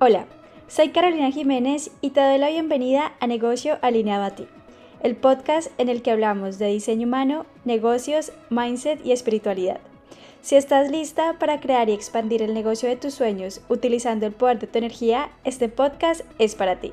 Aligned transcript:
Hola, 0.00 0.26
soy 0.66 0.88
Carolina 0.88 1.30
Jiménez 1.30 1.92
y 2.00 2.10
te 2.10 2.20
doy 2.20 2.36
la 2.36 2.48
bienvenida 2.48 3.12
a 3.20 3.28
Negocio 3.28 3.78
Alineado 3.80 4.24
a 4.24 4.30
ti, 4.30 4.48
el 5.04 5.14
podcast 5.14 5.70
en 5.78 5.88
el 5.88 6.02
que 6.02 6.10
hablamos 6.10 6.58
de 6.58 6.66
diseño 6.66 7.06
humano, 7.06 7.46
negocios, 7.64 8.32
mindset 8.50 9.06
y 9.06 9.12
espiritualidad. 9.12 9.78
Si 10.42 10.56
estás 10.56 10.90
lista 10.90 11.36
para 11.38 11.60
crear 11.60 11.88
y 11.88 11.92
expandir 11.92 12.42
el 12.42 12.54
negocio 12.54 12.88
de 12.88 12.96
tus 12.96 13.14
sueños 13.14 13.60
utilizando 13.68 14.26
el 14.26 14.32
poder 14.32 14.58
de 14.58 14.66
tu 14.66 14.78
energía, 14.78 15.30
este 15.44 15.68
podcast 15.68 16.22
es 16.40 16.56
para 16.56 16.80
ti. 16.80 16.92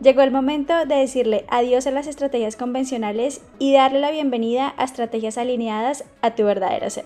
Llegó 0.00 0.22
el 0.22 0.32
momento 0.32 0.74
de 0.84 0.96
decirle 0.96 1.44
adiós 1.48 1.86
a 1.86 1.92
las 1.92 2.08
estrategias 2.08 2.56
convencionales 2.56 3.40
y 3.60 3.72
darle 3.72 4.00
la 4.00 4.10
bienvenida 4.10 4.74
a 4.78 4.84
estrategias 4.84 5.38
alineadas 5.38 6.04
a 6.22 6.34
tu 6.34 6.42
verdadero 6.42 6.90
ser. 6.90 7.04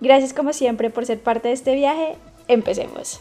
Gracias 0.00 0.32
como 0.32 0.54
siempre 0.54 0.88
por 0.88 1.04
ser 1.04 1.20
parte 1.20 1.48
de 1.48 1.54
este 1.54 1.74
viaje. 1.74 2.16
Empecemos. 2.48 3.20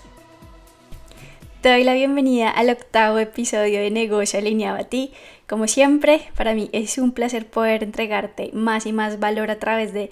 Te 1.63 1.69
doy 1.69 1.85
la 1.85 1.93
bienvenida 1.93 2.49
al 2.49 2.69
octavo 2.69 3.19
episodio 3.19 3.79
de 3.79 3.89
Negocio 3.89 4.37
Alineado 4.37 4.77
a 4.77 4.83
ti. 4.83 5.13
Como 5.47 5.69
siempre, 5.69 6.29
para 6.35 6.53
mí 6.53 6.69
es 6.73 6.97
un 6.97 7.13
placer 7.13 7.49
poder 7.49 7.85
entregarte 7.85 8.49
más 8.51 8.85
y 8.85 8.91
más 8.91 9.17
valor 9.21 9.49
a 9.49 9.59
través 9.59 9.93
de, 9.93 10.11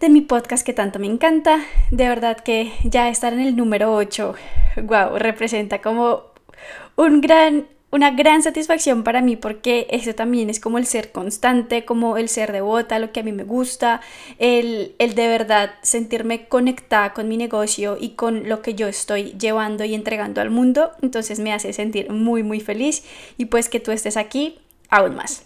de 0.00 0.08
mi 0.08 0.22
podcast 0.22 0.64
que 0.64 0.72
tanto 0.72 0.98
me 0.98 1.08
encanta. 1.08 1.60
De 1.90 2.08
verdad 2.08 2.38
que 2.38 2.72
ya 2.84 3.10
estar 3.10 3.34
en 3.34 3.40
el 3.40 3.54
número 3.54 3.94
8, 3.94 4.34
wow, 4.84 5.18
representa 5.18 5.82
como 5.82 6.22
un 6.96 7.20
gran 7.20 7.66
una 7.92 8.10
gran 8.10 8.42
satisfacción 8.42 9.04
para 9.04 9.20
mí 9.20 9.36
porque 9.36 9.86
eso 9.90 10.14
también 10.14 10.48
es 10.48 10.58
como 10.58 10.78
el 10.78 10.86
ser 10.86 11.12
constante, 11.12 11.84
como 11.84 12.16
el 12.16 12.30
ser 12.30 12.50
devota, 12.50 12.98
lo 12.98 13.12
que 13.12 13.20
a 13.20 13.22
mí 13.22 13.32
me 13.32 13.44
gusta, 13.44 14.00
el, 14.38 14.94
el, 14.98 15.14
de 15.14 15.28
verdad 15.28 15.74
sentirme 15.82 16.48
conectada 16.48 17.12
con 17.12 17.28
mi 17.28 17.36
negocio 17.36 17.98
y 18.00 18.10
con 18.10 18.48
lo 18.48 18.62
que 18.62 18.74
yo 18.74 18.88
estoy 18.88 19.32
llevando 19.38 19.84
y 19.84 19.94
entregando 19.94 20.40
al 20.40 20.50
mundo. 20.50 20.92
Entonces 21.02 21.38
me 21.38 21.52
hace 21.52 21.74
sentir 21.74 22.10
muy 22.10 22.42
muy 22.42 22.60
feliz 22.60 23.04
y 23.36 23.44
pues 23.44 23.68
que 23.68 23.78
tú 23.78 23.92
estés 23.92 24.16
aquí 24.16 24.58
aún 24.88 25.14
más. 25.14 25.44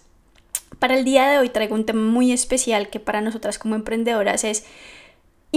Para 0.79 0.97
el 0.97 1.03
día 1.03 1.27
de 1.27 1.39
hoy 1.39 1.49
traigo 1.49 1.75
un 1.75 1.85
tema 1.85 2.01
muy 2.01 2.31
especial 2.31 2.89
que 2.89 3.01
para 3.01 3.19
nosotras 3.19 3.59
como 3.59 3.75
emprendedoras 3.75 4.45
es 4.45 4.63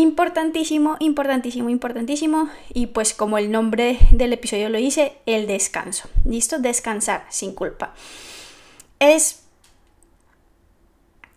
Importantísimo, 0.01 0.97
importantísimo, 0.98 1.69
importantísimo. 1.69 2.48
Y 2.73 2.87
pues 2.87 3.12
como 3.12 3.37
el 3.37 3.51
nombre 3.51 3.98
del 4.12 4.33
episodio 4.33 4.70
lo 4.70 4.79
dice, 4.79 5.12
el 5.27 5.47
descanso. 5.47 6.09
¿Listo? 6.25 6.59
Descansar 6.59 7.27
sin 7.29 7.55
culpa. 7.55 7.93
Es 8.98 9.43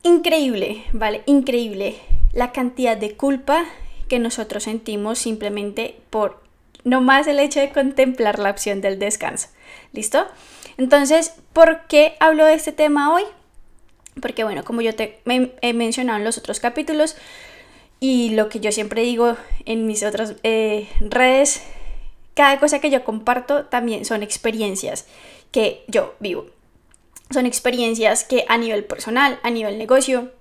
increíble, 0.02 0.86
¿vale? 0.94 1.24
Increíble 1.26 1.98
la 2.32 2.54
cantidad 2.54 2.96
de 2.96 3.18
culpa 3.18 3.66
que 4.08 4.20
nosotros 4.20 4.64
sentimos 4.64 5.20
simplemente 5.20 5.98
por 6.10 6.42
no 6.86 7.02
más 7.02 7.28
el 7.28 7.40
hecho 7.40 7.60
de 7.60 7.74
contemplar 7.74 8.40
la 8.40 8.50
opción 8.50 8.80
del 8.80 8.98
descanso. 8.98 9.50
¿Listo? 9.92 10.26
Entonces, 10.78 11.34
¿por 11.52 11.82
qué 11.88 12.16
hablo 12.22 12.46
de 12.46 12.54
este 12.54 12.72
tema 12.72 13.14
hoy? 13.14 13.24
Porque 14.22 14.46
bueno, 14.46 14.64
como 14.64 14.80
yo 14.80 14.96
te 14.96 15.20
he 15.62 15.74
mencionado 15.74 16.20
en 16.20 16.24
los 16.24 16.38
otros 16.38 16.62
capítulos, 16.62 17.18
y 18.04 18.32
lo 18.32 18.50
que 18.50 18.60
yo 18.60 18.74
siempre 18.74 19.02
digo 19.02 19.38
en 19.64 19.86
mis 19.86 20.04
otras 20.04 20.36
eh, 20.44 20.90
redes, 21.00 21.64
cada 22.34 22.60
cosa 22.60 22.80
que 22.80 22.90
yo 22.90 23.06
comparto 23.06 23.68
también 23.68 24.04
son 24.04 24.24
experiencias 24.24 25.08
que 25.52 25.86
yo 25.88 26.14
vivo. 26.20 26.48
Son 27.32 27.46
experiencias 27.46 28.26
que 28.26 28.44
a 28.50 28.58
nivel 28.58 28.84
personal, 28.84 29.40
a 29.42 29.50
nivel 29.52 29.78
negocio, 29.78 30.34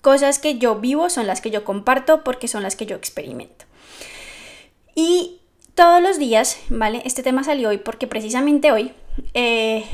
cosas 0.00 0.38
que 0.38 0.56
yo 0.56 0.76
vivo 0.76 1.10
son 1.10 1.26
las 1.26 1.42
que 1.42 1.50
yo 1.50 1.62
comparto 1.62 2.24
porque 2.24 2.48
son 2.48 2.62
las 2.62 2.74
que 2.74 2.86
yo 2.86 2.96
experimento. 2.96 3.66
Y 4.94 5.40
todos 5.74 6.00
los 6.00 6.18
días, 6.18 6.58
¿vale? 6.70 7.02
Este 7.04 7.22
tema 7.22 7.44
salió 7.44 7.68
hoy 7.68 7.76
porque 7.76 8.06
precisamente 8.06 8.72
hoy 8.72 8.92
eh, 9.34 9.84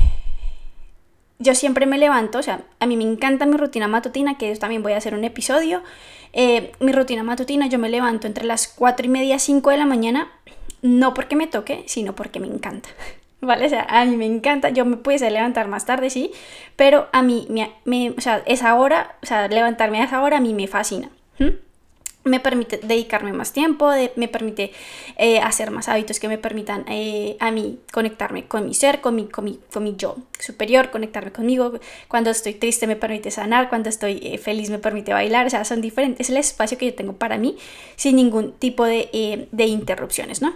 yo 1.39 1.55
siempre 1.55 1.85
me 1.85 1.97
levanto, 1.97 2.39
o 2.39 2.43
sea, 2.43 2.61
a 2.79 2.85
mí 2.85 2.95
me 2.95 3.03
encanta 3.03 3.45
mi 3.45 3.57
rutina 3.57 3.89
matutina, 3.89 4.37
que 4.37 4.53
yo 4.53 4.59
también 4.59 4.81
voy 4.81 4.93
a 4.93 4.97
hacer 4.97 5.13
un 5.13 5.25
episodio. 5.25 5.83
Eh, 6.33 6.71
mi 6.79 6.91
rutina 6.91 7.23
matutina, 7.23 7.67
yo 7.67 7.79
me 7.79 7.89
levanto 7.89 8.27
entre 8.27 8.45
las 8.45 8.67
4 8.67 9.05
y 9.05 9.09
media, 9.09 9.39
5 9.39 9.69
de 9.69 9.77
la 9.77 9.85
mañana, 9.85 10.31
no 10.81 11.13
porque 11.13 11.35
me 11.35 11.47
toque, 11.47 11.83
sino 11.87 12.15
porque 12.15 12.39
me 12.39 12.47
encanta. 12.47 12.89
¿Vale? 13.41 13.65
O 13.65 13.69
sea, 13.69 13.85
a 13.89 14.03
mí 14.05 14.17
me 14.17 14.25
encanta, 14.25 14.69
yo 14.69 14.83
me 14.83 14.97
pudiese 14.97 15.31
levantar 15.31 15.67
más 15.69 15.85
tarde, 15.85 16.09
sí, 16.09 16.31
pero 16.75 17.07
a 17.13 17.21
mí, 17.21 17.47
me, 17.85 18.09
o 18.11 18.21
sea, 18.21 18.43
esa 18.45 18.75
hora, 18.75 19.15
o 19.23 19.25
sea, 19.25 19.47
levantarme 19.47 20.01
a 20.01 20.05
esa 20.05 20.21
hora 20.21 20.37
a 20.37 20.41
mí 20.41 20.53
me 20.53 20.67
fascina 20.67 21.09
me 22.29 22.39
permite 22.39 22.77
dedicarme 22.77 23.33
más 23.33 23.51
tiempo, 23.51 23.91
me 24.15 24.27
permite 24.27 24.71
eh, 25.17 25.39
hacer 25.39 25.71
más 25.71 25.89
hábitos 25.89 26.19
que 26.19 26.27
me 26.27 26.37
permitan 26.37 26.85
eh, 26.87 27.35
a 27.39 27.51
mí 27.51 27.79
conectarme 27.91 28.47
con 28.47 28.65
mi 28.65 28.73
ser, 28.73 29.01
con 29.01 29.15
mi, 29.15 29.27
con, 29.27 29.45
mi, 29.45 29.59
con 29.71 29.83
mi 29.83 29.95
yo 29.95 30.15
superior, 30.39 30.91
conectarme 30.91 31.31
conmigo. 31.31 31.73
Cuando 32.07 32.29
estoy 32.29 32.53
triste 32.53 32.87
me 32.87 32.95
permite 32.95 33.31
sanar, 33.31 33.69
cuando 33.69 33.89
estoy 33.89 34.19
eh, 34.23 34.37
feliz 34.37 34.69
me 34.69 34.79
permite 34.79 35.13
bailar, 35.13 35.45
o 35.45 35.49
sea, 35.49 35.65
son 35.65 35.81
diferentes. 35.81 36.27
Es 36.27 36.29
el 36.29 36.37
espacio 36.37 36.77
que 36.77 36.85
yo 36.85 36.95
tengo 36.95 37.13
para 37.13 37.37
mí 37.37 37.57
sin 37.95 38.15
ningún 38.15 38.53
tipo 38.53 38.85
de, 38.85 39.47
de 39.51 39.65
interrupciones, 39.65 40.41
¿no? 40.41 40.53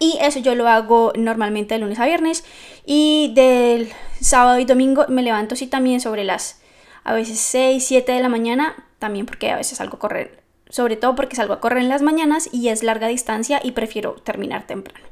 Y 0.00 0.16
eso 0.20 0.38
yo 0.38 0.54
lo 0.54 0.68
hago 0.68 1.12
normalmente 1.16 1.74
de 1.74 1.80
lunes 1.80 1.98
a 1.98 2.06
viernes 2.06 2.44
y 2.86 3.32
del 3.34 3.90
sábado 4.20 4.58
y 4.60 4.64
domingo 4.64 5.06
me 5.08 5.22
levanto 5.22 5.54
así 5.54 5.66
también 5.66 6.00
sobre 6.00 6.22
las 6.24 6.60
a 7.08 7.14
veces 7.14 7.40
6, 7.40 7.84
7 7.84 8.12
de 8.12 8.20
la 8.20 8.28
mañana, 8.28 8.76
también 8.98 9.24
porque 9.24 9.50
a 9.50 9.56
veces 9.56 9.78
salgo 9.78 9.96
a 9.96 9.98
correr, 9.98 10.37
sobre 10.70 10.96
todo 10.96 11.14
porque 11.14 11.36
salgo 11.36 11.54
a 11.54 11.60
correr 11.60 11.78
en 11.78 11.88
las 11.88 12.02
mañanas 12.02 12.48
y 12.52 12.68
es 12.68 12.82
larga 12.82 13.08
distancia 13.08 13.60
y 13.62 13.72
prefiero 13.72 14.14
terminar 14.24 14.66
temprano. 14.66 15.06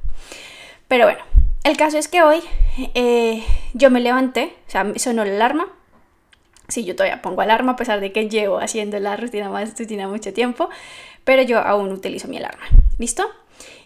Pero 0.89 1.05
bueno, 1.05 1.21
el 1.65 1.77
caso 1.77 1.99
es 1.99 2.09
que 2.09 2.23
hoy 2.23 2.41
eh, 2.95 3.45
yo 3.75 3.91
me 3.91 4.01
levanté, 4.01 4.55
o 4.69 4.71
sea, 4.71 4.87
sonó 4.97 5.25
la 5.25 5.33
alarma. 5.33 5.69
Sí, 6.69 6.85
yo 6.85 6.97
todavía 6.97 7.23
pongo 7.23 7.43
alarma 7.43 7.73
a 7.73 7.77
pesar 7.77 8.01
de 8.01 8.13
que 8.13 8.29
llevo 8.29 8.59
haciendo 8.59 8.99
la 8.99 9.17
rutina 9.17 9.51
más 9.51 9.79
rutina 9.79 10.09
mucho 10.09 10.33
tiempo, 10.33 10.69
pero 11.25 11.43
yo 11.43 11.59
aún 11.59 11.93
utilizo 11.93 12.29
mi 12.29 12.39
alarma. 12.39 12.67
¿Listo? 12.99 13.29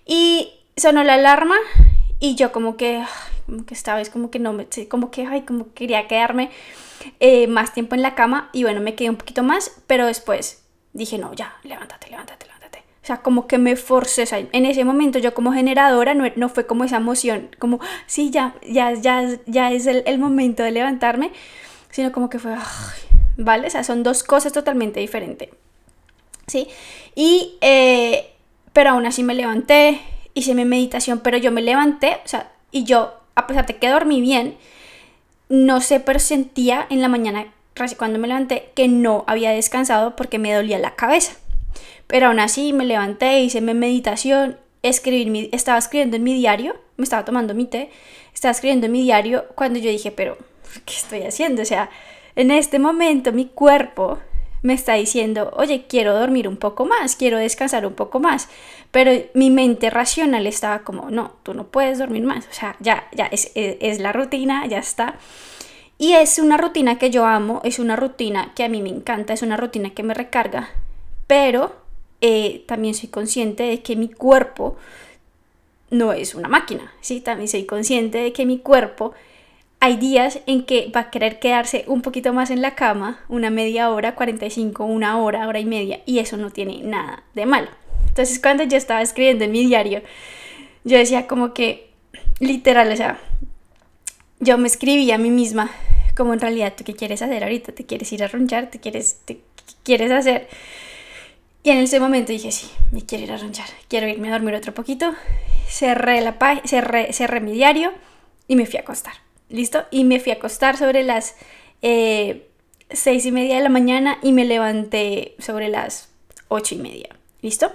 Y 0.07 0.53
sonó 0.77 1.05
la 1.05 1.15
alarma 1.15 1.57
y 2.19 2.35
yo 2.35 2.53
como 2.53 2.77
que, 2.77 3.03
como 3.47 3.65
que 3.65 3.75
esta 3.75 3.95
vez 3.95 4.11
como 4.11 4.31
que 4.31 4.39
no 4.39 4.53
me, 4.53 4.67
como 4.89 5.11
que, 5.11 5.27
ay, 5.27 5.43
como 5.43 5.73
quería 5.73 6.07
quedarme 6.07 6.51
eh, 7.19 7.47
más 7.47 7.73
tiempo 7.73 7.95
en 7.95 8.03
la 8.03 8.15
cama 8.15 8.51
y 8.53 8.63
bueno, 8.63 8.81
me 8.81 8.95
quedé 8.95 9.11
un 9.11 9.17
poquito 9.17 9.43
más, 9.43 9.81
pero 9.87 10.07
después 10.07 10.63
dije, 10.93 11.19
no, 11.19 11.33
ya, 11.35 11.57
levántate, 11.63 12.11
levántate, 12.11 12.47
levántate. 12.47 12.79
O 13.03 13.07
sea, 13.07 13.23
como 13.23 13.47
que 13.47 13.59
me 13.59 13.77
forcé, 13.77 14.25
o 14.25 14.27
sea, 14.27 14.39
en 14.39 14.67
ese 14.67 14.85
momento 14.85 15.19
yo 15.19 15.33
como 15.33 15.53
generadora 15.53 16.15
no, 16.15 16.25
no 16.37 16.49
fue 16.49 16.67
como 16.67 16.85
esa 16.85 16.97
emoción, 16.99 17.49
como, 17.59 17.81
sí, 18.07 18.31
ya, 18.31 18.55
ya, 18.69 18.93
ya, 18.93 19.27
ya 19.47 19.73
es 19.73 19.87
el, 19.87 20.19
momento 20.19 20.63
de 20.63 20.71
levantarme, 20.71 21.33
sino 21.91 22.13
como 22.13 22.29
que 22.29 22.39
fue, 22.39 22.55
¿vale? 23.39 23.69
O 23.69 23.71
sea, 23.71 23.85
son 23.85 24.03
dos 24.03 24.23
cosas 24.23 24.53
totalmente 24.53 25.01
diferentes. 25.01 25.49
¿Sí? 26.47 26.69
Y, 27.15 27.57
eh, 27.61 28.33
pero 28.73 28.91
aún 28.91 29.07
así 29.07 29.23
me 29.23 29.35
levanté, 29.35 30.01
hice 30.35 30.55
mi 30.55 30.65
meditación, 30.65 31.21
pero 31.21 31.39
yo 31.39 31.53
me 31.53 31.63
levanté, 31.63 32.19
o 32.25 32.29
sea, 32.29 32.53
y 32.71 32.85
yo, 32.85 33.15
a 33.35 33.47
pesar 33.47 33.67
de 33.67 33.77
que 33.77 33.89
dormí 33.89 34.21
bien, 34.21 34.57
no 35.49 35.81
se 35.81 36.01
presentía 36.01 36.87
en 36.91 37.01
la 37.01 37.09
mañana, 37.09 37.47
cuando 37.97 38.19
me 38.19 38.29
levanté, 38.29 38.71
que 38.75 38.89
no 38.89 39.25
había 39.27 39.51
descansado 39.51 40.17
porque 40.17 40.39
me 40.39 40.53
dolía 40.53 40.79
la 40.79 40.95
cabeza. 40.97 41.35
Pero 42.07 42.27
aún 42.27 42.41
así 42.41 42.73
me 42.73 42.85
levanté, 42.85 43.41
hice 43.41 43.61
mi 43.61 43.75
meditación, 43.75 44.59
escribir 44.83 45.49
estaba 45.53 45.79
escribiendo 45.79 46.17
en 46.17 46.25
mi 46.25 46.35
diario, 46.35 46.77
me 46.97 47.05
estaba 47.05 47.25
tomando 47.25 47.55
mi 47.55 47.67
té, 47.67 47.91
estaba 48.35 48.53
escribiendo 48.53 48.87
en 48.87 48.93
mi 48.93 49.03
diario 49.03 49.47
cuando 49.55 49.79
yo 49.79 49.91
dije, 49.91 50.11
pero, 50.11 50.37
¿qué 50.85 50.95
estoy 50.95 51.23
haciendo? 51.23 51.63
O 51.63 51.65
sea, 51.65 51.91
en 52.37 52.51
este 52.51 52.79
momento 52.79 53.33
mi 53.33 53.47
cuerpo 53.47 54.19
me 54.63 54.75
está 54.75 54.95
diciendo, 54.95 55.53
oye, 55.57 55.87
quiero 55.89 56.19
dormir 56.19 56.47
un 56.47 56.57
poco 56.57 56.85
más, 56.85 57.17
quiero 57.17 57.39
descansar 57.39 57.87
un 57.87 57.95
poco 57.95 58.21
más. 58.21 58.49
Pero 58.91 59.13
mi 59.35 59.51
mente 59.51 59.89
racional 59.91 60.47
estaba 60.47 60.81
como, 60.81 61.11
no, 61.11 61.33
tú 61.43 61.55
no 61.55 61.69
puedes 61.69 61.99
dormir 61.99 62.25
más. 62.25 62.47
O 62.51 62.53
sea, 62.53 62.77
ya, 62.81 63.09
ya 63.13 63.27
es, 63.27 63.53
es, 63.55 64.01
la 64.01 64.13
rutina, 64.13 64.67
ya 64.67 64.79
está. 64.79 65.15
Y 66.01 66.15
es 66.15 66.39
una 66.39 66.57
rutina 66.57 66.97
que 66.97 67.11
yo 67.11 67.27
amo, 67.27 67.61
es 67.63 67.79
una 67.79 67.95
rutina 67.95 68.53
que 68.57 68.65
a 68.65 68.71
mí 68.71 68.81
me 68.81 68.89
encanta, 68.89 69.35
es 69.35 69.43
una 69.43 69.59
rutina 69.59 69.91
que 69.91 70.03
me 70.03 70.15
recarga. 70.15 70.71
Pero 71.27 71.77
eh, 72.23 72.65
también 72.67 72.95
soy 72.95 73.11
consciente 73.11 73.65
de 73.65 73.83
que 73.83 73.97
mi 73.97 74.09
cuerpo 74.09 74.79
no 75.91 76.15
es 76.15 76.35
una 76.35 76.49
máquina, 76.49 76.91
¿sí? 77.03 77.21
También 77.21 77.49
soy 77.49 77.67
consciente 77.67 78.17
de 78.17 78.33
que 78.33 78.47
mi 78.47 78.61
cuerpo 78.61 79.13
hay 79.79 79.99
días 79.99 80.41
en 80.47 80.65
que 80.65 80.91
va 80.97 81.01
a 81.01 81.11
querer 81.11 81.39
quedarse 81.39 81.85
un 81.87 82.01
poquito 82.01 82.33
más 82.33 82.49
en 82.51 82.63
la 82.63 82.75
cama, 82.75 83.21
una 83.29 83.51
media 83.51 83.91
hora, 83.91 84.15
45, 84.15 84.87
una 84.87 85.19
hora, 85.19 85.47
hora 85.49 85.61
y 85.61 85.67
media, 85.67 86.01
y 86.07 86.21
eso 86.21 86.39
no 86.39 86.49
tiene 86.49 86.83
nada 86.83 87.25
de 87.35 87.45
malo. 87.45 87.69
Entonces 88.09 88.41
cuando 88.41 88.65
yo 88.65 88.79
estaba 88.79 89.03
escribiendo 89.03 89.45
en 89.45 89.53
mi 89.53 89.67
diario, 89.67 90.01
yo 90.83 90.97
decía 90.97 91.27
como 91.27 91.53
que, 91.53 91.91
literal, 92.39 92.91
o 92.91 92.97
sea, 92.97 93.21
yo 94.41 94.59
me 94.59 94.67
escribí 94.67 95.11
a 95.13 95.19
mí 95.19 95.31
misma, 95.31 95.71
como 96.17 96.33
en 96.33 96.41
realidad, 96.41 96.75
¿tú 96.77 96.85
qué 96.85 96.95
quieres 96.95 97.23
hacer 97.23 97.43
ahorita? 97.43 97.73
¿Te 97.73 97.87
quieres 97.87 98.13
ir 98.13 98.25
a 98.25 98.29
ronchar? 98.29 98.71
¿Te 98.71 98.81
quieres, 98.81 99.21
te, 99.25 99.41
quieres 99.85 100.11
hacer? 100.11 100.49
Y 101.63 101.71
en 101.71 101.79
ese 101.79 102.01
momento 102.01 102.33
dije, 102.33 102.51
sí, 102.51 102.71
me 102.91 103.05
quiero 103.05 103.25
ir 103.25 103.33
a 103.33 103.37
ranchar, 103.37 103.69
quiero 103.89 104.09
irme 104.09 104.29
a 104.29 104.33
dormir 104.33 104.55
otro 104.55 104.73
poquito. 104.73 105.15
Cerré, 105.69 106.23
la 106.23 106.37
cerré, 106.65 107.13
cerré 107.13 107.41
mi 107.41 107.53
diario 107.53 107.93
y 108.49 108.57
me 108.57 108.67
fui 108.67 108.79
a 108.79 108.83
acostar. 108.83 109.15
¿Listo? 109.51 109.85
Y 109.91 110.05
me 110.05 110.21
fui 110.21 110.33
a 110.33 110.37
acostar 110.37 110.77
sobre 110.77 111.03
las 111.03 111.35
eh, 111.83 112.49
seis 112.91 113.27
y 113.27 113.33
media 113.33 113.57
de 113.57 113.63
la 113.63 113.69
mañana 113.69 114.19
y 114.23 114.33
me 114.33 114.45
levanté 114.45 115.35
sobre 115.39 115.69
las 115.69 116.09
ocho 116.49 116.75
y 116.75 116.79
media. 116.79 117.11
¿Listo? 117.43 117.73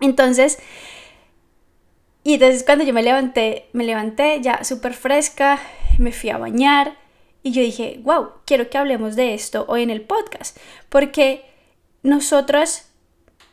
Entonces, 0.00 0.58
y 2.24 2.34
entonces 2.34 2.64
cuando 2.64 2.84
yo 2.84 2.94
me 2.94 3.02
levanté, 3.02 3.68
me 3.74 3.84
levanté 3.84 4.40
ya 4.40 4.64
súper 4.64 4.94
fresca, 4.94 5.60
me 5.98 6.10
fui 6.10 6.30
a 6.30 6.38
bañar 6.38 6.96
y 7.42 7.52
yo 7.52 7.60
dije, 7.60 8.00
wow, 8.02 8.30
quiero 8.46 8.70
que 8.70 8.78
hablemos 8.78 9.14
de 9.14 9.34
esto 9.34 9.66
hoy 9.68 9.82
en 9.82 9.90
el 9.90 10.00
podcast, 10.00 10.56
porque 10.88 11.44
nosotras 12.02 12.90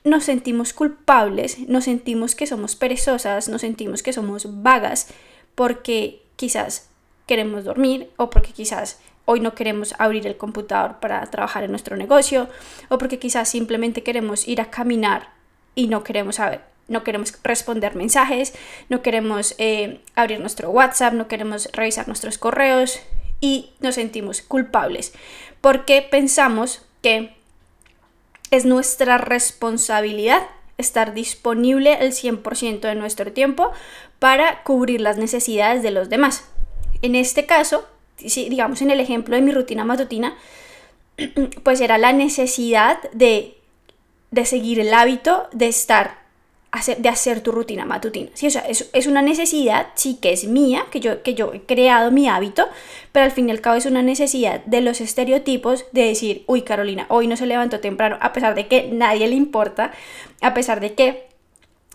nos 0.06 0.24
sentimos 0.24 0.72
culpables, 0.72 1.60
nos 1.68 1.84
sentimos 1.84 2.34
que 2.34 2.48
somos 2.48 2.78
perezosas, 2.78 3.50
nos 3.50 3.60
sentimos 3.60 4.02
que 4.02 4.14
somos 4.14 4.64
vagas, 4.64 5.08
porque 5.54 6.24
quizás 6.38 6.90
queremos 7.28 7.66
dormir 7.66 8.10
o 8.16 8.30
porque 8.30 8.54
quizás 8.54 9.02
hoy 9.26 9.42
no 9.42 9.54
queremos 9.54 9.94
abrir 10.00 10.26
el 10.26 10.38
computador 10.38 11.02
para 11.02 11.26
trabajar 11.30 11.66
en 11.66 11.72
nuestro 11.72 11.98
negocio 11.98 12.48
o 12.88 12.98
porque 12.98 13.20
quizás 13.20 13.50
simplemente 13.50 14.02
queremos 14.02 14.48
ir 14.48 14.62
a 14.62 14.72
caminar 14.72 15.34
y 15.76 15.88
no 15.88 16.06
queremos 16.06 16.36
saber 16.36 16.71
no 16.92 17.04
queremos 17.04 17.34
responder 17.44 17.96
mensajes, 17.96 18.54
no 18.90 19.02
queremos 19.02 19.56
eh, 19.58 20.02
abrir 20.16 20.40
nuestro 20.40 20.70
WhatsApp, 20.70 21.14
no 21.14 21.28
queremos 21.28 21.70
revisar 21.74 22.08
nuestros 22.08 22.38
correos 22.38 23.00
y 23.40 23.72
nos 23.80 23.96
sentimos 23.96 24.42
culpables 24.44 25.14
porque 25.62 26.02
pensamos 26.02 26.82
que 27.02 27.34
es 28.50 28.66
nuestra 28.66 29.18
responsabilidad 29.18 30.42
estar 30.78 31.14
disponible 31.14 31.98
el 32.02 32.12
100% 32.12 32.82
de 32.82 32.96
nuestro 32.96 33.32
tiempo 33.32 33.72
para 34.20 34.64
cubrir 34.64 35.00
las 35.00 35.18
necesidades 35.18 35.84
de 35.84 35.92
los 35.92 36.10
demás. 36.10 36.44
En 37.02 37.16
este 37.16 37.46
caso, 37.46 37.88
digamos 38.18 38.82
en 38.82 38.92
el 38.92 39.00
ejemplo 39.00 39.36
de 39.36 39.42
mi 39.42 39.52
rutina 39.52 39.86
matutina, 39.86 40.36
pues 41.64 41.80
era 41.82 41.98
la 41.98 42.14
necesidad 42.14 42.98
de, 43.14 43.58
de 44.32 44.46
seguir 44.46 44.80
el 44.80 44.94
hábito 44.94 45.48
de 45.54 45.68
estar 45.68 46.21
de 46.98 47.10
hacer 47.10 47.42
tu 47.42 47.52
rutina 47.52 47.86
matutina. 47.86 48.30
¿sí? 48.34 48.48
O 48.48 48.50
sea, 48.50 48.62
es, 48.62 48.90
es, 48.94 49.06
una 49.06 49.22
necesidad, 49.22 49.88
sí, 49.96 50.18
que 50.22 50.32
es 50.32 50.46
mía, 50.46 50.86
que 50.90 51.02
yo, 51.02 51.22
que 51.22 51.34
yo 51.34 51.52
he 51.54 51.62
creado 51.62 52.12
mi 52.12 52.30
hábito, 52.30 52.66
pero 53.12 53.26
al 53.26 53.32
fin 53.32 53.50
y 53.50 53.52
al 53.52 53.60
cabo 53.60 53.76
es 53.76 53.86
una 53.86 54.02
necesidad 54.02 54.64
de 54.66 54.80
los 54.80 55.02
estereotipos 55.02 55.86
de 55.92 56.06
decir, 56.06 56.44
uy, 56.48 56.62
Carolina, 56.62 57.08
hoy 57.10 57.28
no 57.28 57.36
se 57.36 57.46
levantó 57.46 57.82
temprano, 57.82 58.18
a 58.22 58.32
pesar 58.32 58.56
de 58.56 58.68
que 58.68 58.90
nadie 58.92 59.28
le 59.28 59.36
importa, 59.36 59.92
a 60.40 60.54
pesar 60.54 60.80
de 60.80 60.94
que 60.94 61.32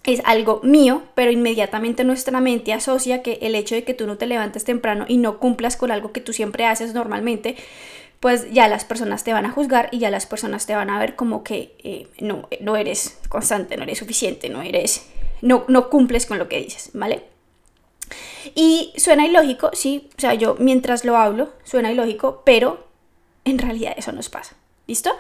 es 0.06 0.23
algo 0.25 0.61
mío, 0.62 1.02
pero 1.14 1.32
inmediatamente 1.32 2.05
nuestra 2.05 2.40
mente 2.40 2.73
asocia 2.73 3.23
que 3.23 3.38
el 3.43 3.55
hecho 3.55 3.75
de 3.75 3.82
que 3.82 3.94
tú 3.94 4.06
no 4.06 4.19
te 4.19 4.26
levantes 4.26 4.64
temprano 4.64 5.05
y 5.08 5.17
no 5.17 5.38
cumplas 5.38 5.76
con 5.76 5.90
algo 5.90 6.12
que 6.12 6.20
tú 6.20 6.32
siempre 6.32 6.64
haces 6.64 6.94
normalmente, 6.94 7.56
pues 8.20 8.50
ya 8.52 8.68
las 8.68 8.84
personas 8.84 9.24
te 9.24 9.32
van 9.32 9.46
a 9.46 9.50
juzgar 9.50 9.88
y 9.92 9.98
ya 9.98 10.10
las 10.10 10.26
personas 10.26 10.66
te 10.66 10.74
van 10.74 10.90
a 10.90 10.98
ver 10.98 11.16
como 11.16 11.44
que 11.44 11.74
eh, 11.82 12.08
no, 12.18 12.48
no 12.60 12.76
eres 12.76 13.18
constante, 13.28 13.76
no 13.76 13.82
eres 13.82 13.98
suficiente, 13.98 14.48
no 14.48 14.62
eres, 14.62 15.06
no, 15.42 15.64
no 15.68 15.90
cumples 15.90 16.26
con 16.26 16.38
lo 16.38 16.48
que 16.48 16.58
dices, 16.58 16.90
¿vale? 16.94 17.24
Y 18.54 18.92
suena 18.96 19.26
ilógico, 19.26 19.70
sí, 19.74 20.08
o 20.16 20.20
sea, 20.20 20.34
yo 20.34 20.56
mientras 20.58 21.04
lo 21.04 21.16
hablo, 21.16 21.52
suena 21.64 21.92
ilógico, 21.92 22.42
pero 22.44 22.86
en 23.44 23.58
realidad 23.58 23.94
eso 23.96 24.12
nos 24.12 24.28
pasa, 24.28 24.56
¿listo? 24.86 25.10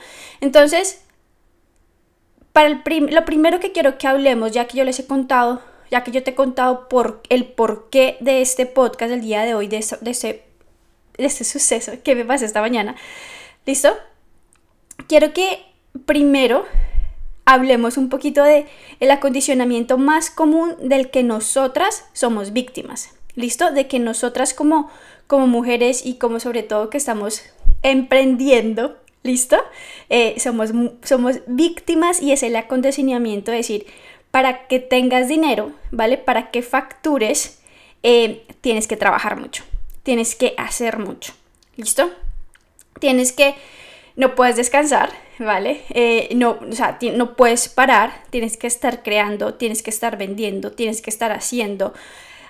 Entonces, 0.40 1.02
para 2.52 2.68
el 2.68 2.82
lo 3.10 3.24
primero 3.24 3.60
que 3.60 3.72
quiero 3.72 3.98
que 3.98 4.06
hablemos, 4.06 4.52
ya 4.52 4.66
que 4.66 4.78
yo 4.78 4.84
les 4.84 4.98
he 4.98 5.06
contado, 5.06 5.60
ya 5.90 6.02
que 6.02 6.10
yo 6.10 6.22
te 6.22 6.30
he 6.30 6.34
contado 6.34 6.88
por 6.88 7.22
el 7.28 7.44
porqué 7.44 8.16
de 8.20 8.40
este 8.40 8.64
podcast 8.64 9.10
del 9.10 9.20
día 9.20 9.42
de 9.42 9.54
hoy, 9.54 9.68
de, 9.68 9.84
de 10.00 10.10
ese 10.10 10.45
este 11.18 11.44
suceso 11.44 11.92
que 12.02 12.14
me 12.14 12.24
pasó 12.24 12.44
esta 12.44 12.60
mañana. 12.60 12.96
¿Listo? 13.64 13.96
Quiero 15.08 15.32
que 15.32 15.64
primero 16.04 16.64
hablemos 17.44 17.96
un 17.96 18.08
poquito 18.08 18.42
de 18.42 18.66
el 19.00 19.10
acondicionamiento 19.10 19.98
más 19.98 20.30
común 20.30 20.74
del 20.80 21.10
que 21.10 21.22
nosotras 21.22 22.04
somos 22.12 22.52
víctimas. 22.52 23.10
¿Listo? 23.34 23.70
De 23.70 23.86
que 23.86 23.98
nosotras 23.98 24.54
como, 24.54 24.90
como 25.26 25.46
mujeres 25.46 26.04
y 26.04 26.14
como 26.14 26.40
sobre 26.40 26.62
todo 26.62 26.90
que 26.90 26.96
estamos 26.96 27.42
emprendiendo, 27.82 28.96
¿listo? 29.22 29.58
Eh, 30.08 30.36
somos, 30.40 30.72
somos 31.02 31.40
víctimas 31.46 32.22
y 32.22 32.32
es 32.32 32.42
el 32.42 32.56
acondicionamiento, 32.56 33.52
es 33.52 33.58
decir, 33.58 33.86
para 34.30 34.66
que 34.66 34.80
tengas 34.80 35.28
dinero, 35.28 35.72
¿vale? 35.90 36.16
Para 36.16 36.50
que 36.50 36.62
factures, 36.62 37.60
eh, 38.02 38.46
tienes 38.62 38.86
que 38.86 38.96
trabajar 38.96 39.38
mucho 39.38 39.64
tienes 40.06 40.36
que 40.36 40.54
hacer 40.56 40.98
mucho. 40.98 41.32
¿Listo? 41.74 42.08
Tienes 43.00 43.32
que, 43.32 43.56
no 44.14 44.36
puedes 44.36 44.54
descansar, 44.54 45.10
¿vale? 45.40 45.82
Eh, 45.90 46.28
no, 46.36 46.60
o 46.70 46.72
sea, 46.72 46.96
no 47.12 47.34
puedes 47.34 47.68
parar, 47.68 48.22
tienes 48.30 48.56
que 48.56 48.68
estar 48.68 49.02
creando, 49.02 49.54
tienes 49.54 49.82
que 49.82 49.90
estar 49.90 50.16
vendiendo, 50.16 50.70
tienes 50.70 51.02
que 51.02 51.10
estar 51.10 51.32
haciendo, 51.32 51.92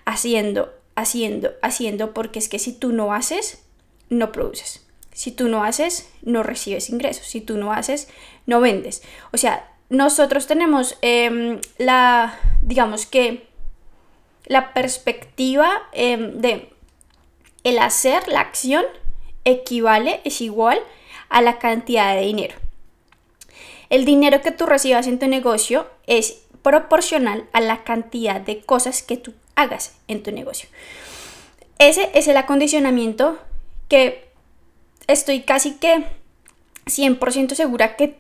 haciendo, 0.05 0.71
haciendo, 0.97 1.55
haciendo, 1.63 2.13
porque 2.13 2.41
es 2.41 2.51
que 2.51 2.59
si 2.59 2.75
tú 2.75 2.93
no 2.93 3.15
haces, 3.15 3.65
no 4.11 4.33
produces. 4.33 4.87
Si 5.15 5.33
tú 5.33 5.49
no 5.49 5.65
haces, 5.65 6.11
no 6.21 6.43
recibes 6.43 6.91
ingresos. 6.91 7.27
Si 7.27 7.41
tú 7.41 7.57
no 7.57 7.73
haces, 7.73 8.07
no 8.45 8.61
vendes. 8.61 9.03
O 9.33 9.39
sea, 9.39 9.67
nosotros 9.89 10.47
tenemos 10.47 10.99
em, 11.01 11.59
la, 11.79 12.39
digamos 12.61 13.07
que, 13.07 13.49
la 14.45 14.75
perspectiva 14.75 15.89
em, 15.93 16.39
de 16.39 16.76
el 17.67 17.81
hacer, 17.81 18.29
la 18.29 18.41
acción, 18.41 18.85
equivale, 19.45 20.21
es 20.23 20.41
igual 20.41 20.79
a 21.29 21.43
la 21.43 21.59
cantidad 21.59 22.15
de 22.15 22.21
dinero. 22.21 22.55
El 23.91 24.05
dinero 24.05 24.41
que 24.41 24.53
tú 24.53 24.67
recibas 24.67 25.09
en 25.09 25.19
tu 25.19 25.27
negocio 25.27 25.89
es 26.07 26.43
proporcional 26.63 27.49
a 27.53 27.61
la 27.61 27.83
cantidad 27.83 28.41
de 28.41 28.61
cosas 28.61 29.03
que 29.03 29.17
tú 29.17 29.35
hagas 29.57 29.97
en 30.07 30.23
tu 30.23 30.31
negocio. 30.31 30.69
Ese 31.81 32.09
es 32.15 32.29
el 32.29 32.37
acondicionamiento 32.37 33.37
que 33.89 34.29
estoy 35.09 35.41
casi 35.41 35.75
que 35.75 36.05
100% 36.85 37.55
segura 37.55 37.97
que 37.97 38.17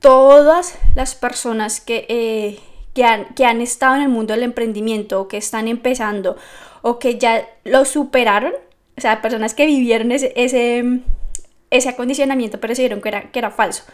todas 0.00 0.78
las 0.94 1.14
personas 1.14 1.80
que, 1.80 2.04
eh, 2.10 2.60
que, 2.92 3.04
han, 3.04 3.32
que 3.32 3.46
han 3.46 3.62
estado 3.62 3.96
en 3.96 4.02
el 4.02 4.08
mundo 4.10 4.34
del 4.34 4.42
emprendimiento 4.42 5.22
o 5.22 5.28
que 5.28 5.38
están 5.38 5.68
empezando 5.68 6.36
o 6.82 6.98
que 6.98 7.18
ya 7.18 7.48
lo 7.64 7.86
superaron, 7.86 8.52
o 9.00 9.02
sea, 9.02 9.22
personas 9.22 9.54
que 9.54 9.64
vivieron 9.64 10.12
ese, 10.12 10.30
ese, 10.36 11.88
acondicionamiento, 11.88 12.60
pero 12.60 12.74
se 12.74 12.82
dieron 12.82 13.00
que 13.00 13.08
era, 13.08 13.30
que 13.30 13.38
era 13.38 13.50
falso. 13.50 13.84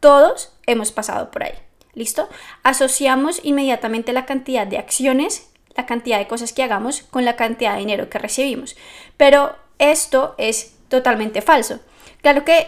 Todos 0.00 0.54
hemos 0.66 0.90
pasado 0.90 1.30
por 1.30 1.44
ahí. 1.44 1.52
¿Listo? 1.92 2.30
Asociamos 2.62 3.42
inmediatamente 3.42 4.14
la 4.14 4.24
cantidad 4.24 4.66
de 4.66 4.78
acciones, 4.78 5.50
la 5.76 5.84
cantidad 5.84 6.18
de 6.18 6.26
cosas 6.26 6.54
que 6.54 6.62
hagamos 6.62 7.02
con 7.02 7.26
la 7.26 7.36
cantidad 7.36 7.74
de 7.74 7.80
dinero 7.80 8.08
que 8.08 8.18
recibimos. 8.18 8.74
Pero 9.18 9.54
esto 9.78 10.34
es 10.38 10.74
totalmente 10.88 11.42
falso. 11.42 11.80
Claro 12.22 12.46
que 12.46 12.66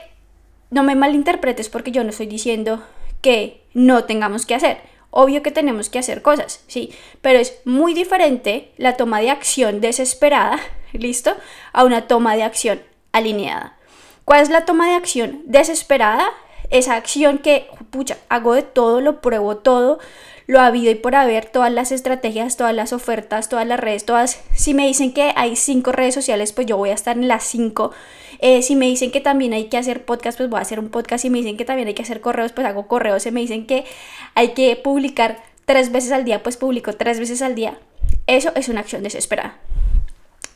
no 0.71 0.83
me 0.83 0.97
malinterpretes 0.97 1.71
porque 1.71 1.93
yo 1.93 2.05
no 2.05 2.11
estoy 2.11 2.26
diciendo 2.26 2.85
que 3.23 3.62
no 3.73 4.05
tengamos 4.05 4.45
que 4.45 4.55
hacer. 4.55 4.81
Obvio 5.09 5.43
que 5.43 5.50
tenemos 5.50 5.88
que 5.88 5.99
hacer 5.99 6.21
cosas, 6.21 6.62
sí, 6.67 6.93
pero 7.23 7.38
es 7.38 7.59
muy 7.65 7.95
diferente 7.95 8.73
la 8.76 8.99
toma 8.99 9.23
de 9.23 9.31
acción 9.31 9.81
desesperada 9.81 10.61
¿listo? 10.93 11.35
A 11.73 11.85
una 11.85 12.07
toma 12.07 12.37
de 12.37 12.43
acción 12.43 12.83
alineada. 13.12 13.76
¿Cuál 14.25 14.43
es 14.43 14.50
la 14.50 14.64
toma 14.64 14.88
de 14.88 14.95
acción 14.95 15.43
desesperada? 15.47 16.28
Esa 16.71 16.97
acción 16.97 17.38
que, 17.38 17.69
pucha, 17.90 18.16
hago 18.28 18.55
de 18.55 18.62
todo, 18.62 19.00
lo 19.00 19.21
pruebo 19.21 19.59
todo, 19.59 20.00
lo 20.47 20.61
ha 20.61 20.66
habido 20.66 20.90
y 20.90 20.97
por 20.97 21.14
haber, 21.14 21.47
todas 21.47 21.73
las 21.73 21.93
estrategias, 21.93 22.57
todas 22.57 22.75
las 22.75 22.93
ofertas, 22.93 23.49
todas 23.49 23.66
las 23.66 23.78
redes, 23.78 24.05
todas. 24.05 24.40
Si 24.55 24.75
me 24.75 24.87
dicen 24.87 25.12
que 25.12 25.33
hay 25.37 25.57
cinco 25.57 25.93
redes 25.93 26.14
sociales, 26.14 26.52
pues 26.52 26.66
yo 26.66 26.76
voy 26.76 26.90
a 26.90 26.95
estar 26.95 27.16
en 27.16 27.28
las 27.28 27.45
cinco. 27.45 27.93
Eh, 28.40 28.62
si 28.62 28.76
me 28.76 28.87
dicen 28.87 29.11
que 29.11 29.21
también 29.21 29.52
hay 29.52 29.64
que 29.66 29.78
hacer 29.78 30.05
podcast, 30.05 30.38
pues 30.38 30.50
voy 30.50 30.59
a 30.59 30.62
hacer 30.62 30.78
un 30.81 30.88
podcast. 30.88 31.23
Si 31.23 31.31
me 31.31 31.38
dicen 31.38 31.57
que 31.57 31.64
también 31.64 31.88
hay 31.88 31.95
que 31.95 32.02
hacer 32.02 32.21
correos, 32.21 32.52
pues 32.52 32.66
hago 32.66 32.87
correos. 32.87 33.23
Si 33.23 33.31
me 33.31 33.40
dicen 33.40 33.66
que 33.66 33.85
hay 34.35 34.50
que 34.50 34.76
publicar 34.76 35.43
tres 35.64 35.93
veces 35.93 36.12
al 36.12 36.25
día, 36.25 36.43
pues 36.43 36.57
publico 36.57 36.93
tres 36.93 37.19
veces 37.19 37.43
al 37.43 37.55
día. 37.55 37.78
Eso 38.26 38.52
es 38.55 38.69
una 38.69 38.81
acción 38.81 39.02
desesperada. 39.02 39.59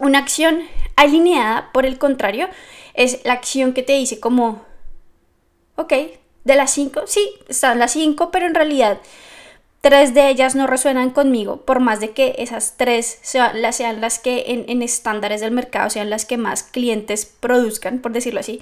Una 0.01 0.19
acción 0.19 0.63
alineada, 0.97 1.71
por 1.73 1.87
el 1.87 1.99
contrario, 1.99 2.49
es 2.95 3.21
la 3.25 3.35
acción 3.35 3.73
que 3.73 3.85
te 3.85 3.93
dice 3.93 4.19
como, 4.19 4.63
ok, 5.77 5.93
de 6.45 6.57
las 6.57 6.73
cinco, 6.73 7.03
sí, 7.07 7.21
están 7.49 7.79
las 7.79 7.93
cinco, 7.93 8.31
pero 8.31 8.47
en 8.47 8.55
realidad 8.55 8.99
tres 9.83 10.13
de 10.13 10.29
ellas 10.29 10.55
no 10.55 10.67
resuenan 10.67 11.11
conmigo, 11.11 11.59
por 11.59 11.81
más 11.81 12.01
de 12.01 12.11
que 12.11 12.35
esas 12.39 12.77
tres 12.77 13.19
sean, 13.23 13.63
las, 13.63 14.19
que 14.19 14.45
en, 14.49 14.65
en 14.69 14.83
estándares 14.83 15.41
del 15.41 15.53
mercado 15.53 15.89
sean 15.91 16.11
las 16.11 16.25
que 16.25 16.37
más 16.37 16.63
clientes 16.63 17.25
produzcan, 17.27 18.01
por 18.01 18.13
decirlo 18.13 18.41
así. 18.41 18.61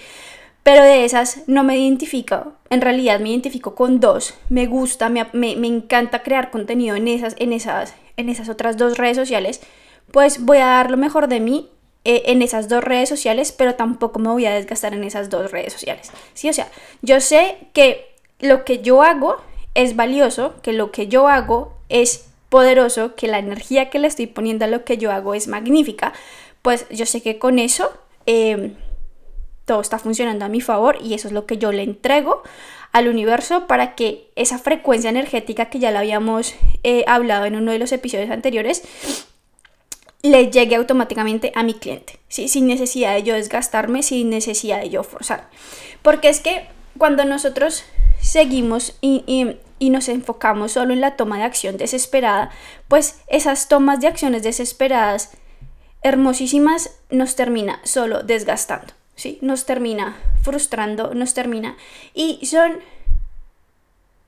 pero 0.63 0.83
de 0.83 1.05
esas 1.05 1.45
no 1.47 1.65
me 1.65 1.79
identifico, 1.79 2.53
en 2.69 2.83
realidad 2.83 3.21
me 3.21 3.31
identifico 3.31 3.75
con 3.75 4.01
dos, 4.01 4.35
me 4.51 4.67
gusta, 4.67 5.09
me, 5.09 5.27
me, 5.33 5.57
me 5.57 5.67
encanta 5.67 6.23
crear 6.23 6.51
contenido 6.51 6.95
en 6.95 7.09
esas, 7.09 7.37
en, 7.39 7.53
esas, 7.53 7.95
en 8.17 8.29
esas 8.29 8.49
otras 8.49 8.77
dos 8.77 8.99
redes 8.99 9.17
sociales, 9.17 9.61
pues 10.11 10.45
voy 10.45 10.59
a 10.59 10.67
dar 10.67 10.91
lo 10.91 10.97
mejor 10.97 11.29
de 11.29 11.41
mí 11.41 11.71
eh, 12.05 12.23
en 12.27 12.43
esas 12.43 12.69
dos 12.69 12.83
redes 12.83 13.09
sociales, 13.09 13.53
pero 13.53 13.75
tampoco 13.75 14.19
me 14.19 14.31
voy 14.31 14.47
a 14.47 14.55
desgastar 14.55 14.95
en 14.95 15.05
esas 15.05 15.31
dos 15.31 15.51
redes 15.51 15.73
sociales. 15.73 16.11
Sí, 16.35 16.49
o 16.49 16.53
sea, 16.53 16.69
yo 17.03 17.21
sé 17.21 17.59
que 17.73 18.15
lo 18.39 18.65
que 18.65 18.81
yo 18.81 19.03
hago 19.03 19.37
es 19.75 19.97
valioso, 19.97 20.55
que 20.63 20.73
lo 20.73 20.91
que 20.91 21.09
yo 21.09 21.29
hago 21.29 21.77
es 21.89 22.29
poderoso, 22.49 23.15
que 23.15 23.29
la 23.29 23.39
energía 23.39 23.91
que 23.91 23.99
le 23.99 24.09
estoy 24.09 24.27
poniendo 24.27 24.65
a 24.65 24.69
lo 24.69 24.85
que 24.85 24.97
yo 24.97 25.13
hago 25.13 25.35
es 25.35 25.49
magnífica, 25.49 26.13
pues 26.63 26.87
yo 26.91 27.05
sé 27.05 27.21
que 27.21 27.39
con 27.39 27.59
eso 27.59 27.91
em, 28.27 28.75
todo 29.65 29.81
está 29.81 29.99
funcionando 29.99 30.45
a 30.45 30.49
mi 30.49 30.61
favor 30.61 30.99
y 31.03 31.15
eso 31.15 31.29
es 31.29 31.35
lo 31.35 31.47
que 31.47 31.59
yo 31.59 31.73
le 31.73 31.83
entrego 31.83 32.43
al 32.93 33.09
universo 33.09 33.67
para 33.67 33.95
que 33.95 34.31
esa 34.35 34.59
frecuencia 34.59 35.11
energética 35.11 35.67
que 35.67 35.79
ya 35.79 35.91
la 35.91 36.01
habíamos 36.01 36.55
eh, 36.85 37.05
hablado 37.07 37.45
en 37.45 37.57
uno 37.57 37.71
de 37.71 37.79
los 37.79 37.93
episodios 37.93 38.31
anteriores 38.31 38.83
le 40.23 40.51
llegue 40.51 40.77
automáticamente 40.77 41.53
a 41.55 41.63
mi 41.63 41.75
cliente, 41.75 42.19
¿sí? 42.29 42.49
sin 42.49 42.67
necesidad 42.67 43.15
de 43.15 43.23
yo 43.23 43.35
desgastarme, 43.35 44.03
sin 44.03 44.31
necesidad 44.31 44.81
de 44.81 44.91
yo 44.91 45.05
forzar. 45.05 45.49
Porque 46.03 46.29
es 46.29 46.41
que 46.41 46.67
cuando 46.97 47.25
nosotros 47.25 47.85
seguimos 48.21 48.97
y, 49.01 49.23
y, 49.79 49.91
nos 49.91 50.09
enfocamos 50.09 50.73
solo 50.73 50.93
en 50.93 51.01
la 51.01 51.17
toma 51.17 51.39
de 51.39 51.45
acción 51.45 51.77
desesperada, 51.77 52.51
pues 52.89 53.21
esas 53.29 53.69
tomas 53.69 54.01
de 54.01 54.09
acciones 54.09 54.43
desesperadas 54.43 55.31
hermosísimas 56.03 56.91
nos 57.11 57.37
termina 57.37 57.81
solo 57.85 58.23
desgastando, 58.23 58.93
¿sí? 59.15 59.39
Nos 59.41 59.67
termina 59.67 60.17
frustrando, 60.43 61.15
nos 61.15 61.35
termina. 61.35 61.77
Y 62.13 62.45
son 62.47 62.81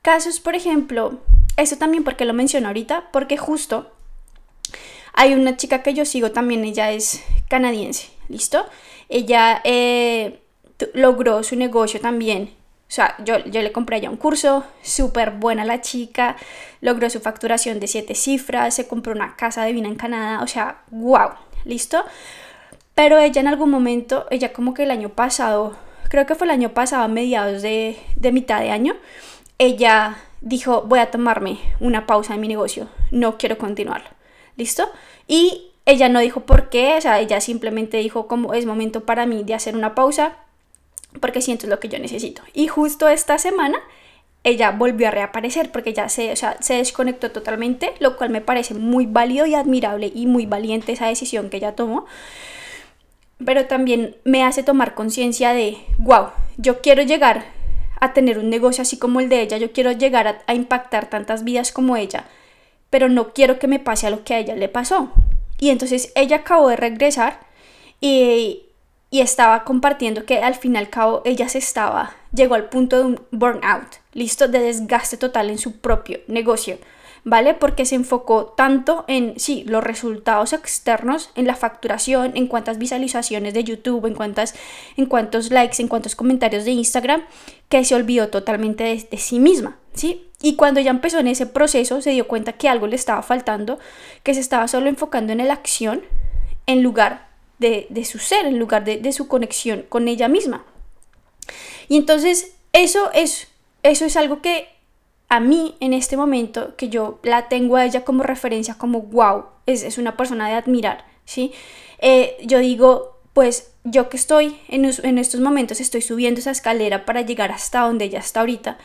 casos, 0.03 0.41
por 0.41 0.55
ejemplo, 0.55 1.19
eso 1.57 1.77
también 1.77 2.05
porque 2.05 2.25
lo 2.25 2.33
menciono 2.33 2.69
ahorita, 2.69 3.11
porque 3.13 3.37
justo 3.37 3.93
hay 5.13 5.35
una 5.35 5.57
chica 5.57 5.83
que 5.83 5.95
yo 5.95 6.05
sigo 6.05 6.33
también, 6.33 6.65
ella 6.65 6.91
es 6.93 7.23
canadiense, 7.49 8.09
¿listo? 8.29 8.67
Ella 9.09 9.61
eh, 9.65 10.41
logró 10.95 11.43
su 11.43 11.57
negocio 11.57 12.01
también. 12.01 12.51
O 12.89 12.93
sea, 12.93 13.15
yo, 13.25 13.39
yo 13.45 13.63
le 13.63 13.71
compré 13.71 14.01
ya 14.01 14.11
un 14.11 14.17
curso, 14.17 14.65
súper 14.83 15.31
buena 15.31 15.65
la 15.65 15.81
chica, 15.81 16.37
logró 16.81 17.09
su 17.09 17.21
facturación 17.21 17.79
de 17.79 17.87
siete 17.87 18.17
cifras, 18.17 18.75
se 18.75 18.89
compró 18.89 19.13
una 19.13 19.37
casa 19.37 19.63
de 19.65 19.73
vino 19.73 19.89
en 19.89 19.95
Canadá, 19.95 20.43
o 20.43 20.49
sea, 20.49 20.83
wow, 20.91 21.31
¿listo? 21.65 22.05
Pero 22.97 23.19
ella 23.19 23.41
en 23.41 23.47
algún 23.47 23.71
momento, 23.71 24.27
ella 24.31 24.53
como 24.53 24.75
que 24.75 24.83
el 24.83 24.91
año 24.91 25.11
pasado, 25.11 25.77
creo 26.09 26.27
que 26.27 26.35
fue 26.35 26.49
el 26.49 26.51
año 26.51 26.71
pasado, 26.71 27.05
a 27.05 27.09
mediados 27.09 27.63
de, 27.63 27.97
de 28.17 28.33
mitad 28.33 28.61
de 28.61 28.71
año, 28.71 28.97
ella 29.59 30.17
dijo, 30.41 30.83
voy 30.83 30.99
a 30.99 31.13
tomarme 31.13 31.61
una 31.79 32.07
pausa 32.07 32.35
en 32.35 32.41
mi 32.41 32.49
negocio, 32.49 32.89
no 33.13 33.39
quiero 33.39 33.57
continuarlo. 33.57 34.09
¿Listo? 34.61 34.91
Y 35.27 35.71
ella 35.87 36.09
no 36.09 36.21
dijo 36.21 36.41
por 36.41 36.69
qué, 36.69 36.97
o 36.99 37.01
sea, 37.01 37.19
ella 37.19 37.41
simplemente 37.41 37.97
dijo 37.97 38.29
como 38.29 38.53
es 38.53 38.67
momento 38.67 39.05
para 39.07 39.25
mí 39.27 39.43
de 39.43 39.55
hacer 39.55 39.75
una 39.75 39.95
pausa 39.95 40.37
porque 41.19 41.41
siento 41.41 41.67
lo 41.67 41.81
que 41.81 41.89
yo 41.89 41.99
necesito. 41.99 42.43
Y 42.53 42.69
justo 42.69 43.09
esta 43.09 43.39
semana 43.39 43.79
ella 44.45 44.71
volvió 44.71 45.09
a 45.09 45.11
reaparecer 45.11 45.73
porque 45.73 45.93
ya 45.93 46.09
se, 46.09 46.31
o 46.31 46.37
sea, 46.37 46.57
se 46.61 46.75
desconectó 46.75 47.31
totalmente, 47.31 47.95
lo 47.99 48.17
cual 48.17 48.31
me 48.31 48.41
parece 48.41 48.75
muy 48.75 49.07
válido 49.07 49.47
y 49.47 49.55
admirable 49.55 50.13
y 50.15 50.27
muy 50.27 50.47
valiente 50.47 50.93
esa 50.93 51.07
decisión 51.07 51.49
que 51.49 51.57
ella 51.57 51.75
tomó. 51.75 52.07
Pero 53.45 53.67
también 53.67 54.17
me 54.25 54.45
hace 54.45 54.63
tomar 54.63 54.95
conciencia 54.95 55.55
de, 55.55 55.79
wow, 55.99 56.29
yo 56.59 56.83
quiero 56.83 57.03
llegar 57.03 57.47
a 57.99 58.13
tener 58.13 58.39
un 58.39 58.51
negocio 58.51 58.83
así 58.83 58.99
como 58.99 59.21
el 59.21 59.31
de 59.31 59.41
ella, 59.41 59.57
yo 59.57 59.73
quiero 59.73 59.93
llegar 59.93 60.29
a, 60.29 60.39
a 60.47 60.55
impactar 60.55 61.09
tantas 61.09 61.45
vidas 61.45 61.73
como 61.73 61.97
ella 61.97 62.27
pero 62.91 63.09
no 63.09 63.33
quiero 63.33 63.59
que 63.59 63.69
me 63.69 63.79
pase 63.79 64.07
a 64.07 64.11
lo 64.11 64.25
que 64.25 64.35
a 64.35 64.39
ella 64.39 64.57
le 64.57 64.69
pasó. 64.69 65.11
Y 65.59 65.71
entonces 65.71 66.13
ella 66.15 66.37
acabó 66.37 66.69
de 66.69 66.77
regresar 66.77 67.41
y, 68.01 68.65
y 69.11 69.21
estaba 69.21 69.65
compartiendo 69.65 70.25
que 70.25 70.39
al 70.39 70.55
fin 70.55 70.75
y 70.75 70.79
al 70.79 70.91
cabo 70.91 71.23
ella 71.25 71.49
se 71.49 71.59
estaba, 71.59 72.15
llegó 72.33 72.55
al 72.55 72.69
punto 72.69 72.99
de 72.99 73.05
un 73.05 73.21
burnout, 73.31 73.97
listo, 74.13 74.49
de 74.49 74.61
desgaste 74.61 75.17
total 75.17 75.51
en 75.51 75.59
su 75.59 75.81
propio 75.81 76.21
negocio. 76.27 76.79
¿Vale? 77.25 77.55
Porque 77.55 77.85
se 77.85 77.95
enfocó 77.95 78.47
tanto 78.57 79.05
en, 79.09 79.39
sí, 79.39 79.65
los 79.67 79.85
resultados 79.85 80.53
externos, 80.53 81.31
en 81.35 81.47
la 81.47 81.55
facturación, 81.55 82.33
en 82.35 82.47
cuántas 82.47 82.79
visualizaciones 82.79 83.55
de 83.55 83.65
YouTube, 83.65 84.07
en, 84.07 84.15
cuántas, 84.15 84.55
en 84.97 85.07
cuántos 85.07 85.51
likes, 85.51 85.83
en 85.83 85.89
cuántos 85.89 86.15
comentarios 86.15 86.65
de 86.65 86.73
Instagram, 86.73 87.25
que 87.69 87.85
se 87.85 87.95
olvidó 87.95 88.29
totalmente 88.29 88.85
de, 88.85 89.19
sí 89.19 89.39
misma, 89.39 89.79
¿sí? 89.95 90.27
Y 90.43 90.57
cuando 90.57 90.81
ya 90.81 90.91
empezó 90.91 91.19
en 91.19 91.29
ese 91.29 91.47
proceso, 91.47 92.01
se 92.01 92.11
dio 92.11 92.27
cuenta 92.27 92.55
que 92.55 92.69
algo 92.69 92.87
le 92.87 92.97
estaba 92.97 93.23
faltando, 93.23 93.79
que 94.23 94.35
se 94.35 94.41
estaba 94.41 94.69
solo 94.69 94.89
enfocando 94.89 95.33
en 95.33 95.47
la 95.47 95.55
acción 95.55 96.03
en 96.67 96.83
lugar 96.83 97.29
de, 97.59 97.87
de 97.91 98.05
su 98.05 98.19
ser, 98.19 98.47
en 98.47 98.59
lugar 98.59 98.85
de, 98.85 98.97
de, 98.97 99.13
su 99.13 99.29
conexión 99.29 99.85
con 99.89 100.09
ella 100.09 100.29
misma. 100.29 100.65
Y 101.89 101.97
entonces 101.99 102.55
eso 102.73 103.11
es, 103.13 103.49
eso 103.83 104.07
es 104.07 104.17
algo 104.17 104.41
que 104.41 104.69
a 105.31 105.39
mí 105.39 105.77
en 105.79 105.95
este 105.95 106.17
momento, 106.17 106.75
que 106.77 106.89
yo 106.89 107.21
la 107.23 107.49
tengo 107.49 107.77
a 107.77 107.85
ella 107.85 108.05
como 108.05 108.25
referencia, 108.25 108.75
como 108.75 109.03
wow, 109.03 109.45
es, 109.65 109.85
es 109.85 109.97
una 109.97 110.17
persona 110.17 110.49
de 110.49 110.55
admirar, 110.55 111.05
¿sí? 111.25 111.53
Eh, 111.99 112.37
yo 112.43 112.59
digo, 112.59 113.21
pues 113.33 113.71
yo 113.85 114.09
que 114.09 114.17
estoy 114.17 114.59
en, 114.69 114.85
en 114.85 115.19
estos 115.19 115.41
momentos, 115.41 115.81
estoy 115.81 116.03
subiendo 116.03 116.41
esa 116.41 116.51
escalera 116.51 117.07
para 117.07 117.23
llegar 117.23 117.53
hasta 117.53 117.83
donde 117.83 118.07
ella 118.07 118.19
está 118.19 118.41
ahorita, 118.41 118.77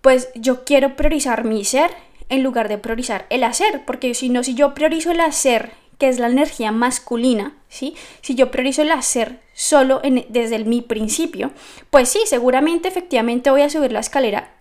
pues 0.00 0.28
yo 0.36 0.64
quiero 0.64 0.94
priorizar 0.94 1.44
mi 1.44 1.64
ser 1.64 1.90
en 2.28 2.44
lugar 2.44 2.68
de 2.68 2.78
priorizar 2.78 3.26
el 3.28 3.42
hacer, 3.42 3.84
porque 3.84 4.14
si 4.14 4.28
no, 4.28 4.44
si 4.44 4.54
yo 4.54 4.74
priorizo 4.74 5.10
el 5.10 5.20
hacer, 5.20 5.72
que 5.98 6.08
es 6.08 6.20
la 6.20 6.28
energía 6.28 6.70
masculina, 6.70 7.56
¿sí? 7.68 7.96
Si 8.20 8.36
yo 8.36 8.52
priorizo 8.52 8.82
el 8.82 8.92
hacer 8.92 9.40
solo 9.54 10.00
desde 10.28 10.64
mi 10.64 10.82
principio, 10.82 11.50
pues 11.90 12.10
sí, 12.10 12.20
seguramente 12.26 12.86
efectivamente 12.86 13.50
voy 13.50 13.62
a 13.62 13.70
subir 13.70 13.90
la 13.90 14.00
escalera 14.00 14.52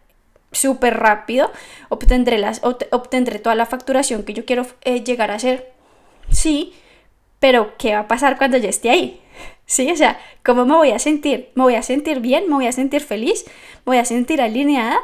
súper 0.53 0.97
rápido, 0.97 1.51
obtendré, 1.89 2.37
las, 2.37 2.61
obtendré 2.63 3.39
toda 3.39 3.55
la 3.55 3.65
facturación 3.65 4.23
que 4.23 4.33
yo 4.33 4.45
quiero 4.45 4.65
eh, 4.81 5.03
llegar 5.03 5.31
a 5.31 5.35
hacer. 5.35 5.73
Sí, 6.29 6.73
pero 7.39 7.77
¿qué 7.77 7.93
va 7.93 7.99
a 7.99 8.07
pasar 8.07 8.37
cuando 8.37 8.57
yo 8.57 8.69
esté 8.69 8.89
ahí? 8.89 9.19
Sí, 9.65 9.91
o 9.91 9.95
sea, 9.95 10.19
¿cómo 10.43 10.65
me 10.65 10.75
voy 10.75 10.91
a 10.91 10.99
sentir? 10.99 11.49
¿Me 11.55 11.63
voy 11.63 11.75
a 11.75 11.83
sentir 11.83 12.19
bien? 12.19 12.45
¿Me 12.47 12.55
voy 12.55 12.67
a 12.67 12.71
sentir 12.71 13.01
feliz? 13.01 13.45
¿Me 13.85 13.91
voy 13.91 13.97
a 13.97 14.05
sentir 14.05 14.41
alineada? 14.41 14.99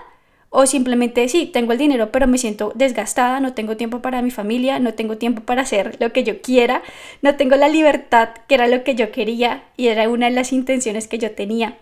O 0.51 0.65
simplemente 0.65 1.27
sí, 1.29 1.45
tengo 1.45 1.73
el 1.73 1.77
dinero, 1.77 2.11
pero 2.11 2.25
me 2.27 2.39
siento 2.39 2.71
desgastada, 2.73 3.39
no 3.39 3.53
tengo 3.53 3.77
tiempo 3.77 4.01
para 4.01 4.23
mi 4.23 4.31
familia, 4.31 4.79
no 4.79 4.95
tengo 4.95 5.17
tiempo 5.17 5.43
para 5.43 5.61
hacer 5.61 5.97
lo 5.99 6.11
que 6.11 6.23
yo 6.23 6.41
quiera, 6.41 6.81
no 7.21 7.35
tengo 7.35 7.55
la 7.55 7.67
libertad 7.67 8.29
que 8.47 8.55
era 8.55 8.67
lo 8.67 8.83
que 8.83 8.95
yo 8.95 9.11
quería 9.11 9.63
y 9.77 9.87
era 9.87 10.09
una 10.09 10.25
de 10.25 10.31
las 10.31 10.51
intenciones 10.51 11.07
que 11.07 11.19
yo 11.19 11.31
tenía 11.31 11.77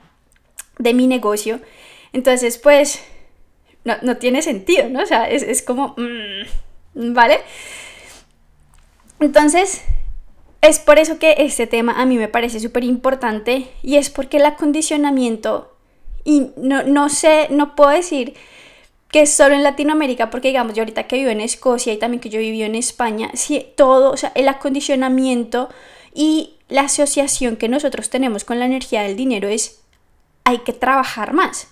de 0.80 0.94
mi 0.94 1.08
negocio. 1.08 1.62
Entonces, 2.12 2.58
pues, 2.58 3.02
no, 4.02 4.18
tiene 4.18 4.42
sentido, 4.42 4.90
¿no? 4.90 5.02
O 5.02 5.06
sea, 5.06 5.30
es, 5.30 5.62
como, 5.62 5.96
mm, 5.98 7.14
¿vale? 7.14 7.40
Entonces, 9.20 9.82
es 10.62 10.80
por 10.80 11.00
eso 11.00 11.20
que 11.20 11.36
este 11.40 11.68
tema 11.68 11.94
a 12.02 12.06
mí 12.06 12.18
me 12.18 12.28
parece 12.28 12.60
súper 12.60 12.84
importante 12.84 13.68
y 13.84 13.96
es 13.96 14.10
porque 14.10 14.38
el 14.38 14.46
acondicionamiento, 14.46 15.76
y 16.24 16.52
no, 16.58 16.84
no 16.84 17.10
sé, 17.10 17.48
no 17.50 17.76
puedo 17.76 17.92
decir 17.92 18.36
que 19.10 19.22
es 19.22 19.34
solo 19.34 19.56
en 19.56 19.64
Latinoamérica, 19.64 20.30
porque 20.30 20.50
digamos, 20.50 20.74
yo 20.74 20.82
ahorita 20.82 21.08
que 21.08 21.18
vivo 21.18 21.30
en 21.30 21.42
Escocia 21.42 21.94
y 21.94 21.98
también 21.98 22.20
que 22.20 22.30
yo 22.30 22.40
vivo 22.40 22.66
en 22.66 22.76
España, 22.76 23.32
sí, 23.34 23.66
todo, 23.76 24.12
o 24.12 24.18
sea, 24.18 24.32
el 24.36 24.48
acondicionamiento 24.50 25.70
y 26.14 26.56
la 26.68 26.82
asociación 26.82 27.56
que 27.56 27.70
nosotros 27.70 28.10
tenemos 28.10 28.44
con 28.44 28.60
la 28.60 28.66
energía 28.66 29.04
del 29.04 29.16
dinero 29.16 29.48
es, 29.48 29.82
hay 30.44 30.60
que 30.60 30.74
trabajar 30.74 31.34
más. 31.34 31.70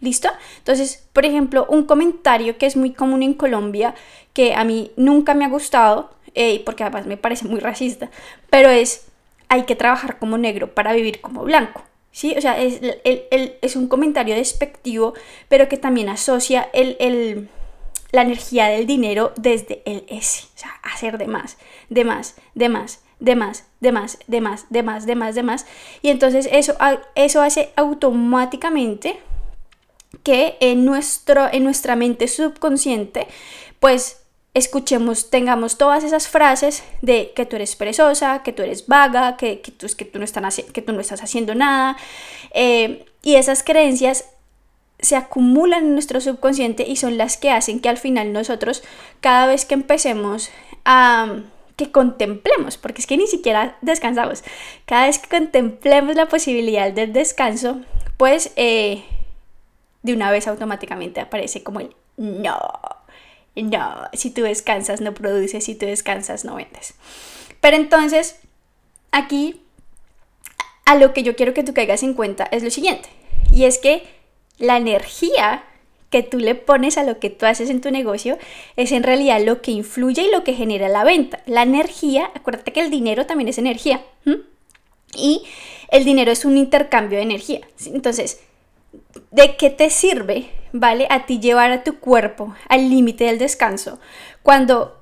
¿Listo? 0.00 0.28
Entonces, 0.58 1.08
por 1.12 1.24
ejemplo, 1.24 1.66
un 1.68 1.84
comentario 1.84 2.56
que 2.56 2.66
es 2.66 2.76
muy 2.76 2.92
común 2.92 3.22
en 3.22 3.34
Colombia, 3.34 3.94
que 4.32 4.54
a 4.54 4.64
mí 4.64 4.92
nunca 4.96 5.34
me 5.34 5.44
ha 5.44 5.48
gustado, 5.48 6.10
eh, 6.34 6.62
porque 6.64 6.84
además 6.84 7.06
me 7.06 7.16
parece 7.16 7.46
muy 7.46 7.58
racista, 7.58 8.10
pero 8.50 8.68
es, 8.68 9.08
hay 9.48 9.64
que 9.64 9.74
trabajar 9.74 10.18
como 10.18 10.38
negro 10.38 10.74
para 10.74 10.92
vivir 10.92 11.20
como 11.20 11.42
blanco. 11.42 11.82
¿Sí? 12.12 12.34
O 12.36 12.40
sea, 12.40 12.58
es, 12.58 12.80
el, 13.04 13.24
el, 13.30 13.54
es 13.60 13.76
un 13.76 13.86
comentario 13.86 14.34
despectivo, 14.34 15.14
pero 15.48 15.68
que 15.68 15.76
también 15.76 16.08
asocia 16.08 16.68
el, 16.72 17.48
la 18.10 18.22
energía 18.22 18.66
del 18.66 18.86
dinero 18.86 19.32
desde 19.36 19.82
el 19.84 20.04
S. 20.08 20.46
O 20.54 20.58
sea, 20.58 20.70
hacer 20.82 21.18
de 21.18 21.26
más, 21.26 21.58
de 21.90 22.04
más, 22.04 22.36
de 22.54 22.68
más 22.68 23.00
de 23.20 23.34
más, 23.34 23.64
de 23.80 23.92
más, 23.92 24.18
de 24.26 24.40
más, 24.40 24.66
de 24.70 24.82
más, 24.82 25.06
de 25.06 25.14
más, 25.14 25.34
de 25.34 25.42
más. 25.42 25.66
Y 26.02 26.10
entonces 26.10 26.48
eso, 26.52 26.74
eso 27.14 27.42
hace 27.42 27.72
automáticamente 27.76 29.18
que 30.22 30.56
en, 30.60 30.84
nuestro, 30.84 31.48
en 31.52 31.64
nuestra 31.64 31.96
mente 31.96 32.28
subconsciente, 32.28 33.26
pues 33.80 34.22
escuchemos, 34.54 35.30
tengamos 35.30 35.78
todas 35.78 36.04
esas 36.04 36.28
frases 36.28 36.82
de 37.02 37.32
que 37.34 37.46
tú 37.46 37.56
eres 37.56 37.76
perezosa, 37.76 38.42
que 38.42 38.52
tú 38.52 38.62
eres 38.62 38.86
vaga, 38.86 39.36
que, 39.36 39.60
que, 39.60 39.70
tú, 39.72 39.86
que, 39.96 40.04
tú, 40.04 40.18
no, 40.18 40.24
están 40.24 40.44
que 40.72 40.82
tú 40.82 40.92
no 40.92 41.00
estás 41.00 41.22
haciendo 41.22 41.54
nada. 41.54 41.96
Eh, 42.52 43.06
y 43.22 43.36
esas 43.36 43.62
creencias 43.62 44.24
se 45.00 45.16
acumulan 45.16 45.84
en 45.84 45.92
nuestro 45.92 46.20
subconsciente 46.20 46.84
y 46.86 46.96
son 46.96 47.18
las 47.18 47.36
que 47.36 47.50
hacen 47.50 47.80
que 47.80 47.88
al 47.88 47.98
final 47.98 48.32
nosotros, 48.32 48.82
cada 49.20 49.46
vez 49.46 49.64
que 49.64 49.74
empecemos 49.74 50.50
a 50.84 51.36
que 51.76 51.92
contemplemos, 51.92 52.76
porque 52.76 53.00
es 53.00 53.06
que 53.06 53.16
ni 53.16 53.28
siquiera 53.28 53.78
descansamos, 53.82 54.42
cada 54.84 55.06
vez 55.06 55.20
que 55.20 55.28
contemplemos 55.28 56.16
la 56.16 56.26
posibilidad 56.26 56.90
del 56.90 57.12
descanso, 57.12 57.80
pues 58.16 58.50
eh, 58.56 59.04
de 60.02 60.12
una 60.12 60.30
vez 60.30 60.46
automáticamente 60.46 61.20
aparece 61.20 61.62
como 61.62 61.80
el 61.80 61.94
no, 62.16 62.58
no, 63.56 64.08
si 64.12 64.30
tú 64.30 64.42
descansas 64.42 65.00
no 65.00 65.14
produces, 65.14 65.64
si 65.64 65.74
tú 65.74 65.86
descansas 65.86 66.44
no 66.44 66.56
vendes. 66.56 66.94
Pero 67.60 67.76
entonces, 67.76 68.40
aquí 69.10 69.60
a 70.84 70.94
lo 70.96 71.12
que 71.12 71.22
yo 71.22 71.36
quiero 71.36 71.54
que 71.54 71.64
tú 71.64 71.74
caigas 71.74 72.02
en 72.02 72.14
cuenta 72.14 72.48
es 72.50 72.62
lo 72.62 72.70
siguiente, 72.70 73.08
y 73.52 73.64
es 73.64 73.78
que 73.78 74.04
la 74.58 74.76
energía 74.76 75.64
que 76.10 76.22
tú 76.22 76.38
le 76.38 76.54
pones 76.54 76.96
a 76.96 77.04
lo 77.04 77.18
que 77.18 77.30
tú 77.30 77.46
haces 77.46 77.68
en 77.70 77.80
tu 77.80 77.90
negocio 77.90 78.38
es 78.76 78.92
en 78.92 79.02
realidad 79.02 79.42
lo 79.44 79.60
que 79.60 79.72
influye 79.72 80.22
y 80.22 80.30
lo 80.30 80.42
que 80.42 80.54
genera 80.54 80.88
la 80.88 81.04
venta. 81.04 81.42
La 81.46 81.62
energía, 81.62 82.30
acuérdate 82.34 82.72
que 82.72 82.80
el 82.80 82.90
dinero 82.90 83.26
también 83.26 83.48
es 83.48 83.58
energía. 83.58 84.02
Y 85.14 85.42
el 85.90 86.04
dinero 86.04 86.32
es 86.32 86.44
un 86.44 86.56
intercambio 86.56 87.18
de 87.18 87.24
energía. 87.24 87.60
Entonces, 87.86 88.40
¿de 89.30 89.56
qué 89.56 89.70
te 89.70 89.90
sirve, 89.90 90.50
vale, 90.72 91.06
a 91.10 91.26
ti 91.26 91.40
llevar 91.40 91.70
a 91.70 91.84
tu 91.84 91.98
cuerpo 91.98 92.54
al 92.68 92.88
límite 92.88 93.24
del 93.24 93.38
descanso 93.38 93.98
cuando 94.42 94.98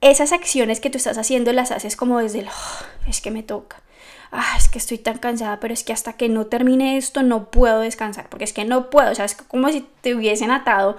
esas 0.00 0.32
acciones 0.32 0.80
que 0.80 0.90
tú 0.90 0.98
estás 0.98 1.18
haciendo 1.18 1.52
las 1.52 1.70
haces 1.70 1.96
como 1.96 2.18
desde 2.20 2.40
el, 2.40 2.48
oh, 2.48 3.08
es 3.08 3.20
que 3.20 3.30
me 3.30 3.42
toca, 3.42 3.82
ah, 4.30 4.54
es 4.56 4.68
que 4.68 4.78
estoy 4.78 4.98
tan 4.98 5.18
cansada, 5.18 5.60
pero 5.60 5.74
es 5.74 5.84
que 5.84 5.92
hasta 5.92 6.14
que 6.14 6.28
no 6.28 6.46
termine 6.46 6.96
esto 6.96 7.22
no 7.22 7.50
puedo 7.50 7.80
descansar, 7.80 8.28
porque 8.28 8.44
es 8.44 8.52
que 8.52 8.64
no 8.64 8.90
puedo, 8.90 9.10
o 9.10 9.14
sea, 9.14 9.24
es 9.24 9.34
como 9.34 9.68
si 9.68 9.86
te 10.00 10.14
hubiesen 10.14 10.50
atado 10.50 10.96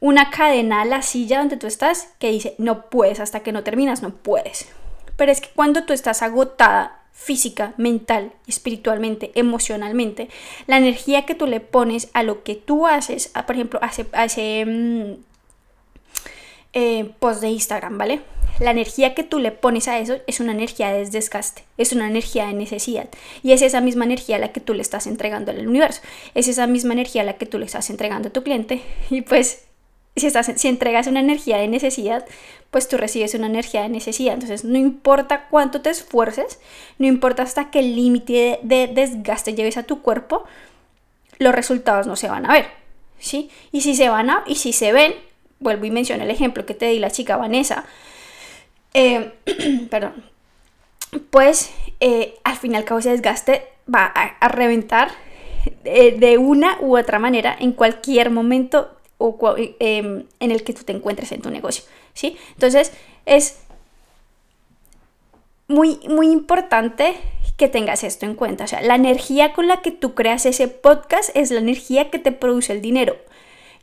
una 0.00 0.30
cadena 0.30 0.82
a 0.82 0.84
la 0.84 1.00
silla 1.00 1.38
donde 1.38 1.56
tú 1.56 1.66
estás 1.66 2.08
que 2.18 2.30
dice, 2.30 2.54
no 2.58 2.90
puedes, 2.90 3.20
hasta 3.20 3.40
que 3.40 3.52
no 3.52 3.62
terminas, 3.62 4.02
no 4.02 4.10
puedes. 4.10 4.68
Pero 5.16 5.32
es 5.32 5.40
que 5.40 5.48
cuando 5.54 5.84
tú 5.84 5.92
estás 5.92 6.20
agotada 6.22 7.03
física, 7.14 7.72
mental, 7.78 8.32
espiritualmente, 8.46 9.30
emocionalmente, 9.34 10.28
la 10.66 10.76
energía 10.76 11.24
que 11.24 11.34
tú 11.34 11.46
le 11.46 11.60
pones 11.60 12.10
a 12.12 12.22
lo 12.22 12.42
que 12.42 12.56
tú 12.56 12.86
haces, 12.86 13.32
por 13.46 13.54
ejemplo, 13.54 13.78
hace, 13.82 14.06
hace 14.12 14.66
mm, 14.66 15.12
eh, 16.74 17.10
post 17.20 17.40
de 17.40 17.48
Instagram, 17.48 17.96
¿vale? 17.96 18.20
La 18.58 18.72
energía 18.72 19.14
que 19.14 19.24
tú 19.24 19.38
le 19.38 19.52
pones 19.52 19.88
a 19.88 19.98
eso 19.98 20.16
es 20.26 20.40
una 20.40 20.52
energía 20.52 20.92
de 20.92 21.08
desgaste, 21.08 21.62
es 21.78 21.92
una 21.92 22.08
energía 22.08 22.46
de 22.46 22.52
necesidad. 22.52 23.08
Y 23.42 23.52
es 23.52 23.62
esa 23.62 23.80
misma 23.80 24.04
energía 24.04 24.38
la 24.38 24.52
que 24.52 24.60
tú 24.60 24.74
le 24.74 24.82
estás 24.82 25.06
entregando 25.06 25.50
al 25.50 25.66
universo. 25.66 26.02
Es 26.34 26.46
esa 26.46 26.66
misma 26.66 26.92
energía 26.92 27.24
la 27.24 27.36
que 27.36 27.46
tú 27.46 27.58
le 27.58 27.66
estás 27.66 27.90
entregando 27.90 28.28
a 28.28 28.32
tu 28.32 28.42
cliente. 28.42 28.82
Y 29.10 29.22
pues 29.22 29.64
si, 30.16 30.26
estás, 30.26 30.52
si 30.56 30.68
entregas 30.68 31.06
una 31.06 31.20
energía 31.20 31.58
de 31.58 31.68
necesidad, 31.68 32.26
pues 32.74 32.88
tú 32.88 32.96
recibes 32.96 33.32
una 33.34 33.46
energía 33.46 33.82
de 33.82 33.88
necesidad. 33.88 34.34
Entonces 34.34 34.64
no 34.64 34.76
importa 34.76 35.46
cuánto 35.48 35.80
te 35.80 35.90
esfuerces, 35.90 36.58
no 36.98 37.06
importa 37.06 37.44
hasta 37.44 37.70
qué 37.70 37.82
límite 37.82 38.58
de, 38.64 38.88
desgaste 38.88 39.54
lleves 39.54 39.76
a 39.76 39.84
tu 39.84 40.02
cuerpo, 40.02 40.42
los 41.38 41.54
resultados 41.54 42.08
no 42.08 42.16
se 42.16 42.26
van 42.26 42.50
a 42.50 42.52
ver. 42.52 42.66
¿sí? 43.20 43.48
Y 43.70 43.82
si 43.82 43.94
se 43.94 44.08
van 44.08 44.28
a, 44.28 44.42
y 44.48 44.56
si 44.56 44.72
se 44.72 44.92
ven, 44.92 45.14
vuelvo 45.60 45.84
y 45.84 45.92
menciono 45.92 46.24
el 46.24 46.30
ejemplo 46.32 46.66
que 46.66 46.74
te 46.74 46.86
di 46.86 46.98
la 46.98 47.12
chica 47.12 47.36
Vanessa 47.36 47.84
eh, 48.92 49.34
perdón, 49.88 50.24
pues 51.30 51.70
eh, 52.00 52.34
al 52.42 52.56
fin 52.56 52.74
y 52.74 52.82
cabo 52.82 52.98
ese 52.98 53.10
desgaste 53.10 53.68
va 53.86 54.06
a, 54.06 54.48
reventar 54.48 55.12
de, 55.84 56.38
una 56.38 56.78
u 56.80 56.98
otra 56.98 57.20
manera 57.20 57.56
en 57.56 57.70
cualquier 57.70 58.30
momento 58.30 58.96
o, 59.18 59.36
em, 59.56 60.24
en 60.40 60.50
el 60.50 60.64
que 60.64 60.72
tú 60.72 60.84
te 60.84 60.92
encuentres 60.92 61.32
en 61.32 61.40
tu 61.42 61.50
negocio, 61.50 61.84
¿sí? 62.12 62.36
Entonces 62.54 62.92
es 63.26 63.58
muy, 65.68 66.00
muy 66.08 66.30
importante 66.30 67.14
que 67.56 67.68
tengas 67.68 68.04
esto 68.04 68.26
en 68.26 68.34
cuenta. 68.34 68.64
O 68.64 68.66
sea, 68.66 68.82
la 68.82 68.96
energía 68.96 69.52
con 69.52 69.68
la 69.68 69.80
que 69.80 69.90
tú 69.90 70.14
creas 70.14 70.46
ese 70.46 70.68
podcast 70.68 71.30
es 71.34 71.50
la 71.50 71.60
energía 71.60 72.10
que 72.10 72.18
te 72.18 72.32
produce 72.32 72.72
el 72.72 72.82
dinero, 72.82 73.16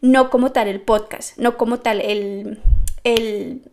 no 0.01 0.29
como 0.29 0.51
tal 0.51 0.67
el 0.67 0.81
podcast, 0.81 1.37
no 1.37 1.57
como 1.57 1.79
tal 1.79 2.01
el, 2.01 2.59
el 3.03 3.70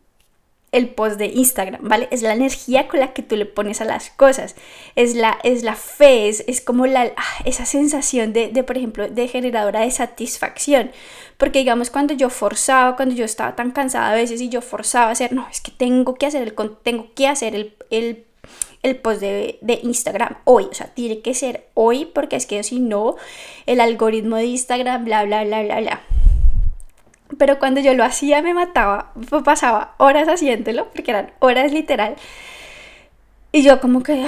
el 0.71 0.91
post 0.91 1.17
de 1.17 1.27
Instagram, 1.27 1.81
¿vale? 1.83 2.09
Es 2.11 2.23
la 2.23 2.35
energía 2.35 2.89
con 2.89 3.01
la 3.01 3.13
que 3.15 3.23
tú 3.23 3.37
le 3.37 3.47
pones 3.47 3.81
a 3.81 3.85
las 3.85 4.11
cosas, 4.11 4.55
es 4.97 5.15
la, 5.15 5.39
es 5.43 5.63
la 5.63 5.75
fe, 5.75 6.29
es, 6.29 6.61
como 6.61 6.87
la, 6.87 7.13
ah, 7.17 7.43
esa 7.45 7.65
sensación 7.65 8.33
de, 8.33 8.49
de, 8.49 8.63
por 8.63 8.77
ejemplo, 8.77 9.09
de 9.09 9.29
generadora 9.29 9.81
de 9.81 9.91
satisfacción. 9.91 10.91
Porque 11.39 11.61
digamos, 11.61 11.91
cuando 11.91 12.15
yo 12.15 12.29
forzaba, 12.31 12.97
cuando 12.97 13.15
yo 13.15 13.25
estaba 13.25 13.57
tan 13.57 13.71
cansada 13.71 14.11
a 14.11 14.15
veces 14.15 14.41
y 14.41 14.49
yo 14.49 14.61
forzaba 14.61 15.09
a 15.09 15.13
hacer, 15.13 15.33
no, 15.33 15.47
es 15.51 15.61
que 15.61 15.71
tengo 15.71 16.17
que 16.17 16.27
hacer 16.27 16.43
el, 16.43 16.55
tengo 16.83 17.09
que 17.15 17.27
hacer 17.29 17.55
el, 17.55 17.75
el, 17.91 18.25
el 18.83 18.97
post 18.97 19.21
de, 19.21 19.59
de, 19.63 19.81
Instagram 19.83 20.37
hoy, 20.45 20.65
o 20.71 20.75
sea, 20.75 20.89
tiene 20.89 21.21
que 21.21 21.33
ser 21.35 21.67
hoy 21.75 22.05
porque 22.07 22.37
es 22.37 22.45
que 22.47 22.63
si 22.63 22.81
no, 22.81 23.17
el 23.67 23.81
algoritmo 23.81 24.37
de 24.37 24.47
Instagram, 24.47 25.05
bla, 25.05 25.25
bla, 25.25 25.45
bla, 25.45 25.63
bla, 25.63 25.81
bla 25.81 26.03
pero 27.37 27.59
cuando 27.59 27.81
yo 27.81 27.95
lo 27.95 28.05
hacía 28.05 28.41
me 28.43 28.55
mataba, 28.55 29.13
pasaba 29.45 29.95
horas 29.99 30.29
haciéndolo, 30.29 30.89
porque 30.91 31.11
eran 31.11 31.33
horas 31.41 31.73
literal. 31.73 32.17
Y 33.53 33.63
yo 33.63 33.81
como 33.81 34.03
que, 34.03 34.27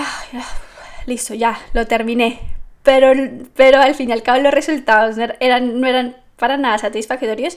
listo, 1.06 1.34
ya, 1.34 1.58
lo 1.72 1.86
terminé. 1.86 2.40
Pero, 2.82 3.12
pero 3.54 3.80
al 3.80 3.94
fin 3.94 4.10
y 4.10 4.12
al 4.12 4.22
cabo 4.22 4.40
los 4.40 4.52
resultados 4.52 5.16
eran, 5.40 5.80
no 5.80 5.86
eran 5.86 6.16
para 6.36 6.56
nada 6.56 6.78
satisfactorios, 6.78 7.56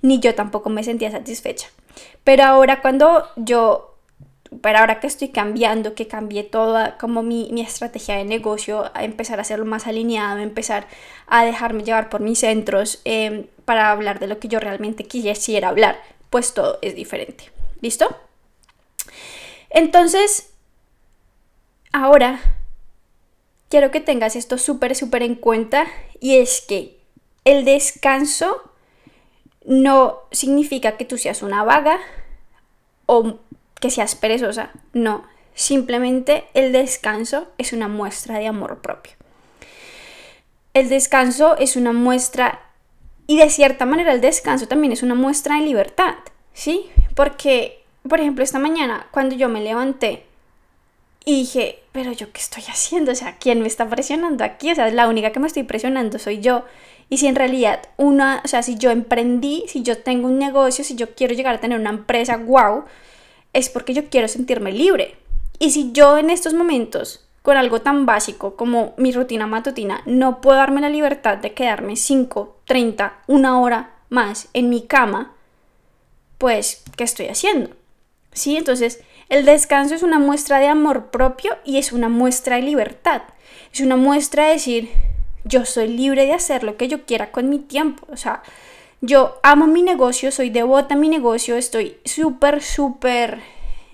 ni 0.00 0.18
yo 0.20 0.34
tampoco 0.34 0.70
me 0.70 0.84
sentía 0.84 1.10
satisfecha. 1.10 1.68
Pero 2.24 2.44
ahora 2.44 2.80
cuando 2.80 3.26
yo 3.36 3.91
pero 4.60 4.78
ahora 4.78 5.00
que 5.00 5.06
estoy 5.06 5.28
cambiando, 5.28 5.94
que 5.94 6.06
cambié 6.06 6.42
toda 6.44 6.98
como 6.98 7.22
mi, 7.22 7.48
mi, 7.52 7.62
estrategia 7.62 8.16
de 8.16 8.24
negocio, 8.24 8.90
a 8.94 9.04
empezar 9.04 9.38
a 9.38 9.42
hacerlo 9.42 9.64
más 9.64 9.86
alineado, 9.86 10.40
empezar 10.40 10.86
a 11.26 11.44
dejarme 11.44 11.84
llevar 11.84 12.08
por 12.08 12.20
mis 12.20 12.40
centros 12.40 13.00
em, 13.04 13.46
para 13.64 13.90
hablar 13.90 14.18
de 14.18 14.26
lo 14.26 14.38
que 14.38 14.48
yo 14.48 14.60
realmente 14.60 15.04
quisiera 15.04 15.68
hablar, 15.68 16.00
pues 16.30 16.54
todo 16.54 16.78
es 16.82 16.94
diferente. 16.94 17.44
¿Listo? 17.80 18.14
Entonces, 19.70 20.50
ahora 21.92 22.40
quiero 23.68 23.90
que 23.90 24.00
tengas 24.00 24.36
esto 24.36 24.58
súper, 24.58 24.94
súper 24.94 25.22
en 25.22 25.34
cuenta 25.34 25.86
y 26.20 26.36
es 26.36 26.60
que 26.60 26.98
el 27.44 27.64
descanso 27.64 28.70
no 29.64 30.20
significa 30.30 30.96
que 30.96 31.04
tú 31.04 31.16
seas 31.16 31.42
una 31.42 31.64
vaga 31.64 31.98
o 33.06 33.38
que 33.82 33.90
seas 33.90 34.14
perezosa, 34.14 34.70
no, 34.92 35.24
simplemente 35.54 36.44
el 36.54 36.70
descanso 36.70 37.48
es 37.58 37.72
una 37.72 37.88
muestra 37.88 38.38
de 38.38 38.46
amor 38.46 38.80
propio. 38.80 39.12
El 40.72 40.88
descanso 40.88 41.58
es 41.58 41.74
una 41.74 41.92
muestra, 41.92 42.60
y 43.26 43.38
de 43.38 43.50
cierta 43.50 43.84
manera 43.84 44.12
el 44.12 44.20
descanso 44.20 44.68
también 44.68 44.92
es 44.92 45.02
una 45.02 45.16
muestra 45.16 45.56
de 45.56 45.66
libertad, 45.66 46.14
¿sí? 46.54 46.90
Porque, 47.16 47.82
por 48.08 48.20
ejemplo, 48.20 48.44
esta 48.44 48.60
mañana 48.60 49.08
cuando 49.10 49.34
yo 49.34 49.48
me 49.48 49.60
levanté 49.60 50.26
y 51.24 51.40
dije, 51.40 51.80
pero 51.90 52.12
yo 52.12 52.32
qué 52.32 52.40
estoy 52.40 52.62
haciendo, 52.68 53.10
o 53.10 53.16
sea, 53.16 53.36
¿quién 53.38 53.60
me 53.60 53.66
está 53.66 53.88
presionando 53.88 54.44
aquí? 54.44 54.70
O 54.70 54.74
sea, 54.76 54.88
la 54.92 55.08
única 55.08 55.32
que 55.32 55.40
me 55.40 55.48
estoy 55.48 55.64
presionando 55.64 56.20
soy 56.20 56.40
yo. 56.40 56.64
Y 57.10 57.18
si 57.18 57.26
en 57.26 57.34
realidad 57.34 57.80
una, 57.96 58.42
o 58.44 58.48
sea, 58.48 58.62
si 58.62 58.76
yo 58.76 58.92
emprendí, 58.92 59.64
si 59.66 59.82
yo 59.82 59.98
tengo 59.98 60.28
un 60.28 60.38
negocio, 60.38 60.84
si 60.84 60.94
yo 60.94 61.14
quiero 61.16 61.34
llegar 61.34 61.56
a 61.56 61.60
tener 61.60 61.78
una 61.78 61.90
empresa, 61.90 62.36
wow, 62.36 62.84
es 63.52 63.68
porque 63.68 63.94
yo 63.94 64.08
quiero 64.08 64.28
sentirme 64.28 64.72
libre. 64.72 65.16
Y 65.58 65.70
si 65.70 65.92
yo 65.92 66.18
en 66.18 66.30
estos 66.30 66.54
momentos, 66.54 67.26
con 67.42 67.56
algo 67.56 67.80
tan 67.80 68.06
básico 68.06 68.56
como 68.56 68.94
mi 68.96 69.12
rutina 69.12 69.46
matutina, 69.46 70.02
no 70.06 70.40
puedo 70.40 70.56
darme 70.56 70.80
la 70.80 70.88
libertad 70.88 71.38
de 71.38 71.52
quedarme 71.52 71.96
5, 71.96 72.60
30, 72.64 73.22
una 73.26 73.60
hora 73.60 73.96
más 74.08 74.48
en 74.54 74.70
mi 74.70 74.82
cama, 74.82 75.34
pues, 76.38 76.82
¿qué 76.96 77.04
estoy 77.04 77.26
haciendo? 77.26 77.70
¿Sí? 78.32 78.56
Entonces, 78.56 79.02
el 79.28 79.44
descanso 79.44 79.94
es 79.94 80.02
una 80.02 80.18
muestra 80.18 80.58
de 80.58 80.66
amor 80.66 81.10
propio 81.10 81.56
y 81.64 81.78
es 81.78 81.92
una 81.92 82.08
muestra 82.08 82.56
de 82.56 82.62
libertad. 82.62 83.22
Es 83.72 83.80
una 83.80 83.96
muestra 83.96 84.46
de 84.46 84.52
decir, 84.52 84.90
yo 85.44 85.64
soy 85.64 85.88
libre 85.88 86.26
de 86.26 86.32
hacer 86.32 86.64
lo 86.64 86.76
que 86.76 86.88
yo 86.88 87.04
quiera 87.04 87.32
con 87.32 87.48
mi 87.48 87.58
tiempo. 87.58 88.06
O 88.10 88.16
sea, 88.16 88.42
yo 89.02 89.40
amo 89.42 89.66
mi 89.66 89.82
negocio, 89.82 90.30
soy 90.30 90.48
devota 90.48 90.94
a 90.94 90.96
mi 90.96 91.08
negocio, 91.08 91.56
estoy 91.56 91.96
súper, 92.04 92.62
súper 92.62 93.40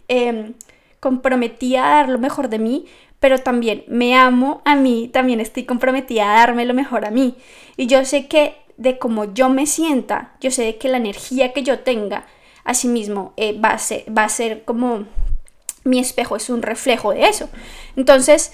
em, 0.06 0.52
comprometida 1.00 1.84
a 1.84 1.94
dar 1.96 2.08
lo 2.10 2.18
mejor 2.18 2.50
de 2.50 2.58
mí, 2.58 2.84
pero 3.18 3.38
también 3.38 3.84
me 3.88 4.14
amo 4.14 4.60
a 4.66 4.76
mí, 4.76 5.08
también 5.08 5.40
estoy 5.40 5.64
comprometida 5.64 6.30
a 6.30 6.40
darme 6.40 6.66
lo 6.66 6.74
mejor 6.74 7.06
a 7.06 7.10
mí. 7.10 7.36
Y 7.78 7.86
yo 7.86 8.04
sé 8.04 8.28
que 8.28 8.54
de 8.76 8.98
cómo 8.98 9.32
yo 9.32 9.48
me 9.48 9.66
sienta, 9.66 10.36
yo 10.40 10.50
sé 10.50 10.76
que 10.76 10.88
la 10.88 10.98
energía 10.98 11.54
que 11.54 11.62
yo 11.62 11.80
tenga, 11.80 12.26
asimismo 12.64 13.32
eh, 13.38 13.58
va, 13.58 13.70
a 13.70 13.78
ser, 13.78 14.04
va 14.16 14.24
a 14.24 14.28
ser 14.28 14.64
como 14.66 15.06
mi 15.84 15.98
espejo, 15.98 16.36
es 16.36 16.50
un 16.50 16.60
reflejo 16.60 17.12
de 17.12 17.28
eso. 17.28 17.48
Entonces, 17.96 18.52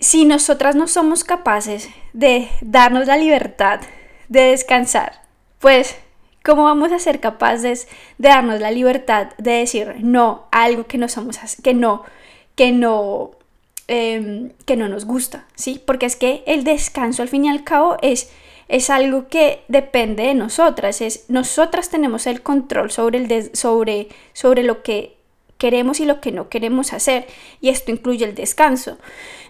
si 0.00 0.24
nosotras 0.24 0.76
no 0.76 0.88
somos 0.88 1.24
capaces 1.24 1.90
de 2.14 2.48
darnos 2.62 3.06
la 3.06 3.18
libertad 3.18 3.80
de 4.28 4.42
descansar, 4.42 5.22
pues, 5.58 5.96
¿cómo 6.44 6.64
vamos 6.64 6.92
a 6.92 6.98
ser 6.98 7.20
capaces 7.20 7.88
de 8.18 8.28
darnos 8.28 8.60
la 8.60 8.70
libertad 8.70 9.28
de 9.38 9.52
decir 9.52 9.96
no 10.00 10.46
a 10.52 10.64
algo 10.64 10.86
que 10.86 10.98
no 10.98 11.08
somos, 11.08 11.38
que 11.62 11.74
no, 11.74 12.04
que 12.54 12.72
no, 12.72 13.32
em, 13.86 14.50
que 14.64 14.76
no 14.76 14.88
nos 14.88 15.04
gusta, 15.04 15.46
¿sí? 15.54 15.82
Porque 15.84 16.06
es 16.06 16.16
que 16.16 16.42
el 16.46 16.64
descanso 16.64 17.22
al 17.22 17.28
fin 17.28 17.44
y 17.44 17.48
al 17.48 17.64
cabo 17.64 17.96
es 18.02 18.30
es 18.68 18.90
algo 18.90 19.28
que 19.28 19.64
depende 19.68 20.24
de 20.24 20.34
nosotras, 20.34 21.00
es 21.00 21.24
nosotras 21.28 21.88
tenemos 21.88 22.26
el 22.26 22.42
control 22.42 22.90
sobre, 22.90 23.18
el 23.18 23.50
sobre, 23.56 24.08
sobre 24.34 24.62
lo 24.62 24.82
que 24.82 25.16
queremos 25.56 26.00
y 26.00 26.04
lo 26.04 26.20
que 26.20 26.32
no 26.32 26.48
queremos 26.48 26.92
hacer 26.92 27.26
y 27.60 27.70
esto 27.70 27.90
incluye 27.90 28.24
el 28.24 28.34
descanso. 28.34 28.98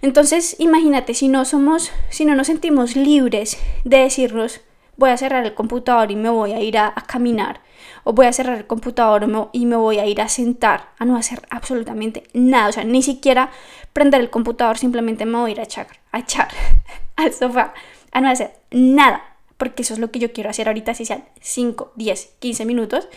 Entonces, 0.00 0.56
imagínate 0.58 1.14
si 1.14 1.28
no 1.28 1.44
somos 1.44 1.90
si 2.10 2.24
no 2.24 2.34
nos 2.34 2.46
sentimos 2.46 2.96
libres 2.96 3.58
de 3.84 3.98
decirnos 3.98 4.60
voy 4.98 5.10
a 5.10 5.16
cerrar 5.16 5.46
el 5.46 5.54
computador 5.54 6.10
y 6.10 6.16
me 6.16 6.28
voy 6.28 6.52
a 6.52 6.60
ir 6.60 6.76
a, 6.76 6.92
caminar. 7.06 7.60
O 8.04 8.12
voy 8.12 8.26
a 8.26 8.32
cerrar 8.32 8.58
el 8.58 8.66
computador 8.66 9.26
y 9.52 9.64
me 9.64 9.76
voy 9.76 9.98
a 9.98 10.06
ir 10.06 10.20
a 10.20 10.28
sentar 10.28 10.90
a 10.98 11.04
no 11.04 11.16
hacer 11.16 11.40
absolutamente 11.48 12.24
nada, 12.34 12.68
o 12.68 12.72
sea, 12.72 12.84
ni 12.84 13.02
siquiera 13.02 13.50
prender 13.92 14.20
el 14.20 14.28
computador, 14.28 14.76
simplemente 14.76 15.24
me 15.24 15.38
voy 15.38 15.50
a 15.50 15.52
ir 15.52 15.60
a 15.60 15.64
echar, 15.64 15.86
a 16.12 16.18
echar 16.18 16.48
al 17.16 17.32
sofá, 17.32 17.72
a 18.12 18.20
no 18.20 18.28
hacer 18.28 18.52
nada, 18.70 19.22
porque 19.56 19.82
eso 19.82 19.94
es 19.94 20.00
lo 20.00 20.10
que 20.10 20.18
yo 20.18 20.32
quiero 20.32 20.50
hacer 20.50 20.68
ahorita, 20.68 20.94
si 20.94 21.04
sean 21.04 21.24
5, 21.40 21.92
10, 21.94 22.34
15 22.40 22.64
minutos, 22.64 23.08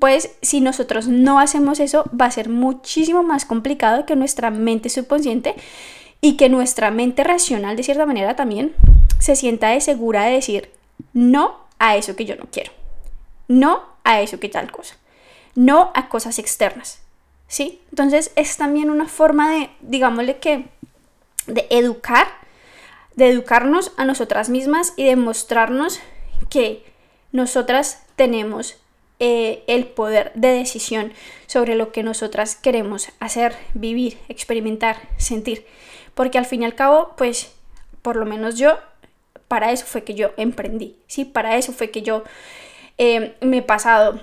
pues 0.00 0.34
si 0.42 0.60
nosotros 0.60 1.06
no 1.06 1.38
hacemos 1.38 1.78
eso, 1.78 2.04
va 2.20 2.26
a 2.26 2.30
ser 2.30 2.48
muchísimo 2.48 3.22
más 3.22 3.44
complicado 3.44 4.06
que 4.06 4.16
nuestra 4.16 4.50
mente 4.50 4.88
subconsciente 4.88 5.54
y 6.20 6.36
que 6.36 6.48
nuestra 6.48 6.90
mente 6.90 7.22
racional, 7.22 7.76
de 7.76 7.84
cierta 7.84 8.06
manera, 8.06 8.34
también 8.34 8.72
se 9.20 9.36
sienta 9.36 9.68
de 9.68 9.80
segura 9.80 10.24
de 10.24 10.32
decir 10.32 10.73
no 11.12 11.60
a 11.78 11.96
eso 11.96 12.16
que 12.16 12.24
yo 12.24 12.36
no 12.36 12.46
quiero, 12.50 12.72
no 13.48 13.82
a 14.04 14.20
eso 14.20 14.40
que 14.40 14.48
tal 14.48 14.70
cosa, 14.70 14.96
no 15.54 15.92
a 15.94 16.08
cosas 16.08 16.38
externas, 16.38 17.00
¿sí? 17.48 17.80
Entonces 17.90 18.32
es 18.36 18.56
también 18.56 18.90
una 18.90 19.08
forma 19.08 19.50
de, 19.50 19.70
digámosle 19.80 20.38
que, 20.38 20.66
de 21.46 21.66
educar, 21.70 22.26
de 23.16 23.28
educarnos 23.28 23.92
a 23.96 24.04
nosotras 24.04 24.48
mismas 24.48 24.92
y 24.96 25.04
de 25.04 25.16
mostrarnos 25.16 26.00
que 26.50 26.84
nosotras 27.32 28.02
tenemos 28.16 28.76
eh, 29.20 29.62
el 29.68 29.86
poder 29.86 30.32
de 30.34 30.48
decisión 30.48 31.12
sobre 31.46 31.76
lo 31.76 31.92
que 31.92 32.02
nosotras 32.02 32.56
queremos 32.56 33.08
hacer, 33.20 33.56
vivir, 33.74 34.18
experimentar, 34.28 34.96
sentir. 35.18 35.66
Porque 36.14 36.38
al 36.38 36.46
fin 36.46 36.62
y 36.62 36.64
al 36.64 36.74
cabo, 36.74 37.14
pues, 37.16 37.52
por 38.02 38.16
lo 38.16 38.26
menos 38.26 38.56
yo, 38.56 38.78
para 39.48 39.72
eso 39.72 39.86
fue 39.86 40.04
que 40.04 40.14
yo 40.14 40.32
emprendí, 40.36 40.96
¿sí? 41.06 41.24
Para 41.24 41.56
eso 41.56 41.72
fue 41.72 41.90
que 41.90 42.02
yo 42.02 42.24
eh, 42.98 43.34
me 43.40 43.58
he 43.58 43.62
pasado 43.62 44.20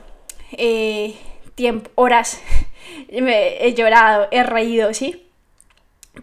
eh, 0.53 1.15
tiempo, 1.55 1.89
horas, 1.95 2.41
me 3.11 3.65
he 3.65 3.73
llorado, 3.73 4.27
he 4.31 4.43
reído, 4.43 4.93
¿sí? 4.93 5.27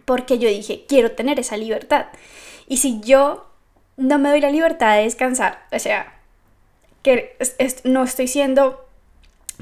Porque 0.05 0.39
yo 0.39 0.49
dije, 0.49 0.85
quiero 0.89 1.13
tener 1.13 1.39
esa 1.41 1.57
libertad. 1.57 2.07
Y 2.67 2.79
si 2.79 3.01
yo 3.01 3.47
no 3.97 4.19
me 4.19 4.29
doy 4.29 4.41
la 4.41 4.51
libertad 4.51 4.97
de 4.97 5.05
descansar, 5.05 5.67
o 5.73 5.79
sea, 5.79 6.21
que 7.03 7.37
no 7.85 8.05
estoy 8.05 8.29
siendo 8.29 8.87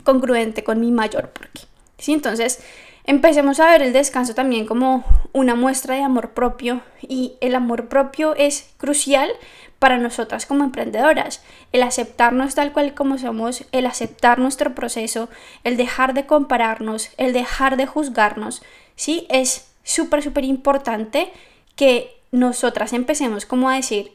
congruente 0.04 0.64
con 0.64 0.80
mi 0.80 0.90
mayor 0.90 1.30
porqué. 1.30 1.62
¿sí? 1.98 2.12
Entonces, 2.12 2.60
empecemos 3.06 3.60
a 3.60 3.70
ver 3.70 3.82
el 3.82 3.92
descanso 3.92 4.34
también 4.34 4.66
como 4.66 5.04
una 5.32 5.54
muestra 5.54 5.94
de 5.94 6.02
amor 6.02 6.30
propio 6.30 6.82
y 7.00 7.34
el 7.40 7.54
amor 7.54 7.88
propio 7.88 8.34
es 8.34 8.70
crucial 8.76 9.30
para 9.78 9.98
nosotras 9.98 10.46
como 10.46 10.64
emprendedoras. 10.64 11.42
El 11.72 11.82
aceptarnos 11.82 12.54
tal 12.54 12.72
cual 12.72 12.94
como 12.94 13.18
somos, 13.18 13.64
el 13.72 13.86
aceptar 13.86 14.38
nuestro 14.38 14.74
proceso, 14.74 15.28
el 15.64 15.76
dejar 15.76 16.14
de 16.14 16.26
compararnos, 16.26 17.10
el 17.16 17.32
dejar 17.32 17.76
de 17.76 17.86
juzgarnos, 17.86 18.62
¿sí? 18.96 19.26
Es 19.28 19.68
súper, 19.84 20.22
súper 20.22 20.44
importante 20.44 21.32
que 21.76 22.16
nosotras 22.32 22.92
empecemos 22.92 23.46
como 23.46 23.70
a 23.70 23.76
decir, 23.76 24.12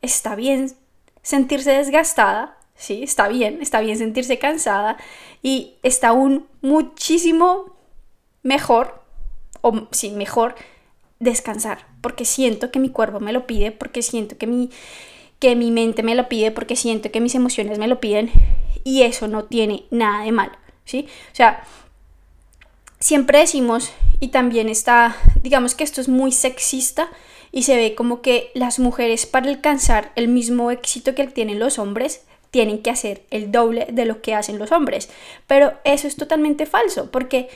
está 0.00 0.34
bien 0.34 0.72
sentirse 1.22 1.70
desgastada, 1.72 2.56
sí, 2.74 3.02
está 3.02 3.28
bien, 3.28 3.58
está 3.60 3.80
bien 3.80 3.98
sentirse 3.98 4.38
cansada 4.38 4.96
y 5.42 5.74
está 5.82 6.08
aún 6.08 6.48
muchísimo 6.60 7.76
mejor, 8.42 9.02
o 9.60 9.88
sí, 9.90 10.10
mejor 10.10 10.54
descansar, 11.20 11.86
porque 12.00 12.24
siento 12.24 12.70
que 12.70 12.80
mi 12.80 12.90
cuerpo 12.90 13.20
me 13.20 13.32
lo 13.32 13.46
pide, 13.46 13.70
porque 13.70 14.02
siento 14.02 14.36
que 14.36 14.46
mi, 14.46 14.70
que 15.38 15.54
mi 15.56 15.70
mente 15.70 16.02
me 16.02 16.14
lo 16.14 16.28
pide, 16.28 16.50
porque 16.50 16.76
siento 16.76 17.10
que 17.10 17.20
mis 17.20 17.34
emociones 17.34 17.78
me 17.78 17.86
lo 17.86 18.00
piden 18.00 18.30
y 18.84 19.02
eso 19.02 19.28
no 19.28 19.44
tiene 19.44 19.84
nada 19.90 20.24
de 20.24 20.32
malo, 20.32 20.52
¿sí? 20.84 21.06
O 21.32 21.34
sea, 21.34 21.64
siempre 22.98 23.38
decimos, 23.38 23.92
y 24.18 24.28
también 24.28 24.68
está, 24.68 25.16
digamos 25.42 25.74
que 25.74 25.84
esto 25.84 26.00
es 26.00 26.08
muy 26.08 26.32
sexista, 26.32 27.08
y 27.52 27.64
se 27.64 27.76
ve 27.76 27.94
como 27.94 28.22
que 28.22 28.50
las 28.54 28.78
mujeres 28.78 29.26
para 29.26 29.48
alcanzar 29.48 30.10
el 30.16 30.26
mismo 30.26 30.70
éxito 30.70 31.14
que 31.14 31.26
tienen 31.26 31.58
los 31.58 31.78
hombres 31.78 32.22
tienen 32.50 32.82
que 32.82 32.90
hacer 32.90 33.24
el 33.30 33.52
doble 33.52 33.86
de 33.92 34.06
lo 34.06 34.22
que 34.22 34.34
hacen 34.34 34.58
los 34.58 34.72
hombres. 34.72 35.10
Pero 35.46 35.74
eso 35.84 36.08
es 36.08 36.16
totalmente 36.16 36.66
falso, 36.66 37.10
porque 37.10 37.48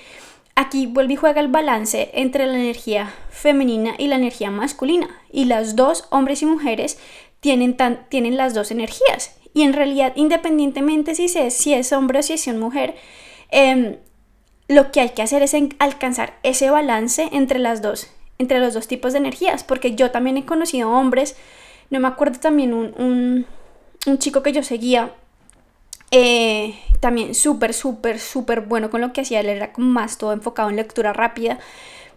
aquí 0.56 0.86
vuelve 0.86 1.12
y 1.12 1.16
juega 1.16 1.40
el 1.40 1.48
balance 1.48 2.10
entre 2.14 2.46
la 2.46 2.54
energía 2.54 3.14
femenina 3.30 3.94
y 3.96 4.08
la 4.08 4.16
energía 4.16 4.50
masculina. 4.50 5.08
Y 5.30 5.44
las 5.44 5.76
dos, 5.76 6.08
hombres 6.10 6.42
y 6.42 6.46
mujeres, 6.46 6.98
tienen, 7.38 7.76
tienen 8.08 8.36
las 8.36 8.54
dos 8.54 8.72
energías. 8.72 9.36
Y 9.54 9.62
en 9.62 9.72
realidad, 9.72 10.12
independientemente 10.16 11.14
si, 11.14 11.28
si 11.28 11.74
es 11.74 11.92
hombre 11.92 12.18
o 12.18 12.22
si 12.22 12.32
es 12.34 12.48
mujer, 12.48 12.96
em, 13.50 13.96
lo 14.66 14.90
que 14.90 15.00
hay 15.00 15.10
que 15.10 15.22
hacer 15.22 15.42
es 15.44 15.54
alcanzar 15.78 16.38
ese 16.42 16.70
balance 16.70 17.28
entre 17.30 17.60
las 17.60 17.82
dos, 17.82 18.10
entre 18.38 18.58
los 18.58 18.74
dos 18.74 18.88
tipos 18.88 19.12
de 19.12 19.20
energías. 19.20 19.62
Porque 19.62 19.94
yo 19.94 20.10
también 20.10 20.36
he 20.36 20.44
conocido 20.44 20.90
hombres, 20.90 21.36
no 21.90 22.00
me 22.00 22.08
acuerdo 22.08 22.40
también 22.40 22.74
un 22.74 23.46
un 24.06 24.18
chico 24.18 24.42
que 24.42 24.52
yo 24.52 24.62
seguía, 24.62 25.12
eh, 26.10 26.78
también 27.00 27.34
súper, 27.34 27.74
súper, 27.74 28.18
súper 28.18 28.62
bueno 28.62 28.90
con 28.90 29.00
lo 29.00 29.12
que 29.12 29.22
hacía, 29.22 29.40
él 29.40 29.48
era 29.48 29.72
más 29.76 30.18
todo 30.18 30.32
enfocado 30.32 30.70
en 30.70 30.76
lectura 30.76 31.12
rápida, 31.12 31.58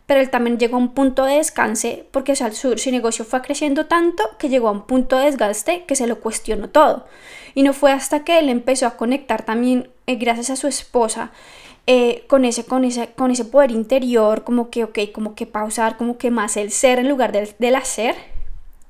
pero 0.05 0.21
él 0.21 0.29
también 0.31 0.57
llegó 0.57 0.77
a 0.77 0.79
un 0.79 0.95
punto 0.95 1.25
de 1.25 1.35
descanse 1.35 2.07
porque 2.11 2.31
o 2.31 2.35
sea, 2.35 2.51
su, 2.51 2.73
negocio 2.91 3.25
fue 3.25 3.41
creciendo 3.41 3.85
tanto 3.85 4.23
que 4.39 4.49
llegó 4.49 4.67
a 4.67 4.71
un 4.71 4.87
punto 4.87 5.17
de 5.17 5.25
desgaste 5.25 5.83
que 5.85 5.95
se 5.95 6.07
lo 6.07 6.19
cuestionó 6.19 6.69
todo. 6.69 7.05
Y 7.53 7.61
no 7.63 7.73
fue 7.73 7.91
hasta 7.91 8.23
que 8.23 8.39
él 8.39 8.49
empezó 8.49 8.87
a 8.87 8.97
conectar 8.97 9.43
también, 9.43 9.89
eh, 10.07 10.15
gracias 10.15 10.49
a 10.49 10.55
su 10.55 10.67
esposa, 10.67 11.31
eh, 11.85 12.23
con, 12.27 12.45
ese, 12.45 12.65
con, 12.65 12.85
ese, 12.85 13.09
con 13.13 13.31
ese 13.31 13.45
poder 13.45 13.71
interior, 13.71 14.43
como 14.43 14.69
que, 14.69 14.83
ok, 14.83 14.99
como 15.13 15.35
que 15.35 15.45
pausar, 15.45 15.97
como 15.97 16.17
que 16.17 16.31
más 16.31 16.57
el 16.57 16.71
ser 16.71 16.99
en 16.99 17.09
lugar 17.09 17.31
del, 17.31 17.53
del 17.59 17.75
hacer, 17.75 18.15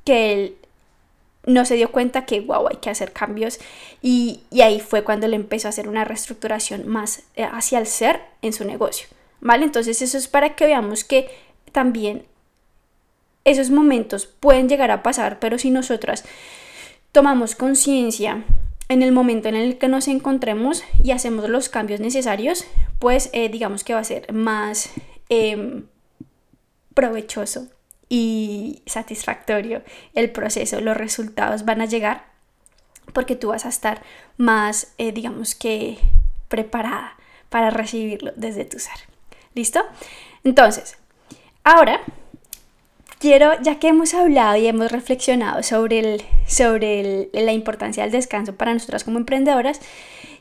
que 0.05 0.33
él 0.33 0.55
no 1.45 1.65
se 1.65 1.75
dio 1.75 1.91
cuenta 1.91 2.25
que, 2.25 2.41
wow, 2.41 2.67
hay 2.67 2.77
que 2.77 2.89
hacer 2.89 3.11
cambios 3.11 3.59
y, 4.01 4.41
ahí 4.61 4.79
fue 4.79 5.03
cuando 5.03 5.27
le 5.27 5.35
empezó 5.35 5.67
a 5.67 5.69
hacer 5.69 5.87
una 5.87 6.05
reestructuración 6.05 6.87
más 6.87 7.23
eh, 7.35 7.43
hacia 7.43 7.79
el 7.79 7.87
ser 7.87 8.21
en 8.41 8.53
su 8.53 8.65
negocio, 8.65 9.07
¿vale? 9.41 9.65
Entonces 9.65 10.01
eso 10.01 10.17
es 10.17 10.27
para 10.27 10.55
que 10.55 10.65
veamos 10.65 11.03
que 11.03 11.29
también 11.71 12.25
esos 13.45 13.71
momentos 13.71 14.25
pueden 14.25 14.69
llegar 14.69 14.91
a 14.91 15.01
pasar, 15.01 15.39
pero 15.39 15.57
si 15.57 15.71
nosotras 15.71 16.25
tomamos 17.11 17.55
conciencia 17.55 18.43
en 18.89 19.01
el 19.01 19.11
momento 19.11 19.49
en 19.49 19.55
el 19.55 19.77
que 19.77 19.87
nos 19.87 20.07
encontremos 20.07 20.83
y 21.03 21.11
hacemos 21.11 21.47
los 21.49 21.69
cambios 21.69 21.99
necesarios, 21.99 22.65
pues 22.99 23.29
eh, 23.33 23.49
digamos 23.49 23.83
que 23.83 23.93
va 23.93 23.99
a 23.99 24.03
ser 24.03 24.33
más 24.33 24.89
em, 25.29 25.85
provechoso 26.93 27.67
y 28.09 28.81
satisfactorio 28.87 29.83
el 30.15 30.31
proceso, 30.31 30.81
los 30.81 30.97
resultados 30.97 31.63
van 31.63 31.81
a 31.81 31.85
llegar 31.85 32.25
porque 33.13 33.35
tú 33.35 33.49
vas 33.49 33.65
a 33.65 33.69
estar 33.69 34.01
más, 34.37 34.93
eh, 34.97 35.11
digamos 35.11 35.55
que, 35.55 35.97
preparada 36.47 37.15
para 37.49 37.69
recibirlo 37.69 38.31
desde 38.35 38.65
tu 38.65 38.79
ser. 38.79 38.95
¿Listo? 39.53 39.81
Entonces, 40.43 40.97
ahora 41.63 42.01
quiero, 43.19 43.61
ya 43.61 43.79
que 43.79 43.89
hemos 43.89 44.13
hablado 44.13 44.55
y 44.57 44.67
hemos 44.67 44.91
reflexionado 44.91 45.63
sobre, 45.63 45.99
el, 45.99 46.23
sobre 46.47 47.29
la 47.33 47.51
importancia 47.51 48.03
del 48.03 48.11
descanso 48.11 48.55
para 48.55 48.73
nosotras 48.73 49.03
como 49.03 49.19
emprendedoras, 49.19 49.79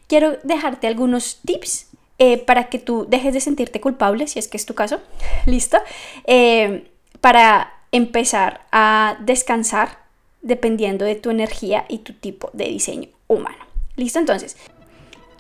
quiero 0.07 0.39
dejarte 0.45 0.87
algunos 0.87 1.41
tips 1.45 1.89
eh, 2.19 2.39
para 2.39 2.69
que 2.69 2.79
tú 2.79 3.07
dejes 3.09 3.35
de 3.35 3.41
sentirte 3.41 3.81
culpable, 3.81 4.27
si 4.27 4.39
es 4.39 4.49
que 4.49 4.57
es 4.57 4.67
tu 4.67 4.75
caso. 4.75 5.01
¿Listo? 5.47 5.79
Eh, 6.27 6.91
para 7.21 7.73
empezar 7.93 8.67
a 8.73 9.17
descansar 9.21 9.99
dependiendo 10.43 11.05
de 11.05 11.17
tu 11.17 11.31
energía 11.31 11.85
y 11.89 11.99
tu 11.99 12.13
tipo 12.13 12.51
de 12.53 12.65
diseño 12.67 13.09
humano. 13.27 13.59
¿Listo? 13.97 14.19
Entonces, 14.19 14.57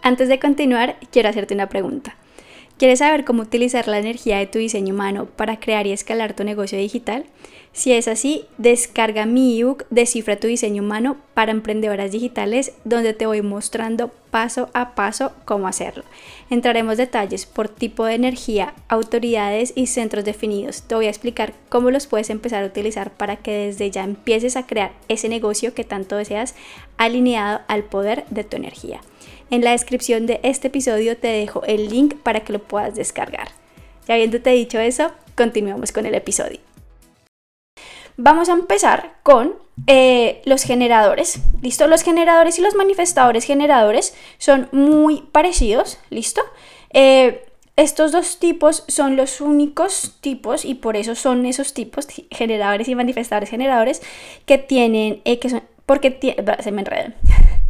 Antes 0.03 0.29
de 0.29 0.39
continuar, 0.39 0.97
quiero 1.11 1.29
hacerte 1.29 1.55
una 1.55 1.69
pregunta. 1.69 2.17
¿Quieres 2.79 3.01
saber 3.01 3.25
cómo 3.25 3.43
utilizar 3.43 3.89
la 3.89 3.99
energía 3.99 4.39
de 4.39 4.47
tu 4.47 4.59
diseño 4.59 4.95
humano 4.95 5.27
para 5.27 5.59
crear 5.59 5.87
y 5.87 5.93
escalar 5.93 6.35
tu 6.35 6.45
negocio 6.45 6.79
digital? 6.79 7.25
Si 7.73 7.93
es 7.93 8.09
así, 8.09 8.47
descarga 8.57 9.27
mi 9.27 9.61
ebook 9.61 9.85
Descifra 9.91 10.37
tu 10.37 10.47
diseño 10.47 10.83
humano 10.83 11.17
para 11.35 11.53
emprendedoras 11.53 12.11
digitales 12.11 12.73
donde 12.85 13.15
te 13.15 13.27
voy 13.27 13.43
mostrando 13.43 14.11
paso 14.31 14.69
a 14.75 14.95
paso 14.95 15.33
cómo 15.45 15.69
hacerlo. 15.69 16.05
Entraremos 16.51 16.97
detalles 16.97 17.47
por 17.47 17.69
tipo 17.69 18.05
de 18.05 18.15
energía, 18.15 18.75
autoridades 18.89 19.73
y 19.77 19.87
centros 19.87 20.25
definidos. 20.25 20.83
Te 20.83 20.95
voy 20.95 21.07
a 21.07 21.11
explicar 21.11 21.55
cómo 21.69 21.91
los 21.91 22.07
puedes 22.07 22.31
empezar 22.31 22.65
a 22.65 22.67
utilizar 22.67 23.13
para 23.13 23.37
que 23.37 23.53
desde 23.53 23.91
ya 23.91 24.05
empieces 24.05 24.57
a 24.57 24.67
crear 24.67 24.93
ese 25.09 25.29
negocio 25.29 25.75
que 25.75 25.85
tanto 25.85 26.17
deseas 26.17 26.55
alineado 26.97 27.61
al 27.69 27.85
poder 27.85 28.25
de 28.31 28.45
tu 28.45 28.57
energía. 28.57 29.01
En 29.51 29.65
la 29.65 29.71
descripción 29.71 30.27
de 30.27 30.41
este 30.43 30.69
episodio 30.69 31.17
te 31.17 31.29
dejo 31.29 31.63
el 31.65 31.89
link 31.89 32.17
para 32.17 32.41
que 32.41 32.53
lo 32.53 32.59
puedas 32.59 32.95
descargar. 32.95 33.49
Ya 34.07 34.15
habiéndote 34.15 34.51
dicho 34.51 34.79
eso, 34.79 35.13
continuemos 35.37 35.93
con 35.93 36.07
el 36.07 36.15
episodio. 36.15 36.68
Vamos 38.21 38.49
a 38.49 38.53
empezar 38.53 39.15
con 39.23 39.55
eh, 39.87 40.43
los 40.45 40.65
generadores. 40.65 41.39
¿Listo? 41.63 41.87
Los 41.87 42.03
generadores 42.03 42.59
y 42.59 42.63
los 42.63 42.75
manifestadores 42.75 43.45
generadores 43.45 44.13
son 44.39 44.69
muy 44.73 45.23
parecidos. 45.31 45.99
¿Listo? 46.11 46.43
Eh, 46.93 47.45
estos 47.77 48.11
dos 48.11 48.41
tipos 48.41 48.83
son 48.89 49.15
los 49.15 49.41
únicos 49.41 50.17
tipos 50.21 50.65
y 50.65 50.75
por 50.75 50.97
eso 50.97 51.15
son 51.15 51.47
esos 51.47 51.75
tipos, 51.75 52.09
generadores 52.33 52.89
y 52.89 52.97
manifestadores 52.97 53.51
generadores, 53.51 54.03
que 54.47 54.59
tienen, 54.59 55.23
eh, 55.25 55.39
que 55.39 55.51
son, 55.51 55.63
porque 55.87 56.19
se 56.59 56.73
me 56.73 56.81
enredan 56.81 57.15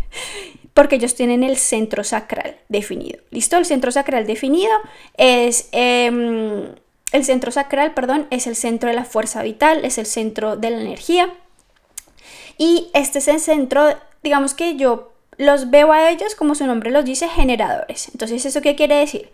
porque 0.73 0.97
ellos 0.97 1.15
tienen 1.15 1.43
el 1.43 1.59
centro 1.59 2.05
sacral 2.05 2.57
definido. 2.71 3.19
¿Listo? 3.31 3.59
El 3.59 3.67
centro 3.67 3.93
sacral 3.93 4.27
definido 4.27 4.73
es... 5.19 5.69
Em, 5.73 6.69
el 7.13 7.25
centro 7.25 7.51
sacral, 7.51 7.95
perdón, 7.95 8.27
es 8.31 8.47
el 8.47 8.57
centro 8.57 8.89
de 8.89 8.97
la 8.97 9.05
fuerza 9.05 9.43
vital, 9.43 9.85
es 9.85 9.99
el 9.99 10.07
centro 10.07 10.57
de 10.57 10.71
la 10.71 10.81
energía. 10.81 11.33
Y 12.59 12.91
este 12.93 13.19
es 13.19 13.29
el 13.29 13.41
centro, 13.41 13.89
digamos 14.23 14.55
que 14.55 14.77
yo 14.77 15.13
los 15.37 15.71
veo 15.71 15.93
a 15.93 16.11
ellos, 16.11 16.35
como 16.35 16.55
su 16.55 16.67
nombre 16.67 16.91
los 16.91 17.05
dice, 17.05 17.29
generadores. 17.29 18.09
Entonces, 18.09 18.45
¿eso 18.45 18.61
qué 18.61 18.75
quiere 18.75 18.97
decir? 18.97 19.31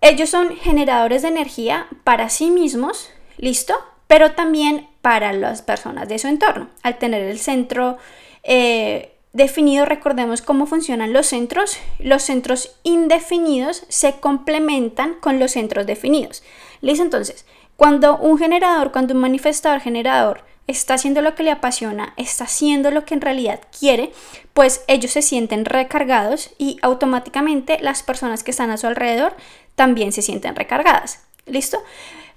Ellos 0.00 0.28
son 0.28 0.56
generadores 0.56 1.22
de 1.22 1.28
energía 1.28 1.86
para 2.04 2.28
sí 2.28 2.50
mismos, 2.50 3.10
¿listo? 3.36 3.74
Pero 4.06 4.32
también 4.32 4.88
para 5.02 5.32
las 5.32 5.62
personas 5.62 6.08
de 6.08 6.18
su 6.18 6.28
entorno. 6.28 6.68
Al 6.82 6.98
tener 6.98 7.22
el 7.22 7.38
centro 7.38 7.98
eh, 8.42 9.17
definido, 9.38 9.86
recordemos 9.86 10.42
cómo 10.42 10.66
funcionan 10.66 11.14
los 11.14 11.28
centros. 11.28 11.78
Los 11.98 12.24
centros 12.24 12.76
indefinidos 12.82 13.84
se 13.88 14.20
complementan 14.20 15.14
con 15.14 15.38
los 15.38 15.52
centros 15.52 15.86
definidos. 15.86 16.42
¿Listo? 16.82 17.02
Entonces, 17.02 17.46
cuando 17.76 18.18
un 18.18 18.36
generador, 18.36 18.92
cuando 18.92 19.14
un 19.14 19.20
manifestador 19.20 19.80
generador 19.80 20.44
está 20.66 20.94
haciendo 20.94 21.22
lo 21.22 21.34
que 21.34 21.42
le 21.42 21.50
apasiona, 21.50 22.12
está 22.18 22.44
haciendo 22.44 22.90
lo 22.90 23.06
que 23.06 23.14
en 23.14 23.22
realidad 23.22 23.60
quiere, 23.78 24.12
pues 24.52 24.84
ellos 24.86 25.12
se 25.12 25.22
sienten 25.22 25.64
recargados 25.64 26.50
y 26.58 26.76
automáticamente 26.82 27.78
las 27.80 28.02
personas 28.02 28.44
que 28.44 28.50
están 28.50 28.70
a 28.70 28.76
su 28.76 28.86
alrededor 28.86 29.34
también 29.76 30.12
se 30.12 30.20
sienten 30.20 30.56
recargadas. 30.56 31.24
¿Listo? 31.46 31.78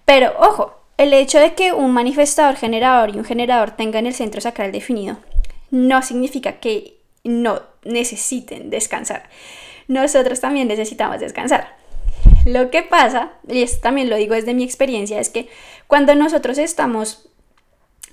Pero 0.06 0.32
ojo, 0.40 0.76
el 0.98 1.14
hecho 1.14 1.40
de 1.40 1.56
que 1.56 1.74
un 1.74 1.92
manifestador 1.92 2.56
generador 2.56 3.10
y 3.10 3.18
un 3.18 3.26
generador 3.26 3.72
tengan 3.72 4.06
el 4.06 4.14
centro 4.14 4.40
sacral 4.40 4.72
definido 4.72 5.18
no 5.72 6.02
significa 6.02 6.60
que 6.60 6.98
no 7.24 7.62
necesiten 7.84 8.70
descansar. 8.70 9.30
Nosotros 9.88 10.40
también 10.40 10.68
necesitamos 10.68 11.20
descansar. 11.20 11.76
Lo 12.46 12.70
que 12.72 12.84
pasa, 12.84 13.34
y 13.48 13.64
esto 13.64 13.82
también 13.82 14.10
lo 14.10 14.16
digo 14.16 14.36
desde 14.36 14.54
mi 14.54 14.64
experiencia, 14.64 15.20
es 15.20 15.30
que 15.30 15.50
cuando 15.88 16.16
nosotros 16.16 16.58
estamos 16.58 17.30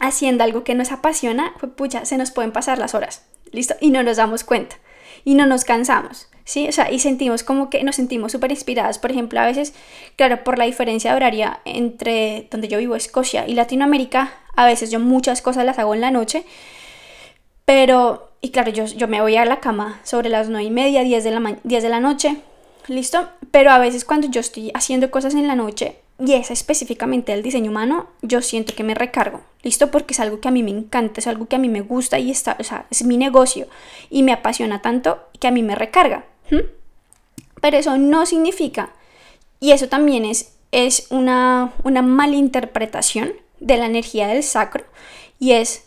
haciendo 0.01 0.44
algo 0.44 0.64
que 0.64 0.75
nos 0.75 0.92
apasiona, 0.92 1.55
pues 1.61 1.73
pucha, 1.73 2.05
se 2.05 2.18
nos 2.18 2.31
pueden 2.31 2.53
pasar 2.53 2.79
las 2.79 2.94
horas, 2.94 3.27
¿listo? 3.53 3.75
Y 3.81 3.90
no 3.90 4.03
nos 4.03 4.16
damos 4.16 4.44
cuenta 4.44 4.77
y 5.25 5.35
no 5.35 5.47
nos 5.47 5.64
cansamos, 5.64 6.29
¿sí? 6.44 6.68
O 6.68 6.73
sea, 6.73 6.90
y 6.90 7.01
sentimos 7.01 7.42
como 7.42 7.71
que 7.71 7.83
nos 7.83 7.97
sentimos 7.97 8.33
súper 8.33 8.51
inspiradas. 8.51 8.99
Por 8.99 9.11
ejemplo, 9.11 9.40
a 9.40 9.47
veces, 9.47 9.75
claro, 10.16 10.44
por 10.44 10.59
la 10.59 10.64
diferencia 10.64 11.14
horaria 11.14 11.61
entre 11.64 12.49
donde 12.51 12.68
yo 12.68 12.79
vivo, 12.79 12.97
Escocia 12.97 13.47
y 13.47 13.55
Latinoamérica, 13.55 14.33
a 14.57 14.66
veces 14.66 14.90
yo 14.90 15.01
muchas 15.01 15.42
cosas 15.42 15.64
las 15.64 15.79
hago 15.79 15.94
en 15.94 16.01
la 16.01 16.11
noche 16.11 16.44
pero, 17.68 18.31
y 18.40 18.48
claro, 18.48 18.72
yo, 18.72 18.87
yo 18.87 19.09
me 19.09 19.20
voy 19.20 19.37
a 19.37 19.44
la 19.44 19.61
cama 19.61 20.00
sobre 20.02 20.31
las 20.31 20.48
9 20.48 20.64
y 20.64 20.70
media, 20.70 21.02
10 21.02 21.22
de, 21.22 21.31
la 21.33 21.59
10 21.64 21.83
de 21.83 21.88
la 21.90 22.00
noche, 22.00 22.38
¿listo? 22.87 23.28
Pero 23.50 23.70
a 23.70 23.78
veces 23.78 24.07
cuando 24.07 24.26
yo 24.26 24.40
estoy 24.40 24.70
haciendo 24.72 25.11
cosas 25.11 25.35
en 25.35 25.46
la 25.46 25.54
noche, 25.54 25.98
y 26.18 26.33
es 26.33 26.50
específicamente 26.50 27.35
el 27.35 27.42
diseño 27.42 27.70
humano, 27.70 28.07
yo 28.22 28.40
siento 28.40 28.74
que 28.74 28.85
me 28.85 28.94
recargo, 28.94 29.42
¿listo? 29.62 29.90
Porque 29.90 30.14
es 30.14 30.20
algo 30.20 30.40
que 30.40 30.48
a 30.48 30.50
mí 30.50 30.62
me 30.62 30.70
encanta, 30.70 31.20
es 31.20 31.26
algo 31.26 31.46
que 31.46 31.57
a 31.57 31.59
mí 31.59 31.68
me 31.68 31.83
gusta 31.83 32.18
y 32.18 32.31
está, 32.31 32.57
o 32.59 32.64
sea, 32.64 32.87
es 32.90 33.04
mi 33.04 33.18
negocio 33.18 33.66
y 34.09 34.22
me 34.22 34.33
apasiona 34.33 34.81
tanto 34.81 35.18
que 35.38 35.48
a 35.48 35.50
mí 35.50 35.62
me 35.62 35.74
recarga. 35.74 36.24
Pero 37.61 37.76
eso 37.76 37.98
no 37.98 38.24
significa, 38.24 38.94
y 39.61 39.72
eso 39.72 39.90
también 39.90 40.24
es, 40.24 40.54
es 40.72 41.09
una, 41.11 41.74
una 41.85 42.00
malinterpretación 42.00 43.35
de 43.61 43.76
la 43.76 43.85
energía 43.85 44.26
del 44.26 44.42
sacro, 44.42 44.85
y 45.38 45.52
es 45.52 45.85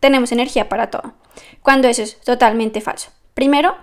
tenemos 0.00 0.32
energía 0.32 0.68
para 0.68 0.90
todo. 0.90 1.14
Cuando 1.62 1.88
eso 1.88 2.02
es 2.02 2.20
totalmente 2.20 2.80
falso. 2.80 3.10
Primero, 3.34 3.76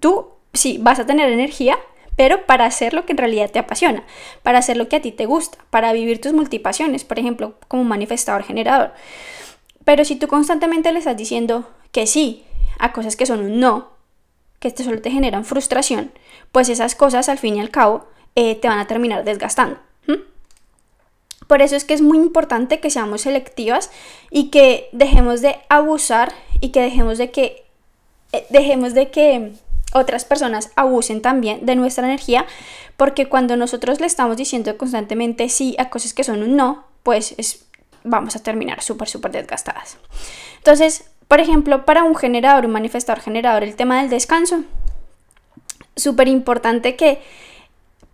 tú 0.00 0.28
sí 0.52 0.78
vas 0.80 0.98
a 0.98 1.06
tener 1.06 1.30
energía, 1.30 1.78
pero 2.16 2.46
para 2.46 2.66
hacer 2.66 2.94
lo 2.94 3.06
que 3.06 3.12
en 3.12 3.18
realidad 3.18 3.50
te 3.50 3.58
apasiona, 3.58 4.04
para 4.42 4.58
hacer 4.58 4.76
lo 4.76 4.88
que 4.88 4.96
a 4.96 5.02
ti 5.02 5.12
te 5.12 5.26
gusta, 5.26 5.58
para 5.70 5.92
vivir 5.92 6.20
tus 6.20 6.32
multipasiones, 6.32 7.04
por 7.04 7.18
ejemplo, 7.18 7.54
como 7.68 7.84
manifestador 7.84 8.42
generador. 8.42 8.92
Pero 9.84 10.04
si 10.04 10.16
tú 10.16 10.28
constantemente 10.28 10.92
le 10.92 10.98
estás 10.98 11.16
diciendo 11.16 11.68
que 11.90 12.06
sí 12.06 12.44
a 12.78 12.92
cosas 12.92 13.16
que 13.16 13.26
son 13.26 13.40
un 13.40 13.60
no, 13.60 13.90
que 14.58 14.70
solo 14.70 15.00
te 15.00 15.10
generan 15.10 15.44
frustración, 15.44 16.12
pues 16.52 16.68
esas 16.68 16.94
cosas 16.94 17.28
al 17.28 17.38
fin 17.38 17.56
y 17.56 17.60
al 17.60 17.70
cabo 17.70 18.06
eh, 18.34 18.54
te 18.56 18.68
van 18.68 18.78
a 18.78 18.86
terminar 18.86 19.24
desgastando. 19.24 19.78
Por 21.46 21.62
eso 21.62 21.76
es 21.76 21.84
que 21.84 21.94
es 21.94 22.02
muy 22.02 22.18
importante 22.18 22.80
que 22.80 22.90
seamos 22.90 23.22
selectivas 23.22 23.90
y 24.30 24.50
que 24.50 24.88
dejemos 24.92 25.42
de 25.42 25.58
abusar 25.68 26.32
y 26.60 26.70
que 26.70 26.80
dejemos 26.80 27.18
de 27.18 27.30
que 27.30 27.64
eh, 28.32 28.46
dejemos 28.50 28.94
de 28.94 29.10
que 29.10 29.52
otras 29.92 30.24
personas 30.24 30.70
abusen 30.76 31.20
también 31.20 31.66
de 31.66 31.76
nuestra 31.76 32.06
energía, 32.06 32.46
porque 32.96 33.28
cuando 33.28 33.56
nosotros 33.56 34.00
le 34.00 34.06
estamos 34.06 34.36
diciendo 34.36 34.76
constantemente 34.78 35.48
sí 35.48 35.74
a 35.78 35.90
cosas 35.90 36.14
que 36.14 36.24
son 36.24 36.42
un 36.42 36.56
no, 36.56 36.84
pues 37.02 37.34
es, 37.36 37.66
vamos 38.04 38.36
a 38.36 38.42
terminar 38.42 38.82
súper, 38.82 39.08
súper 39.08 39.32
desgastadas. 39.32 39.98
Entonces, 40.58 41.04
por 41.28 41.40
ejemplo, 41.40 41.84
para 41.84 42.04
un 42.04 42.16
generador, 42.16 42.66
un 42.66 42.72
manifestador 42.72 43.22
generador, 43.22 43.64
el 43.64 43.76
tema 43.76 44.00
del 44.00 44.10
descanso, 44.10 44.64
súper 45.96 46.28
importante 46.28 46.96
que 46.96 47.20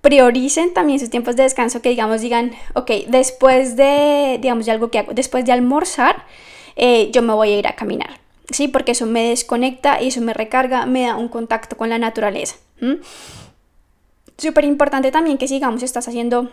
prioricen 0.01 0.73
también 0.73 0.99
sus 0.99 1.11
tiempos 1.11 1.37
de 1.37 1.43
descanso, 1.43 1.83
que 1.83 1.89
digamos 1.89 2.21
digan, 2.21 2.53
ok, 2.75 2.91
después 3.09 3.77
de, 3.77 4.39
digamos, 4.41 4.67
de 4.67 4.73
algo 4.73 4.91
que 4.91 4.99
hago, 4.99 5.13
después 5.13 5.45
de 5.45 5.53
almorzar, 5.53 6.25
eh, 6.77 7.11
yo 7.13 7.23
me 7.23 7.33
voy 7.33 7.51
a 7.51 7.59
ir 7.59 7.67
a 7.67 7.75
caminar, 7.75 8.21
¿sí? 8.51 8.69
Porque 8.69 8.93
eso 8.93 9.07
me 9.07 9.31
desconecta 9.31 10.01
y 10.01 10.09
eso 10.09 10.21
me 10.21 10.35
recarga, 10.35 10.87
me 10.87 11.03
da 11.03 11.17
un 11.17 11.29
contacto 11.29 11.77
con 11.77 11.89
la 11.89 11.99
naturaleza. 11.99 12.57
Súper 14.37 14.65
importante 14.65 15.11
también 15.11 15.39
que 15.39 15.49
sigamos, 15.49 15.83
estás 15.83 16.07
haciendo, 16.07 16.51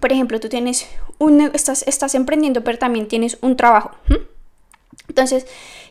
por 0.00 0.10
ejemplo, 0.10 0.40
tú 0.40 0.48
tienes 0.48 0.88
un, 1.18 1.42
estás, 1.52 1.84
estás 1.86 2.14
emprendiendo, 2.14 2.64
pero 2.64 2.78
también 2.78 3.06
tienes 3.06 3.36
un 3.42 3.56
trabajo. 3.56 3.90
Entonces, 5.08 5.46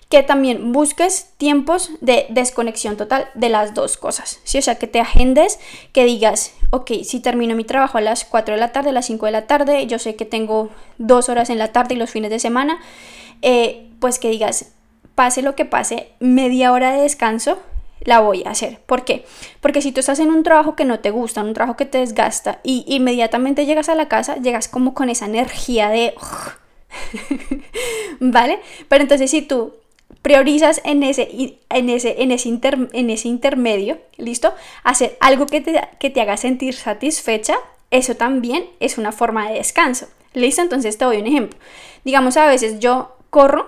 que 0.10 0.22
también 0.22 0.72
busques 0.72 1.32
tiempos 1.38 1.92
de 2.00 2.28
desconexión 2.30 2.96
total 2.96 3.28
de 3.34 3.50
las 3.50 3.74
dos 3.74 3.98
cosas, 3.98 4.40
¿sí? 4.44 4.60
O 4.60 4.62
sea, 4.62 4.76
que 4.76 4.88
te 4.88 5.00
agendes, 5.00 5.60
que 5.94 6.06
digas, 6.06 6.54
ok, 6.70 6.92
si 7.04 7.20
termino 7.20 7.56
mi 7.56 7.64
trabajo 7.64 7.98
a 7.98 8.02
las 8.02 8.24
4 8.24 8.56
de 8.56 8.60
la 8.60 8.72
tarde, 8.72 8.90
a 8.90 8.94
las 8.94 9.08
5 9.08 9.26
de 9.26 9.32
la 9.32 9.48
tarde, 9.48 9.88
yo 9.88 9.98
sé 9.98 10.16
que 10.16 10.26
tengo 10.26 10.70
dos 10.98 11.30
horas 11.30 11.50
en 11.50 11.58
la 11.58 11.72
tarde 11.72 11.96
y 11.96 11.98
los 11.98 12.12
fines 12.12 12.30
de 12.30 12.40
semana, 12.40 12.80
eh, 13.42 13.88
pues 14.00 14.20
que 14.20 14.30
digas, 14.30 14.74
pase 15.16 15.42
lo 15.42 15.56
que 15.56 15.66
pase, 15.66 16.10
media 16.20 16.72
hora 16.72 16.92
de 16.92 17.02
descanso 17.02 17.58
la 18.02 18.20
voy 18.20 18.44
a 18.46 18.52
hacer. 18.52 18.80
¿Por 18.86 19.04
qué? 19.04 19.26
Porque 19.62 19.82
si 19.82 19.92
tú 19.92 20.00
estás 20.00 20.20
en 20.20 20.30
un 20.30 20.44
trabajo 20.44 20.76
que 20.76 20.86
no 20.86 21.00
te 21.00 21.10
gusta, 21.10 21.42
un 21.42 21.54
trabajo 21.54 21.76
que 21.76 21.86
te 21.86 21.98
desgasta 21.98 22.60
y 22.64 22.86
inmediatamente 22.88 23.66
llegas 23.66 23.90
a 23.90 23.96
la 23.96 24.08
casa, 24.08 24.38
llegas 24.38 24.68
como 24.68 24.94
con 24.94 25.10
esa 25.10 25.26
energía 25.26 25.90
de... 25.90 26.14
¿Vale? 28.20 28.60
Pero 28.88 29.02
entonces 29.02 29.32
si 29.32 29.42
tú 29.42 29.74
priorizas 30.26 30.82
en 30.86 31.04
ese, 31.04 31.30
en 31.70 31.88
ese, 31.88 32.16
en 32.24 32.32
ese, 32.32 32.58
en 32.94 33.10
ese 33.12 33.28
intermedio, 33.28 34.00
¿listo? 34.18 34.56
Hacer 34.84 35.16
algo 35.20 35.46
que 35.46 35.62
te, 35.62 35.80
que 36.00 36.10
te 36.10 36.20
haga 36.20 36.36
sentir 36.36 36.74
satisfecha, 36.74 37.58
eso 37.92 38.16
también 38.16 38.66
es 38.80 38.98
una 38.98 39.12
forma 39.12 39.48
de 39.48 39.60
descanso. 39.60 40.08
¿Listo? 40.34 40.64
Entonces 40.64 40.98
te 40.98 41.06
doy 41.06 41.18
un 41.18 41.28
ejemplo. 41.28 41.60
Digamos, 42.06 42.38
a 42.38 42.48
veces 42.48 42.80
yo 42.80 43.16
corro 43.30 43.68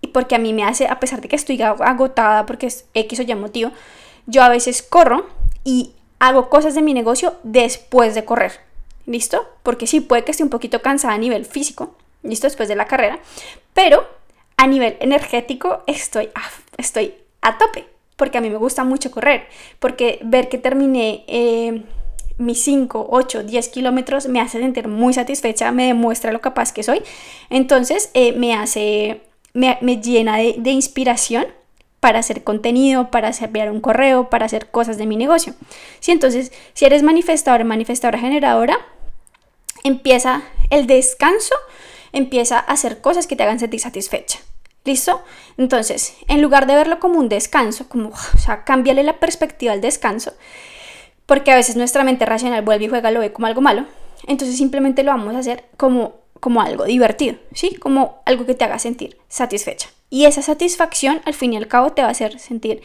y 0.00 0.08
porque 0.08 0.34
a 0.34 0.38
mí 0.38 0.52
me 0.52 0.64
hace, 0.64 0.88
a 0.88 0.98
pesar 0.98 1.20
de 1.20 1.28
que 1.28 1.36
estoy 1.36 1.62
agotada 1.62 2.44
porque 2.44 2.66
es 2.66 2.86
X 2.94 3.20
o 3.20 3.22
Y 3.22 3.32
motivo, 3.36 3.70
yo 4.26 4.42
a 4.42 4.48
veces 4.48 4.82
corro 4.82 5.28
y 5.62 5.92
hago 6.18 6.48
cosas 6.48 6.74
de 6.74 6.82
mi 6.82 6.92
negocio 6.92 7.36
después 7.44 8.16
de 8.16 8.24
correr. 8.24 8.50
¿Listo? 9.06 9.46
Porque 9.62 9.86
sí, 9.86 10.00
puede 10.00 10.24
que 10.24 10.32
esté 10.32 10.42
un 10.42 10.50
poquito 10.50 10.82
cansada 10.82 11.14
a 11.14 11.18
nivel 11.18 11.44
físico, 11.44 11.94
¿listo? 12.24 12.48
Después 12.48 12.68
de 12.68 12.74
la 12.74 12.86
carrera, 12.86 13.20
pero 13.74 14.17
a 14.58 14.66
nivel 14.66 14.96
energético 15.00 15.82
estoy 15.86 16.28
a, 16.34 16.42
estoy 16.76 17.14
a 17.40 17.56
tope, 17.56 17.86
porque 18.16 18.38
a 18.38 18.40
mí 18.40 18.50
me 18.50 18.56
gusta 18.56 18.84
mucho 18.84 19.10
correr, 19.10 19.46
porque 19.78 20.18
ver 20.22 20.48
que 20.48 20.58
terminé 20.58 21.24
eh, 21.28 21.84
mis 22.38 22.62
5, 22.62 23.06
8, 23.08 23.44
10 23.44 23.68
kilómetros 23.68 24.26
me 24.26 24.40
hace 24.40 24.58
sentir 24.58 24.88
muy 24.88 25.14
satisfecha, 25.14 25.70
me 25.70 25.86
demuestra 25.86 26.32
lo 26.32 26.40
capaz 26.40 26.72
que 26.72 26.82
soy, 26.82 27.02
entonces 27.50 28.10
eh, 28.14 28.32
me 28.32 28.54
hace, 28.54 29.22
me, 29.54 29.78
llena 30.02 30.36
de, 30.36 30.56
de 30.58 30.70
inspiración 30.70 31.46
para 32.00 32.18
hacer 32.18 32.42
contenido, 32.42 33.10
para 33.12 33.30
enviar 33.30 33.70
un 33.70 33.80
correo, 33.80 34.28
para 34.28 34.46
hacer 34.46 34.70
cosas 34.70 34.98
de 34.98 35.06
mi 35.06 35.16
negocio. 35.16 35.54
Sí, 36.00 36.12
entonces, 36.12 36.52
si 36.74 36.84
eres 36.84 37.02
manifestador, 37.02 37.64
manifestadora 37.64 38.18
generadora, 38.18 38.78
empieza 39.84 40.42
el 40.70 40.86
descanso, 40.86 41.54
empieza 42.12 42.58
a 42.58 42.72
hacer 42.72 43.00
cosas 43.00 43.26
que 43.26 43.36
te 43.36 43.42
hagan 43.44 43.58
sentir 43.58 43.80
satisfecha. 43.80 44.40
¿Listo? 44.84 45.22
Entonces, 45.56 46.16
en 46.28 46.40
lugar 46.40 46.66
de 46.66 46.74
verlo 46.74 46.98
como 46.98 47.18
un 47.18 47.28
descanso, 47.28 47.88
como, 47.88 48.10
o 48.10 48.38
sea, 48.38 48.64
cámbiale 48.64 49.02
la 49.02 49.18
perspectiva 49.18 49.72
al 49.72 49.80
descanso, 49.80 50.32
porque 51.26 51.52
a 51.52 51.56
veces 51.56 51.76
nuestra 51.76 52.04
mente 52.04 52.24
racional 52.24 52.62
vuelve 52.62 52.86
y 52.86 52.88
juega, 52.88 53.10
lo 53.10 53.20
ve 53.20 53.32
como 53.32 53.46
algo 53.46 53.60
malo, 53.60 53.84
entonces 54.26 54.56
simplemente 54.56 55.02
lo 55.02 55.10
vamos 55.10 55.34
a 55.34 55.40
hacer 55.40 55.64
como, 55.76 56.14
como 56.40 56.62
algo 56.62 56.84
divertido, 56.84 57.36
¿sí? 57.52 57.74
Como 57.74 58.22
algo 58.24 58.46
que 58.46 58.54
te 58.54 58.64
haga 58.64 58.78
sentir 58.78 59.18
satisfecha. 59.28 59.90
Y 60.10 60.24
esa 60.24 60.40
satisfacción 60.40 61.20
al 61.26 61.34
fin 61.34 61.52
y 61.52 61.56
al 61.58 61.68
cabo 61.68 61.92
te 61.92 62.02
va 62.02 62.08
a 62.08 62.12
hacer 62.12 62.38
sentir 62.38 62.82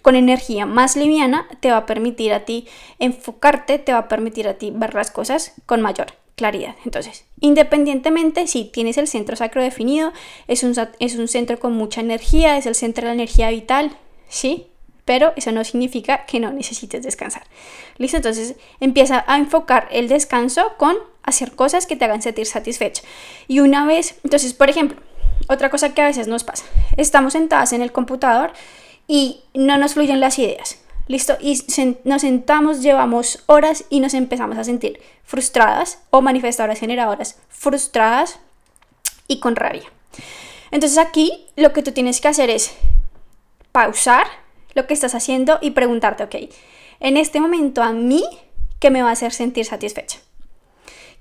con 0.00 0.16
energía 0.16 0.64
más 0.64 0.96
liviana, 0.96 1.46
te 1.60 1.70
va 1.70 1.78
a 1.78 1.86
permitir 1.86 2.32
a 2.32 2.46
ti 2.46 2.66
enfocarte, 2.98 3.78
te 3.78 3.92
va 3.92 3.98
a 3.98 4.08
permitir 4.08 4.48
a 4.48 4.54
ti 4.54 4.72
ver 4.74 4.94
las 4.94 5.10
cosas 5.10 5.52
con 5.66 5.82
mayor 5.82 6.21
claridad. 6.36 6.76
Entonces, 6.84 7.24
independientemente 7.40 8.46
si 8.46 8.64
tienes 8.64 8.98
el 8.98 9.08
centro 9.08 9.36
sacro 9.36 9.62
definido, 9.62 10.12
es 10.48 10.62
un, 10.62 10.74
es 10.98 11.16
un 11.16 11.28
centro 11.28 11.58
con 11.58 11.72
mucha 11.74 12.00
energía, 12.00 12.56
es 12.56 12.66
el 12.66 12.74
centro 12.74 13.02
de 13.02 13.08
la 13.08 13.14
energía 13.14 13.50
vital, 13.50 13.96
¿sí? 14.28 14.66
Pero 15.04 15.32
eso 15.36 15.50
no 15.52 15.64
significa 15.64 16.26
que 16.26 16.40
no 16.40 16.52
necesites 16.52 17.02
descansar. 17.02 17.44
¿Listo? 17.98 18.16
Entonces 18.16 18.54
empieza 18.80 19.24
a 19.26 19.36
enfocar 19.36 19.88
el 19.90 20.08
descanso 20.08 20.72
con 20.76 20.96
hacer 21.22 21.52
cosas 21.52 21.86
que 21.86 21.96
te 21.96 22.04
hagan 22.04 22.22
sentir 22.22 22.46
satisfecha. 22.46 23.02
Y 23.48 23.60
una 23.60 23.84
vez, 23.86 24.18
entonces, 24.22 24.54
por 24.54 24.70
ejemplo, 24.70 24.98
otra 25.48 25.70
cosa 25.70 25.92
que 25.94 26.02
a 26.02 26.06
veces 26.06 26.28
nos 26.28 26.44
pasa. 26.44 26.64
Estamos 26.96 27.32
sentadas 27.32 27.72
en 27.72 27.82
el 27.82 27.92
computador 27.92 28.52
y 29.08 29.40
no 29.54 29.76
nos 29.76 29.94
fluyen 29.94 30.20
las 30.20 30.38
ideas. 30.38 30.81
¿Listo? 31.08 31.36
Y 31.40 31.60
nos 32.04 32.22
sentamos, 32.22 32.82
llevamos 32.82 33.42
horas 33.46 33.84
y 33.90 34.00
nos 34.00 34.14
empezamos 34.14 34.56
a 34.58 34.64
sentir 34.64 35.00
frustradas 35.24 35.98
o 36.10 36.22
manifestadoras 36.22 36.78
generadoras 36.78 37.38
frustradas 37.48 38.38
y 39.26 39.40
con 39.40 39.56
rabia. 39.56 39.84
Entonces 40.70 40.98
aquí 40.98 41.46
lo 41.56 41.72
que 41.72 41.82
tú 41.82 41.92
tienes 41.92 42.20
que 42.20 42.28
hacer 42.28 42.50
es 42.50 42.72
pausar 43.72 44.26
lo 44.74 44.86
que 44.86 44.94
estás 44.94 45.14
haciendo 45.14 45.58
y 45.60 45.72
preguntarte, 45.72 46.24
ok, 46.24 46.34
en 47.00 47.16
este 47.16 47.40
momento 47.40 47.82
a 47.82 47.92
mí, 47.92 48.24
¿qué 48.78 48.90
me 48.90 49.02
va 49.02 49.10
a 49.10 49.12
hacer 49.12 49.32
sentir 49.32 49.64
satisfecha? 49.64 50.18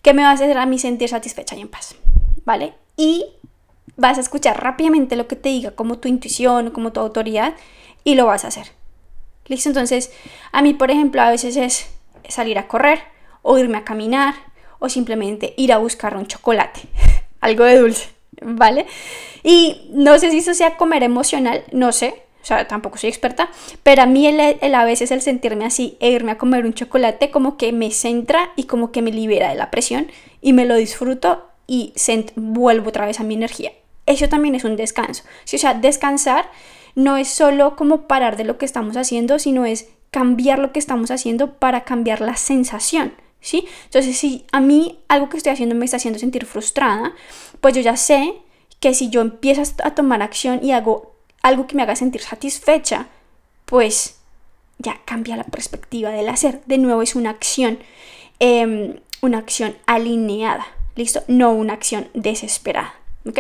¿Qué 0.02 0.14
me 0.14 0.24
va 0.24 0.30
a 0.30 0.34
hacer 0.34 0.58
a 0.58 0.66
mí 0.66 0.80
sentir 0.80 1.10
satisfecha 1.10 1.56
y 1.56 1.62
en 1.62 1.68
paz? 1.68 1.96
¿Vale? 2.46 2.74
Y 2.98 3.26
vas 3.98 4.18
a 4.18 4.22
escuchar 4.22 4.62
rápidamente 4.62 5.16
lo 5.16 5.28
que 5.28 5.36
te 5.36 5.50
diga 5.50 5.72
como 5.72 5.98
tu 5.98 6.08
intuición, 6.08 6.72
como 6.72 6.92
tu 6.92 7.00
autoridad 7.00 7.56
y 8.04 8.16
lo 8.16 8.26
vas 8.26 8.46
a 8.46 8.50
hacer. 8.50 8.72
¿Listo? 9.48 9.70
Entonces, 9.70 10.12
a 10.52 10.62
mí, 10.62 10.74
por 10.74 10.92
ejemplo, 10.92 11.22
a 11.22 11.30
veces 11.30 11.58
es 11.58 11.88
salir 12.28 12.58
a 12.58 12.68
correr 12.68 13.00
o 13.42 13.58
irme 13.58 13.78
a 13.78 13.84
caminar 13.84 14.36
o 14.80 14.90
simplemente 14.90 15.54
ir 15.58 15.74
a 15.74 15.78
buscar 15.78 16.16
un 16.16 16.28
chocolate, 16.28 16.82
algo 17.42 17.64
de 17.64 17.78
dulce, 17.78 18.10
¿vale? 18.42 18.86
Y 19.44 19.90
no 19.94 20.18
sé 20.20 20.32
si 20.32 20.40
eso 20.40 20.54
sea 20.54 20.78
comer 20.78 21.04
emocional, 21.04 21.64
no 21.72 21.92
sé, 21.92 22.24
o 22.42 22.46
sea, 22.46 22.68
tampoco 22.68 22.98
soy 22.98 23.10
experta, 23.10 23.50
pero 23.84 24.02
a 24.02 24.06
mí 24.08 24.26
el, 24.26 24.76
a 24.76 24.86
veces 24.86 25.12
el 25.12 25.22
sentirme 25.22 25.66
así 25.66 25.98
e 26.00 26.10
irme 26.10 26.32
a 26.32 26.38
comer 26.38 26.66
un 26.66 26.74
chocolate 26.74 27.30
como 27.30 27.58
que 27.58 27.72
me 27.72 27.92
centra 27.92 28.52
y 28.56 28.64
como 28.64 28.92
que 28.92 29.04
me 29.04 29.12
libera 29.12 29.50
de 29.50 29.56
la 29.56 29.70
presión 29.70 30.12
y 30.42 30.54
me 30.54 30.66
lo 30.66 30.76
disfruto 30.76 31.48
y 31.68 31.94
vuelvo 32.36 32.90
otra 32.90 33.06
vez 33.06 33.20
a 33.20 33.24
mi 33.24 33.36
energía 33.36 33.72
eso 34.06 34.30
también 34.30 34.56
es 34.56 34.64
un 34.64 34.76
descanso. 34.76 35.24
¿sí? 35.44 35.56
O 35.56 35.60
sea, 35.60 35.74
descansar 35.74 36.50
no 36.96 37.18
es 37.18 37.28
solo 37.28 37.76
como 37.76 38.08
parar 38.08 38.38
de 38.38 38.44
lo 38.44 38.58
que 38.58 38.66
estamos 38.66 38.98
haciendo, 38.98 39.40
sino 39.40 39.66
es 39.66 39.90
cambiar 40.12 40.60
lo 40.60 40.72
que 40.72 40.80
estamos 40.80 41.12
haciendo 41.12 41.54
para 41.54 41.84
cambiar 41.84 42.22
la 42.22 42.36
sensación. 42.36 43.14
¿sí? 43.40 43.66
Entonces, 43.86 44.18
si 44.18 44.46
a 44.52 44.62
mí 44.62 45.00
algo 45.08 45.30
que 45.30 45.38
estoy 45.38 45.54
haciendo 45.54 45.76
me 45.76 45.86
está 45.86 45.98
haciendo 45.98 46.20
sentir 46.20 46.46
frustrada, 46.46 47.14
pues 47.60 47.76
yo 47.76 47.82
ya 47.82 47.98
sé 47.98 48.36
que 48.80 48.94
si 48.94 49.10
yo 49.10 49.22
empiezo 49.22 49.62
a 49.84 49.96
tomar 49.96 50.22
acción 50.22 50.60
y 50.64 50.72
hago 50.72 51.16
algo 51.42 51.68
que 51.68 51.76
me 51.76 51.84
haga 51.84 51.96
sentir 51.96 52.22
satisfecha, 52.22 53.08
pues 53.66 54.20
ya 54.80 55.00
cambia 55.06 55.38
la 55.38 55.44
perspectiva 55.44 56.10
del 56.10 56.30
hacer. 56.30 56.62
De 56.66 56.78
nuevo 56.78 57.02
es 57.02 57.16
una 57.16 57.30
acción, 57.30 57.80
em, 58.40 59.00
una 59.22 59.38
acción 59.38 59.76
alineada, 59.86 60.66
¿listo? 60.96 61.24
No 61.28 61.52
una 61.52 61.74
acción 61.74 62.10
desesperada, 62.14 62.94
¿ok? 63.26 63.40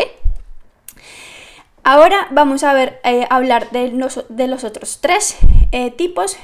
Ahora 1.83 2.27
vamos 2.29 2.63
a 2.63 2.73
ver, 2.73 2.99
eh, 3.03 3.25
hablar 3.31 3.71
de 3.71 3.89
los, 3.89 4.23
de 4.29 4.47
los, 4.47 4.63
otros 4.63 4.99
tres 5.01 5.35
eh, 5.71 5.89
tipos, 5.89 6.37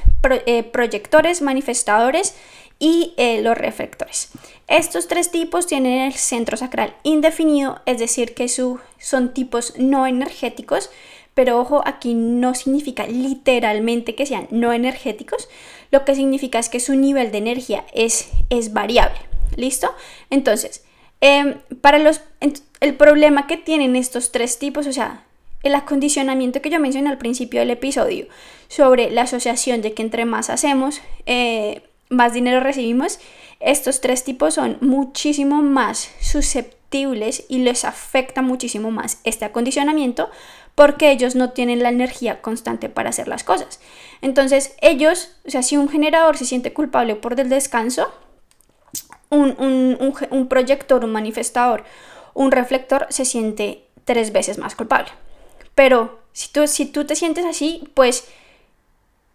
eh, 0.48 0.64
proyectores, 0.64 1.44
manifestadores 1.44 2.36
y 2.80 3.14
los 3.42 3.58
reflectores. 3.58 4.30
Estos 4.68 5.08
tres 5.08 5.32
tipos 5.32 5.66
tienen 5.66 6.02
el 6.02 6.14
centro 6.14 6.58
sacral 6.58 6.96
indefinido, 7.04 7.82
es 7.86 7.98
decir, 8.00 8.36
que 8.36 8.48
su, 8.48 8.80
son 9.00 9.34
tipos 9.34 9.74
no 9.78 10.06
energéticos, 10.06 10.92
pero 11.34 11.60
ojo, 11.60 11.82
aquí 11.86 12.14
no 12.14 12.54
significa 12.54 13.08
literalmente 13.08 14.16
que 14.16 14.28
sean 14.28 14.48
no 14.52 14.74
energéticos, 14.74 15.50
lo 15.92 16.06
que 16.06 16.16
significa 16.16 16.60
es 16.60 16.70
que 16.70 16.80
su 16.80 16.96
nivel 16.96 17.32
de 17.32 17.40
energía 17.40 17.86
es, 17.94 18.30
es 18.50 18.74
variable. 18.74 19.20
¿Listo? 19.56 19.94
Entonces, 20.30 20.84
em, 21.22 21.60
para 21.82 21.98
los, 21.98 22.22
el 22.80 22.96
problema 22.96 23.48
que 23.48 23.58
tienen 23.58 23.96
estos 23.96 24.32
tres 24.32 24.60
tipos, 24.60 24.86
o 24.86 24.94
sea, 24.94 25.27
el 25.68 25.76
acondicionamiento 25.76 26.62
que 26.62 26.70
yo 26.70 26.80
mencioné 26.80 27.10
al 27.10 27.18
principio 27.18 27.60
del 27.60 27.70
episodio 27.70 28.28
sobre 28.68 29.12
la 29.12 29.24
asociación 29.24 29.82
de 29.82 29.94
que 29.94 30.02
entre 30.02 30.26
más 30.26 30.50
hacemos, 30.50 31.02
eh, 31.26 31.84
más 32.10 32.34
dinero 32.34 32.60
recibimos, 32.60 33.20
estos 33.60 34.02
tres 34.02 34.24
tipos 34.24 34.54
son 34.54 34.78
muchísimo 34.82 35.62
más 35.62 36.12
susceptibles 36.20 37.46
y 37.50 37.60
les 37.60 37.86
afecta 37.86 38.42
muchísimo 38.42 38.92
más 38.92 39.20
este 39.24 39.46
acondicionamiento 39.46 40.30
porque 40.76 41.12
ellos 41.12 41.36
no 41.36 41.52
tienen 41.52 41.82
la 41.82 41.90
energía 41.90 42.42
constante 42.42 42.88
para 42.88 43.10
hacer 43.10 43.28
las 43.28 43.44
cosas. 43.44 43.80
Entonces 44.22 44.76
ellos, 44.82 45.36
o 45.46 45.50
sea, 45.50 45.64
si 45.64 45.76
un 45.76 45.90
generador 45.90 46.38
se 46.38 46.46
siente 46.46 46.72
culpable 46.72 47.16
por 47.16 47.40
el 47.40 47.50
descanso, 47.50 48.14
un, 49.30 49.56
un, 49.60 50.14
un 50.30 50.48
proyector, 50.48 51.04
un 51.04 51.12
manifestador, 51.12 51.84
un 52.34 52.52
reflector 52.52 53.08
se 53.10 53.26
siente 53.26 53.84
tres 54.06 54.32
veces 54.32 54.60
más 54.60 54.76
culpable. 54.76 55.10
Pero 55.78 56.18
si 56.34 56.52
tú, 56.52 56.68
si 56.68 56.88
tú 56.88 57.06
te 57.06 57.16
sientes 57.16 57.46
así, 57.46 57.88
pues 57.94 58.28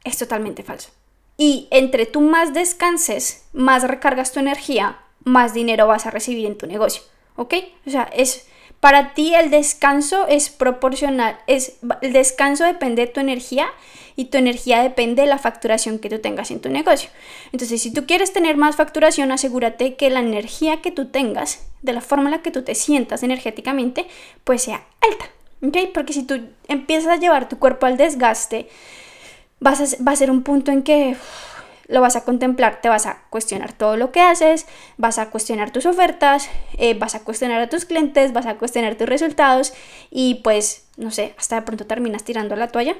es 0.02 0.18
totalmente 0.18 0.64
falso. 0.64 0.90
Y 1.36 1.68
entre 1.70 2.04
tú 2.04 2.20
más 2.20 2.52
descanses, 2.52 3.44
más 3.52 3.84
recargas 3.84 4.32
tu 4.32 4.40
energía, 4.40 4.98
más 5.22 5.54
dinero 5.54 5.86
vas 5.86 6.04
a 6.04 6.10
recibir 6.10 6.46
en 6.46 6.58
tu 6.58 6.66
negocio. 6.66 7.04
¿Ok? 7.36 7.54
O 7.86 7.90
sea, 7.90 8.10
es 8.12 8.48
para 8.80 9.14
ti 9.14 9.36
el 9.36 9.52
descanso 9.52 10.26
es 10.26 10.50
proporcional, 10.50 11.38
es 11.46 11.74
el 12.00 12.12
descanso 12.12 12.64
depende 12.64 13.06
de 13.06 13.12
tu 13.12 13.20
energía 13.20 13.68
y 14.16 14.24
tu 14.24 14.38
energía 14.38 14.82
depende 14.82 15.22
de 15.22 15.28
la 15.28 15.38
facturación 15.38 16.00
que 16.00 16.10
tú 16.10 16.18
tengas 16.18 16.50
en 16.50 16.60
tu 16.60 16.70
negocio. 16.70 17.08
Entonces, 17.52 17.80
si 17.80 17.92
tú 17.92 18.04
quieres 18.04 18.32
tener 18.32 18.56
más 18.56 18.74
facturación, 18.74 19.30
asegúrate 19.30 19.94
que 19.94 20.10
la 20.10 20.18
energía 20.18 20.82
que 20.82 20.90
tú 20.90 21.06
tengas, 21.06 21.64
de 21.82 21.92
la 21.92 22.00
forma 22.00 22.34
en 22.34 22.42
que 22.42 22.50
tú 22.50 22.62
te 22.62 22.74
sientas 22.74 23.22
energéticamente, 23.22 24.08
pues 24.42 24.62
sea 24.62 24.84
alta. 25.00 25.30
Porque 25.94 26.12
si 26.12 26.24
tú 26.24 26.40
empiezas 26.66 27.08
a 27.08 27.16
llevar 27.16 27.48
tu 27.48 27.58
cuerpo 27.58 27.86
al 27.86 27.96
desgaste, 27.96 28.68
vas 29.60 29.80
a, 29.80 30.02
va 30.02 30.12
a 30.12 30.16
ser 30.16 30.30
un 30.30 30.42
punto 30.42 30.72
en 30.72 30.82
que 30.82 31.16
lo 31.88 32.00
vas 32.00 32.16
a 32.16 32.24
contemplar, 32.24 32.80
te 32.80 32.88
vas 32.88 33.06
a 33.06 33.22
cuestionar 33.30 33.72
todo 33.72 33.96
lo 33.96 34.12
que 34.12 34.20
haces, 34.20 34.66
vas 34.96 35.18
a 35.18 35.30
cuestionar 35.30 35.72
tus 35.72 35.86
ofertas, 35.86 36.48
eh, 36.78 36.94
vas 36.94 37.14
a 37.14 37.20
cuestionar 37.20 37.60
a 37.60 37.68
tus 37.68 37.84
clientes, 37.84 38.32
vas 38.32 38.46
a 38.46 38.56
cuestionar 38.56 38.96
tus 38.96 39.08
resultados 39.08 39.72
y 40.10 40.36
pues, 40.36 40.86
no 40.96 41.10
sé, 41.10 41.34
hasta 41.38 41.56
de 41.56 41.62
pronto 41.62 41.86
terminas 41.86 42.24
tirando 42.24 42.56
la 42.56 42.68
toalla. 42.68 42.96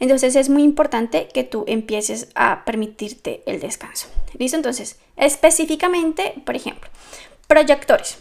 Entonces 0.00 0.34
es 0.34 0.48
muy 0.48 0.64
importante 0.64 1.28
que 1.32 1.44
tú 1.44 1.64
empieces 1.68 2.28
a 2.34 2.64
permitirte 2.64 3.42
el 3.46 3.60
descanso. 3.60 4.08
¿Listo? 4.36 4.56
Entonces, 4.56 4.98
específicamente, 5.16 6.34
por 6.44 6.56
ejemplo, 6.56 6.90
proyectores. 7.46 8.18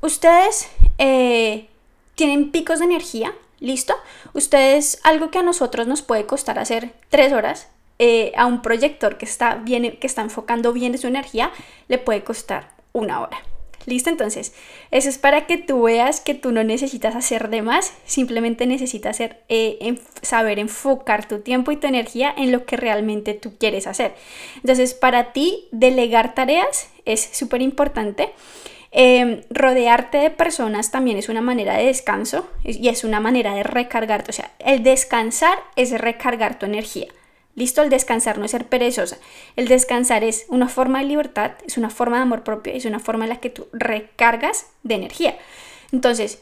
Ustedes... 0.00 0.68
Eh, 0.98 1.68
tienen 2.16 2.50
picos 2.50 2.80
de 2.80 2.86
energía 2.86 3.32
¿Listo? 3.60 3.94
Ustedes, 4.34 5.00
algo 5.02 5.30
que 5.30 5.38
a 5.38 5.42
nosotros 5.42 5.86
nos 5.86 6.02
puede 6.02 6.26
costar 6.26 6.58
hacer 6.58 6.92
tres 7.08 7.32
horas, 7.32 7.68
eh, 7.98 8.32
a 8.36 8.44
un 8.44 8.60
proyector 8.60 9.16
que 9.16 9.24
está, 9.24 9.54
bien, 9.56 9.96
que 9.98 10.06
está 10.06 10.20
enfocando 10.20 10.72
bien 10.74 10.96
su 10.98 11.06
energía, 11.06 11.50
le 11.88 11.96
puede 11.96 12.22
costar 12.22 12.68
una 12.92 13.20
hora. 13.20 13.38
¿Listo? 13.86 14.10
Entonces, 14.10 14.52
eso 14.90 15.08
es 15.08 15.16
para 15.16 15.46
que 15.46 15.58
tú 15.58 15.82
veas 15.82 16.20
que 16.20 16.34
tú 16.34 16.50
no 16.50 16.64
necesitas 16.64 17.14
hacer 17.14 17.48
de 17.48 17.62
más, 17.62 17.94
simplemente 18.04 18.66
necesitas 18.66 19.16
hacer, 19.16 19.44
eh, 19.48 19.98
saber 20.22 20.58
enfocar 20.58 21.28
tu 21.28 21.38
tiempo 21.38 21.70
y 21.70 21.76
tu 21.76 21.86
energía 21.86 22.34
en 22.36 22.50
lo 22.50 22.66
que 22.66 22.76
realmente 22.76 23.32
tú 23.32 23.56
quieres 23.56 23.86
hacer. 23.86 24.14
Entonces, 24.56 24.92
para 24.92 25.32
ti, 25.32 25.68
delegar 25.70 26.34
tareas 26.34 26.88
es 27.04 27.30
súper 27.32 27.62
importante. 27.62 28.32
Em, 28.98 29.42
rodearte 29.50 30.16
de 30.16 30.30
personas 30.30 30.90
también 30.90 31.18
es 31.18 31.28
una 31.28 31.42
manera 31.42 31.76
de 31.76 31.84
descanso 31.84 32.48
y 32.64 32.88
es 32.88 33.04
una 33.04 33.20
manera 33.20 33.54
de 33.54 33.62
recargarte. 33.62 34.30
O 34.30 34.32
sea, 34.32 34.50
el 34.58 34.82
descansar 34.82 35.58
es 35.76 35.90
recargar 35.90 36.58
tu 36.58 36.64
energía. 36.64 37.08
Listo, 37.56 37.82
el 37.82 37.90
descansar 37.90 38.38
no 38.38 38.46
es 38.46 38.52
ser 38.52 38.64
perezosa. 38.64 39.18
El 39.54 39.68
descansar 39.68 40.24
es 40.24 40.46
una 40.48 40.66
forma 40.66 41.00
de 41.00 41.04
libertad, 41.04 41.52
es 41.66 41.76
una 41.76 41.90
forma 41.90 42.16
de 42.16 42.22
amor 42.22 42.42
propio, 42.42 42.72
es 42.72 42.86
una 42.86 42.98
forma 42.98 43.26
en 43.26 43.28
la 43.28 43.36
que 43.36 43.50
tú 43.50 43.68
recargas 43.74 44.66
de 44.82 44.94
energía. 44.94 45.36
Entonces, 45.92 46.40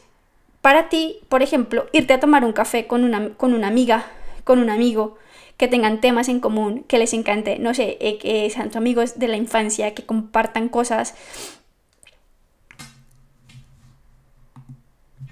para 0.61 0.87
ti, 0.87 1.17
por 1.27 1.43
ejemplo, 1.43 1.87
irte 1.91 2.13
a 2.13 2.21
tomar 2.21 2.45
un 2.45 2.53
café 2.53 2.87
con 2.87 3.03
una, 3.03 3.33
con 3.33 3.53
una 3.53 3.67
amiga, 3.67 4.05
con 4.45 4.59
un 4.59 4.69
amigo, 4.69 5.17
que 5.57 5.67
tengan 5.67 5.99
temas 5.99 6.29
en 6.29 6.39
común, 6.39 6.85
que 6.87 6.99
les 6.99 7.13
encante, 7.13 7.59
no 7.59 7.73
sé, 7.73 7.97
eh, 7.99 8.17
que 8.17 8.49
sean 8.49 8.67
tus 8.67 8.77
amigos 8.77 9.19
de 9.19 9.27
la 9.27 9.35
infancia, 9.35 9.93
que 9.93 10.05
compartan 10.05 10.69
cosas, 10.69 11.15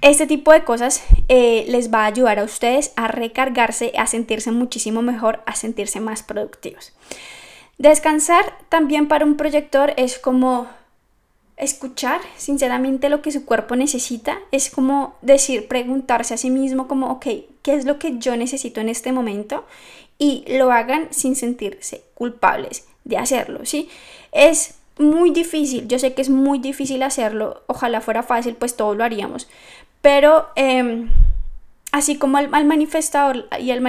Este 0.03 0.27
tipo 0.27 0.51
de 0.51 0.65
cosas 0.65 1.01
eh, 1.29 1.63
les 1.69 1.89
va 1.89 2.03
a 2.03 2.07
ayudar 2.07 2.37
a 2.37 2.43
ustedes 2.43 2.91
a 2.97 3.07
recargarse, 3.07 3.93
a 3.97 4.05
sentirse 4.05 4.51
muchísimo 4.51 5.01
mejor, 5.01 5.41
a 5.45 5.55
sentirse 5.55 6.01
más 6.01 6.23
productivos. 6.23 6.91
Descansar 7.77 8.53
también 8.67 9.07
para 9.07 9.23
un 9.23 9.37
proyector 9.37 9.93
es 9.95 10.19
como 10.19 10.67
escuchar 11.55 12.19
sinceramente 12.35 13.07
lo 13.07 13.21
que 13.21 13.31
su 13.31 13.45
cuerpo 13.45 13.77
necesita, 13.77 14.39
es 14.51 14.69
como 14.69 15.15
decir, 15.21 15.69
preguntarse 15.69 16.33
a 16.33 16.37
sí 16.37 16.49
mismo 16.49 16.89
como, 16.89 17.09
ok, 17.09 17.25
¿qué 17.61 17.73
es 17.73 17.85
lo 17.85 17.97
que 17.97 18.17
yo 18.17 18.35
necesito 18.35 18.81
en 18.81 18.89
este 18.89 19.13
momento? 19.13 19.63
Y 20.17 20.43
lo 20.49 20.73
hagan 20.73 21.07
sin 21.11 21.37
sentirse 21.37 22.03
culpables 22.13 22.85
de 23.05 23.15
hacerlo, 23.15 23.61
¿sí? 23.63 23.87
Es 24.33 24.75
muy 24.97 25.31
difícil, 25.31 25.87
yo 25.87 25.97
sé 25.97 26.13
que 26.13 26.21
es 26.21 26.29
muy 26.29 26.59
difícil 26.59 27.01
hacerlo, 27.01 27.63
ojalá 27.67 28.01
fuera 28.01 28.21
fácil, 28.21 28.55
pues 28.55 28.75
todos 28.75 28.95
lo 28.95 29.03
haríamos, 29.03 29.47
pero 30.03 30.49
em, 30.57 31.09
así 31.93 32.17
como 32.17 32.37
al, 32.37 32.49
manifestador 32.49 33.47
y 33.57 33.71
el 33.71 33.81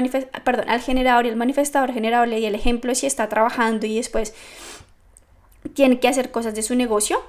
perdón, 0.45 0.71
al 0.71 0.81
generador 0.81 1.27
y 1.27 1.31
el 1.31 1.35
manifestador 1.35 1.93
generable 1.93 2.39
y 2.39 2.47
el 2.47 2.55
ejemplo 2.55 2.95
si 2.95 3.07
está 3.07 3.29
trabajando 3.29 3.85
y 3.85 3.97
después 3.97 4.33
tiene 5.75 5.99
que 5.99 6.07
hacer 6.07 6.31
cosas 6.31 6.55
de 6.55 6.63
su 6.63 6.77
negocio, 6.77 7.21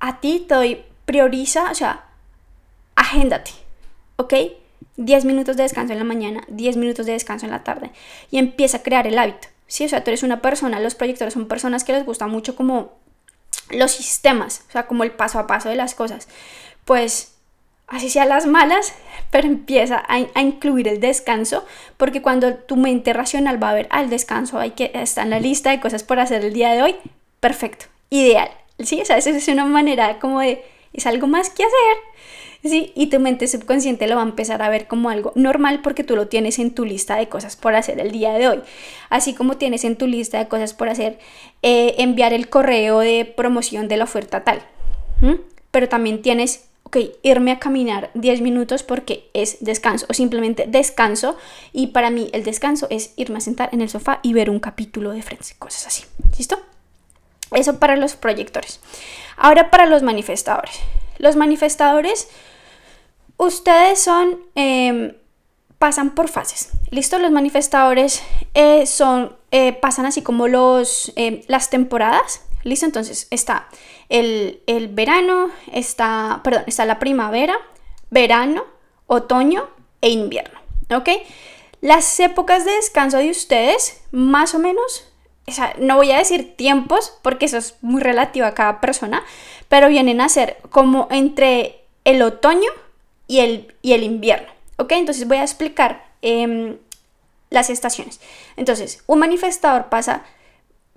a 0.00 0.18
ti 0.18 0.44
te 0.48 0.56
doy, 0.56 0.82
prioriza, 1.04 1.70
o 1.70 1.74
sea, 1.76 2.06
agéndate, 2.96 3.52
¿ok? 4.16 4.34
10 4.96 5.24
minutos 5.26 5.56
de 5.56 5.62
descanso 5.62 5.92
en 5.92 6.00
la 6.00 6.04
mañana, 6.04 6.42
10 6.48 6.76
minutos 6.76 7.06
de 7.06 7.12
descanso 7.12 7.46
en 7.46 7.52
la 7.52 7.62
tarde 7.62 7.92
y 8.32 8.38
empieza 8.38 8.78
a 8.78 8.82
crear 8.82 9.06
el 9.06 9.16
hábito. 9.16 9.46
Sí, 9.68 9.84
o 9.84 9.88
sea, 9.88 10.02
tú 10.02 10.10
eres 10.10 10.24
una 10.24 10.42
persona, 10.42 10.80
los 10.80 10.96
proyectores 10.96 11.34
son 11.34 11.46
personas 11.46 11.84
que 11.84 11.92
les 11.92 12.04
gusta 12.04 12.26
mucho 12.26 12.56
como 12.56 12.94
los 13.70 13.92
sistemas, 13.92 14.64
o 14.68 14.72
sea, 14.72 14.88
como 14.88 15.04
el 15.04 15.12
paso 15.12 15.38
a 15.38 15.46
paso 15.46 15.68
de 15.68 15.76
las 15.76 15.94
cosas. 15.94 16.26
Pues 16.84 17.33
así 17.86 18.10
sea 18.10 18.24
las 18.24 18.46
malas, 18.46 18.94
pero 19.30 19.46
empieza 19.46 20.02
a, 20.08 20.40
incluir 20.40 20.88
el 20.88 21.00
descanso, 21.00 21.64
porque 21.96 22.22
cuando 22.22 22.54
tu 22.54 22.76
mente 22.76 23.12
racional 23.12 23.62
va 23.62 23.70
a 23.70 23.74
ver 23.74 23.88
al 23.90 24.10
descanso, 24.10 24.58
hay 24.58 24.72
que 24.72 24.90
está 24.94 25.22
en 25.22 25.30
la 25.30 25.40
lista 25.40 25.70
de 25.70 25.80
cosas 25.80 26.02
por 26.02 26.18
hacer 26.18 26.44
el 26.44 26.52
día 26.52 26.72
de 26.72 26.82
hoy, 26.82 26.96
perfecto, 27.40 27.86
ideal. 28.10 28.50
Sí, 28.78 29.00
o 29.00 29.12
es 29.12 29.48
una 29.48 29.64
manera 29.64 30.18
como 30.18 30.40
de, 30.40 30.64
es 30.92 31.06
algo 31.06 31.26
más 31.26 31.50
que 31.50 31.64
hacer. 31.64 32.14
Sí, 32.64 32.92
y 32.94 33.08
tu 33.08 33.20
mente 33.20 33.46
subconsciente 33.46 34.06
lo 34.06 34.16
va 34.16 34.22
a 34.22 34.24
empezar 34.24 34.62
a 34.62 34.70
ver 34.70 34.86
como 34.86 35.10
algo 35.10 35.32
normal 35.34 35.80
porque 35.82 36.02
tú 36.02 36.16
lo 36.16 36.28
tienes 36.28 36.58
en 36.58 36.74
tu 36.74 36.86
lista 36.86 37.16
de 37.16 37.28
cosas 37.28 37.56
por 37.56 37.74
hacer 37.74 38.00
el 38.00 38.10
día 38.10 38.32
de 38.32 38.48
hoy. 38.48 38.62
Así 39.10 39.34
como 39.34 39.58
tienes 39.58 39.84
en 39.84 39.96
tu 39.96 40.06
lista 40.06 40.38
de 40.38 40.48
cosas 40.48 40.72
por 40.72 40.88
hacer 40.88 41.18
eh, 41.62 41.94
enviar 41.98 42.32
el 42.32 42.48
correo 42.48 43.00
de 43.00 43.26
promoción 43.26 43.86
de 43.86 43.98
la 43.98 44.04
oferta 44.04 44.44
tal. 44.44 44.62
Pero 45.70 45.88
también 45.90 46.22
tienes 46.22 46.64
ok, 46.84 46.96
irme 47.22 47.50
a 47.50 47.58
caminar 47.58 48.10
10 48.14 48.40
minutos 48.40 48.82
porque 48.82 49.28
es 49.34 49.58
descanso 49.60 50.06
o 50.08 50.14
simplemente 50.14 50.66
descanso 50.68 51.36
y 51.72 51.88
para 51.88 52.10
mí 52.10 52.30
el 52.32 52.44
descanso 52.44 52.86
es 52.90 53.12
irme 53.16 53.38
a 53.38 53.40
sentar 53.40 53.70
en 53.72 53.80
el 53.80 53.88
sofá 53.88 54.20
y 54.22 54.32
ver 54.32 54.50
un 54.50 54.60
capítulo 54.60 55.10
de 55.10 55.22
Friends, 55.22 55.54
cosas 55.58 55.86
así. 55.86 56.04
¿Listo? 56.38 56.60
Eso 57.50 57.78
para 57.78 57.96
los 57.96 58.16
proyectores. 58.16 58.80
Ahora 59.36 59.70
para 59.70 59.86
los 59.86 60.02
manifestadores. 60.02 60.78
Los 61.18 61.36
manifestadores, 61.36 62.28
ustedes 63.36 64.00
son, 64.00 64.38
em, 64.54 65.14
pasan 65.78 66.14
por 66.14 66.28
fases. 66.28 66.70
¿Listo? 66.90 67.18
Los 67.18 67.30
manifestadores 67.30 68.22
eh, 68.54 68.86
son, 68.86 69.36
eh, 69.50 69.72
pasan 69.72 70.06
así 70.06 70.22
como 70.22 70.48
los, 70.48 71.12
em, 71.16 71.42
las 71.46 71.70
temporadas. 71.70 72.42
¿Listo? 72.64 72.86
Entonces 72.86 73.28
está 73.30 73.68
el, 74.08 74.60
verano, 74.92 75.50
está, 75.72 76.40
perdón, 76.42 76.64
está 76.66 76.86
la 76.86 76.98
primavera, 76.98 77.54
verano, 78.10 78.64
otoño 79.06 79.68
e 80.00 80.10
invierno. 80.10 80.58
¿Ok? 80.94 81.10
Las 81.80 82.18
épocas 82.20 82.64
de 82.64 82.72
descanso 82.72 83.18
de 83.18 83.30
ustedes, 83.30 84.02
más 84.10 84.54
o 84.54 84.58
menos, 84.58 85.06
o 85.46 85.52
sea, 85.52 85.74
no 85.78 85.96
voy 85.96 86.10
a 86.10 86.18
decir 86.18 86.56
tiempos 86.56 87.12
porque 87.20 87.44
eso 87.44 87.58
es 87.58 87.76
muy 87.82 88.00
relativo 88.00 88.46
a 88.46 88.54
cada 88.54 88.80
persona, 88.80 89.22
pero 89.68 89.88
vienen 89.88 90.22
a 90.22 90.28
ser 90.30 90.56
como 90.70 91.06
entre 91.10 91.84
el 92.04 92.22
otoño 92.22 92.70
y 93.28 93.40
el, 93.40 93.74
y 93.82 93.92
el 93.92 94.02
invierno. 94.02 94.48
¿Ok? 94.78 94.92
Entonces 94.92 95.28
voy 95.28 95.36
a 95.36 95.42
explicar 95.42 96.06
em, 96.22 96.78
las 97.50 97.68
estaciones. 97.68 98.20
Entonces, 98.56 99.04
un 99.06 99.18
manifestador 99.18 99.90
pasa 99.90 100.24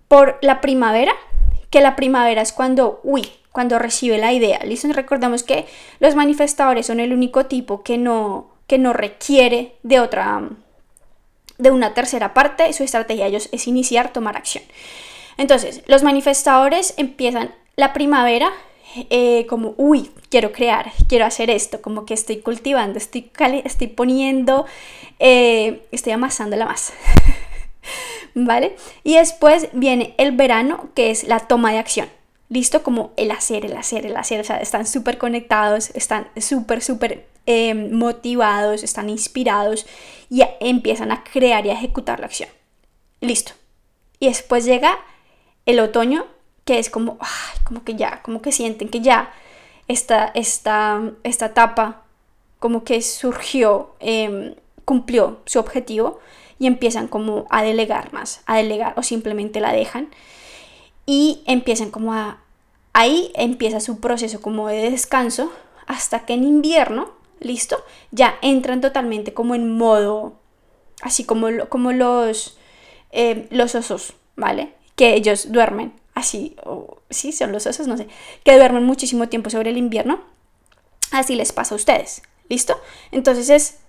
por 0.08 0.38
la 0.42 0.62
primavera, 0.62 1.14
que 1.70 1.82
la 1.82 1.96
primavera 1.96 2.42
es 2.42 2.54
cuando, 2.54 3.00
uy, 3.04 3.30
cuando 3.52 3.80
recibe 3.80 4.18
la 4.18 4.34
idea. 4.34 4.60
¿Listo? 4.60 4.88
Recordemos 4.94 5.44
que 5.44 5.66
los 6.00 6.16
manifestadores 6.16 6.86
son 6.86 7.00
el 7.00 7.14
único 7.14 7.46
tipo 7.46 7.84
que 7.84 7.98
no, 7.98 8.50
que 8.68 8.78
no 8.78 8.94
requiere 8.94 9.74
de 9.84 10.00
otra, 10.00 10.50
de 11.58 11.72
una 11.72 11.94
tercera 11.94 12.34
parte. 12.34 12.72
Su 12.74 12.84
estrategia 12.84 13.28
ellos 13.28 13.50
es 13.52 13.68
iniciar, 13.68 14.14
tomar 14.14 14.38
acción. 14.38 14.64
Entonces, 15.38 15.82
los 15.88 16.04
manifestadores 16.04 16.94
empiezan 16.98 17.54
la 17.76 17.94
primavera 17.94 18.52
eh, 19.10 19.46
como, 19.48 19.76
uy, 19.78 20.12
quiero 20.30 20.52
crear, 20.52 20.92
quiero 21.08 21.26
hacer 21.26 21.50
esto, 21.50 21.82
como 21.82 22.06
que 22.06 22.14
estoy 22.14 22.38
cultivando, 22.38 22.98
estoy, 22.98 23.30
estoy 23.64 23.88
poniendo, 23.88 24.66
eh, 25.20 25.86
estoy 25.92 26.14
amasando 26.14 26.56
la 26.56 26.66
masa. 26.66 26.94
¿vale? 28.36 28.76
Y 29.04 29.16
después 29.16 29.70
viene 29.74 30.14
el 30.18 30.32
verano, 30.32 30.90
que 30.96 31.12
es 31.12 31.24
la 31.24 31.40
toma 31.40 31.72
de 31.72 31.80
acción. 31.80 32.10
Listo 32.50 32.84
como 32.84 33.12
el 33.18 33.32
hacer, 33.32 33.66
el 33.66 33.76
hacer, 33.76 34.06
el 34.06 34.16
hacer. 34.16 34.40
O 34.40 34.44
sea, 34.44 34.58
están 34.58 34.86
súper 34.86 35.18
conectados, 35.18 35.90
están 35.92 36.28
súper, 36.38 36.82
súper 36.82 37.28
em, 37.46 37.92
motivados, 37.92 38.84
están 38.84 39.10
inspirados 39.10 39.86
y 40.30 40.44
empiezan 40.60 41.12
a 41.12 41.24
crear 41.24 41.66
y 41.66 41.70
a 41.70 41.74
ejecutar 41.74 42.20
la 42.20 42.28
acción. 42.28 42.50
Listo. 43.22 43.54
Y 44.20 44.28
después 44.28 44.66
llega 44.66 44.98
el 45.66 45.80
otoño, 45.80 46.26
que 46.64 46.80
es 46.80 46.90
como, 46.90 47.18
como 47.64 47.84
que 47.84 47.96
ya, 47.96 48.22
como 48.24 48.42
que 48.42 48.52
sienten 48.52 48.90
que 48.90 49.02
ya 49.02 49.32
esta, 49.88 50.32
esta, 50.34 51.02
esta 51.24 51.48
etapa 51.48 52.04
como 52.60 52.84
que 52.84 53.02
surgió, 53.02 53.96
em, 54.00 54.56
cumplió 54.86 55.42
su 55.46 55.60
objetivo 55.60 56.20
y 56.60 56.68
empiezan 56.68 57.08
como 57.08 57.46
a 57.50 57.64
delegar 57.64 58.14
más, 58.14 58.42
a 58.46 58.58
delegar 58.58 58.94
o 58.98 59.04
simplemente 59.04 59.60
la 59.60 59.72
dejan 59.72 60.10
y 61.06 61.44
empiezan 61.46 61.90
como 61.92 62.14
a... 62.14 62.40
Ahí 62.94 63.32
empieza 63.36 63.80
su 63.80 64.00
proceso 64.00 64.42
como 64.42 64.68
de 64.68 64.90
descanso 64.90 65.52
hasta 65.86 66.26
que 66.26 66.34
en 66.34 66.44
invierno, 66.44 67.12
listo, 67.40 67.84
ya 68.12 68.38
entran 68.42 68.82
totalmente 68.82 69.34
como 69.34 69.54
en 69.54 69.78
modo, 69.78 70.34
así 71.02 71.24
como, 71.24 71.48
como 71.70 71.92
los, 71.92 72.58
eh, 73.12 73.48
los 73.52 73.76
osos, 73.76 74.14
¿vale? 74.36 74.74
Que 74.96 75.14
ellos 75.14 75.52
duermen 75.52 75.94
así, 76.16 76.56
o 76.66 76.98
sí, 77.12 77.32
son 77.32 77.52
los 77.52 77.68
osos, 77.68 77.88
no 77.88 77.98
sé, 77.98 78.08
que 78.44 78.58
duermen 78.58 78.84
muchísimo 78.84 79.30
tiempo 79.30 79.50
sobre 79.50 79.70
el 79.70 79.78
invierno. 79.78 80.20
Así 81.12 81.36
les 81.36 81.54
pasa 81.54 81.76
a 81.76 81.78
ustedes, 81.78 82.24
¿listo? 82.50 82.76
Entonces 83.12 83.50
es 83.50 83.80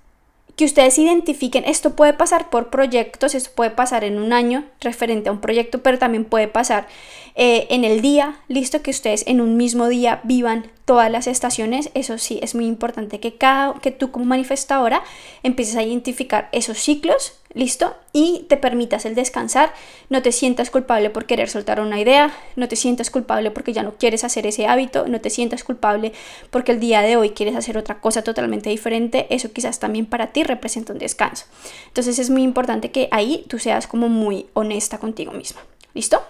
que 0.59 0.64
ustedes 0.64 0.98
identifiquen, 0.98 1.64
esto 1.64 1.94
puede 1.94 2.12
pasar 2.14 2.50
por 2.50 2.68
proyectos, 2.68 3.36
esto 3.36 3.50
puede 3.54 3.70
pasar 3.70 4.02
en 4.02 4.18
un 4.18 4.32
año 4.32 4.64
referente 4.80 5.28
a 5.28 5.32
un 5.32 5.40
proyecto, 5.40 5.84
pero 5.84 5.98
también 5.98 6.24
puede 6.24 6.48
pasar 6.48 6.88
eh, 7.36 7.68
en 7.70 7.84
el 7.84 8.02
día, 8.02 8.40
listo, 8.48 8.82
que 8.82 8.90
ustedes 8.90 9.24
en 9.28 9.40
un 9.40 9.56
mismo 9.56 9.86
día 9.86 10.20
vivan 10.24 10.66
todas 10.84 11.12
las 11.12 11.28
estaciones, 11.28 11.90
eso 11.94 12.18
sí, 12.18 12.40
es 12.42 12.56
muy 12.56 12.66
importante 12.66 13.20
que, 13.20 13.36
cada, 13.36 13.74
que 13.74 13.92
tú 13.92 14.11
como 14.11 14.24
manifestadora 14.24 15.04
empieces 15.44 15.76
a 15.76 15.84
identificar 15.84 16.48
esos 16.50 16.78
ciclos, 16.78 17.38
listo, 17.55 17.96
y 18.12 18.46
te 18.49 18.57
permitas 18.57 19.05
el 19.05 19.14
descansar, 19.14 19.72
no 20.11 20.22
te 20.22 20.32
sientas 20.32 20.70
culpable 20.70 21.11
por 21.11 21.26
querer 21.26 21.49
soltar 21.49 21.80
una 21.80 22.01
idea, 22.01 22.32
no 22.57 22.68
te 22.68 22.76
sientas 22.76 23.11
culpable 23.11 23.51
porque 23.51 23.72
ya 23.72 23.82
no 23.82 23.94
quieres 23.94 24.24
hacer 24.24 24.46
ese 24.46 24.66
hábito, 24.66 25.09
no 25.09 25.20
te 25.20 25.30
sientas 25.30 25.64
culpable 25.64 26.12
porque 26.51 26.72
el 26.72 26.80
día 26.80 27.01
de 27.03 27.16
hoy 27.16 27.30
quieres 27.30 27.57
hacer 27.57 27.78
otra 27.78 28.01
cosa 28.01 28.22
totalmente 28.22 28.70
diferente, 28.70 29.26
eso 29.30 29.53
quizás 29.53 29.78
también 29.78 30.07
para 30.07 30.28
ti 30.28 30.42
representa 30.42 30.92
un 30.92 30.99
descanso. 30.99 31.46
Entonces 31.86 32.18
es 32.18 32.30
muy 32.30 32.42
importante 32.42 32.90
que 32.90 33.09
ahí 33.11 33.44
tú 33.49 33.59
seas 33.59 33.86
como 33.86 34.09
muy 34.09 34.46
honesta 34.55 34.99
contigo 34.99 35.32
misma, 35.32 35.61
¿listo? 35.94 36.22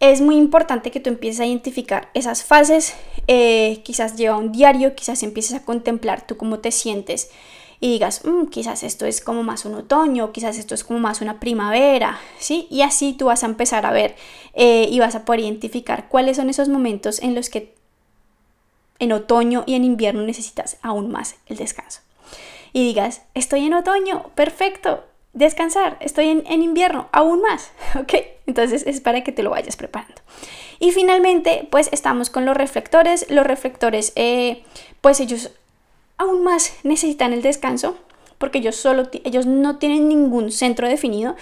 es 0.00 0.20
muy 0.20 0.36
importante 0.36 0.90
que 0.90 1.00
tú 1.00 1.10
empieces 1.10 1.40
a 1.40 1.46
identificar 1.46 2.08
esas 2.14 2.44
fases, 2.44 2.94
eh, 3.26 3.80
quizás 3.84 4.16
lleva 4.16 4.36
un 4.36 4.52
diario, 4.52 4.94
quizás 4.94 5.22
empieces 5.22 5.54
a 5.54 5.64
contemplar 5.64 6.26
tú 6.26 6.36
cómo 6.36 6.60
te 6.60 6.70
sientes 6.70 7.30
y 7.80 7.92
digas, 7.92 8.24
mm, 8.24 8.46
quizás 8.46 8.82
esto 8.82 9.06
es 9.06 9.20
como 9.20 9.42
más 9.42 9.64
un 9.64 9.74
otoño, 9.74 10.32
quizás 10.32 10.58
esto 10.58 10.74
es 10.74 10.82
como 10.82 10.98
más 10.98 11.20
una 11.20 11.38
primavera, 11.38 12.18
¿sí? 12.38 12.66
Y 12.70 12.82
así 12.82 13.12
tú 13.12 13.26
vas 13.26 13.44
a 13.44 13.46
empezar 13.46 13.86
a 13.86 13.92
ver 13.92 14.16
eh, 14.54 14.88
y 14.90 14.98
vas 14.98 15.14
a 15.14 15.24
poder 15.24 15.40
identificar 15.40 16.08
cuáles 16.08 16.36
son 16.36 16.50
esos 16.50 16.68
momentos 16.68 17.22
en 17.22 17.34
los 17.34 17.50
que 17.50 17.74
en 18.98 19.12
otoño 19.12 19.62
y 19.66 19.74
en 19.74 19.84
invierno 19.84 20.22
necesitas 20.22 20.78
aún 20.82 21.10
más 21.10 21.36
el 21.46 21.56
descanso. 21.56 22.00
Y 22.72 22.84
digas, 22.84 23.22
estoy 23.34 23.66
en 23.66 23.74
otoño, 23.74 24.30
perfecto, 24.34 25.04
descansar, 25.32 25.96
estoy 26.00 26.28
en, 26.28 26.62
invierno, 26.62 27.08
aún 27.12 27.42
más, 27.42 27.70
¿ok? 27.94 28.14
Entonces 28.46 28.84
es 28.86 29.00
para 29.00 29.22
que 29.22 29.30
te 29.30 29.44
lo 29.44 29.50
vayas 29.50 29.76
preparando. 29.76 30.20
Y 30.80 30.90
finalmente, 30.90 31.66
pues 31.70 31.88
estamos 31.92 32.30
con 32.30 32.44
los 32.44 32.56
reflectores. 32.56 33.28
Los 33.30 33.46
reflectores, 33.46 34.12
eh, 34.14 34.62
pues 35.00 35.18
ellos 35.18 35.50
aún 36.18 36.44
más 36.44 36.72
necesitan 36.82 37.32
el 37.32 37.42
descanso 37.42 37.96
porque 38.38 38.58
ellos, 38.58 38.76
solo, 38.76 39.08
ellos 39.24 39.46
no 39.46 39.78
tienen 39.78 40.08
ningún 40.08 40.52
centro 40.52 40.88
definido, 40.88 41.34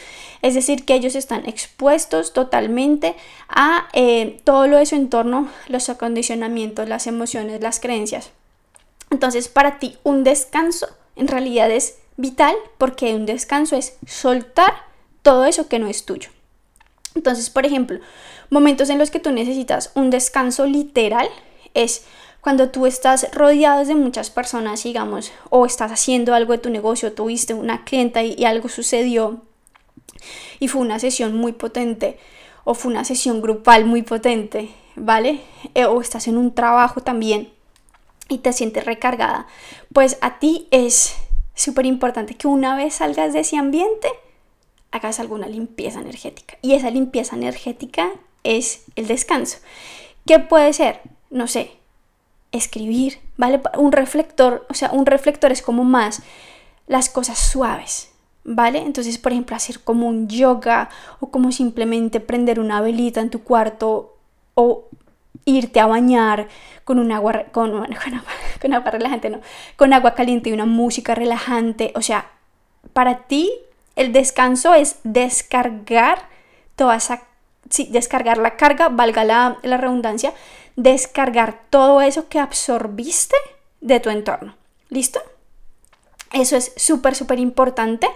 es 0.42 0.54
decir, 0.54 0.84
que 0.84 0.94
ellos 0.94 1.14
están 1.14 1.46
expuestos 1.46 2.32
totalmente 2.32 3.14
a 3.48 3.88
eh, 3.92 4.40
todo 4.44 4.66
lo 4.66 4.78
de 4.78 4.86
su 4.86 4.96
entorno, 4.96 5.48
los 5.68 5.88
acondicionamientos, 5.90 6.88
las 6.88 7.06
emociones, 7.06 7.60
las 7.60 7.80
creencias. 7.80 8.30
Entonces, 9.10 9.48
para 9.48 9.78
ti, 9.78 9.98
un 10.02 10.24
descanso 10.24 10.88
en 11.16 11.28
realidad 11.28 11.70
es 11.70 11.98
vital 12.16 12.56
porque 12.78 13.14
un 13.14 13.26
descanso 13.26 13.76
es 13.76 13.96
soltar 14.06 14.72
todo 15.22 15.44
eso 15.44 15.68
que 15.68 15.78
no 15.78 15.86
es 15.86 16.04
tuyo. 16.04 16.30
Entonces, 17.14 17.50
por 17.50 17.66
ejemplo, 17.66 18.00
momentos 18.50 18.90
en 18.90 18.98
los 18.98 19.10
que 19.10 19.20
tú 19.20 19.30
necesitas 19.32 19.92
un 19.94 20.10
descanso 20.10 20.66
literal 20.66 21.28
es 21.74 22.04
cuando 22.46 22.70
tú 22.70 22.86
estás 22.86 23.26
rodeado 23.32 23.84
de 23.84 23.96
muchas 23.96 24.30
personas, 24.30 24.84
digamos, 24.84 25.32
o 25.50 25.66
estás 25.66 25.90
haciendo 25.90 26.32
algo 26.32 26.52
de 26.52 26.60
tu 26.60 26.70
negocio, 26.70 27.12
tuviste 27.12 27.54
una 27.54 27.82
clienta 27.82 28.22
y, 28.22 28.44
algo 28.44 28.68
sucedió 28.68 29.42
y 30.60 30.68
fue 30.68 30.80
una 30.80 31.00
sesión 31.00 31.34
muy 31.34 31.50
potente 31.50 32.20
o 32.62 32.74
fue 32.74 32.92
una 32.92 33.04
sesión 33.04 33.42
grupal 33.42 33.84
muy 33.84 34.02
potente, 34.02 34.70
¿vale? 34.94 35.40
Eh, 35.74 35.86
o 35.86 36.00
estás 36.00 36.28
en 36.28 36.36
un 36.36 36.54
trabajo 36.54 37.00
también 37.00 37.52
y 38.28 38.38
te 38.38 38.52
sientes 38.52 38.84
recargada, 38.84 39.48
pues 39.92 40.16
a 40.20 40.38
ti 40.38 40.68
es 40.70 41.16
súper 41.56 41.84
importante 41.84 42.36
que 42.36 42.46
una 42.46 42.76
vez 42.76 42.94
salgas 42.94 43.32
de 43.32 43.40
ese 43.40 43.56
ambiente, 43.56 44.06
hagas 44.92 45.18
alguna 45.18 45.48
limpieza 45.48 46.00
energética. 46.00 46.58
Y 46.62 46.74
esa 46.74 46.90
limpieza 46.90 47.34
energética 47.34 48.12
es 48.44 48.84
el 48.94 49.08
descanso. 49.08 49.58
¿Qué 50.26 50.38
puede 50.38 50.72
ser? 50.72 51.00
No 51.28 51.48
sé, 51.48 51.72
escribir, 52.52 53.18
¿vale? 53.36 53.60
Un 53.76 53.92
reflector, 53.92 54.66
o 54.68 54.74
sea, 54.74 54.90
un 54.92 55.06
reflector 55.06 55.52
es 55.52 55.62
como 55.62 55.84
más 55.84 56.22
las 56.86 57.08
cosas 57.08 57.38
suaves, 57.38 58.12
¿vale? 58.44 58.78
Entonces, 58.78 59.18
por 59.18 59.32
ejemplo, 59.32 59.56
hacer 59.56 59.80
como 59.80 60.08
un 60.08 60.28
yoga 60.28 60.88
o 61.20 61.30
como 61.30 61.52
simplemente 61.52 62.20
prender 62.20 62.60
una 62.60 62.80
velita 62.80 63.20
en 63.20 63.30
tu 63.30 63.42
cuarto 63.42 64.16
o 64.54 64.88
irte 65.44 65.80
a 65.80 65.86
bañar 65.86 66.48
con 66.84 66.98
un 66.98 67.12
agua, 67.12 67.44
con, 67.52 67.70
con, 68.60 68.74
agua, 68.74 68.90
relajante, 68.90 69.30
no, 69.30 69.40
con 69.76 69.92
agua 69.92 70.14
caliente 70.14 70.50
y 70.50 70.52
una 70.52 70.66
música 70.66 71.14
relajante. 71.14 71.92
O 71.94 72.02
sea, 72.02 72.30
para 72.92 73.26
ti 73.26 73.50
el 73.96 74.12
descanso 74.12 74.74
es 74.74 74.98
descargar 75.04 76.28
toda 76.76 76.96
esa, 76.96 77.22
sí, 77.70 77.88
descargar 77.90 78.38
la 78.38 78.56
carga, 78.56 78.88
valga 78.88 79.24
la, 79.24 79.58
la 79.62 79.76
redundancia, 79.76 80.32
descargar 80.76 81.60
todo 81.70 82.00
eso 82.00 82.28
que 82.28 82.38
absorbiste 82.38 83.36
de 83.80 84.00
tu 84.00 84.10
entorno. 84.10 84.54
¿Listo? 84.88 85.20
Eso 86.32 86.56
es 86.56 86.72
súper, 86.76 87.14
súper 87.14 87.38
importante 87.38 88.08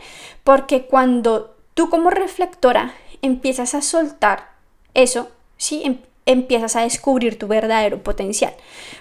porque 0.45 0.87
cuando 0.87 1.57
tú 1.75 1.89
como 1.91 2.11
reflectora 2.11 2.95
empiezas 3.23 3.75
a 3.75 3.83
soltar 3.83 4.51
eso, 4.95 5.31
¿sí? 5.57 6.01
Em, 6.31 6.41
empiezas 6.41 6.75
a 6.75 6.83
descubrir 6.83 7.39
tu 7.39 7.47
verdadero 7.47 8.03
potencial. 8.03 8.53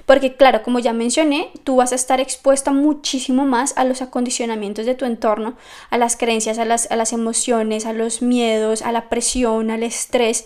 Porque 0.06 0.36
claro, 0.36 0.62
como 0.62 0.80
ya 0.80 0.94
mencioné, 0.94 1.50
tú 1.64 1.78
vas 1.78 1.92
a 1.92 1.96
estar 1.96 2.20
expuesta 2.20 2.72
muchísimo 2.72 3.46
más 3.46 3.74
a 3.76 3.86
los 3.86 4.02
acondicionamientos 4.02 4.86
de 4.86 4.94
tu 4.94 5.06
entorno, 5.06 5.56
a 5.90 5.98
las 5.98 6.16
creencias, 6.16 6.60
a 6.60 6.66
las, 6.66 6.92
a 6.92 6.96
las 6.96 7.12
emociones, 7.14 7.86
a 7.86 7.94
los 7.94 8.22
miedos, 8.22 8.84
a 8.84 8.92
la 8.92 9.10
presión, 9.10 9.72
al 9.72 9.82
estrés, 9.84 10.46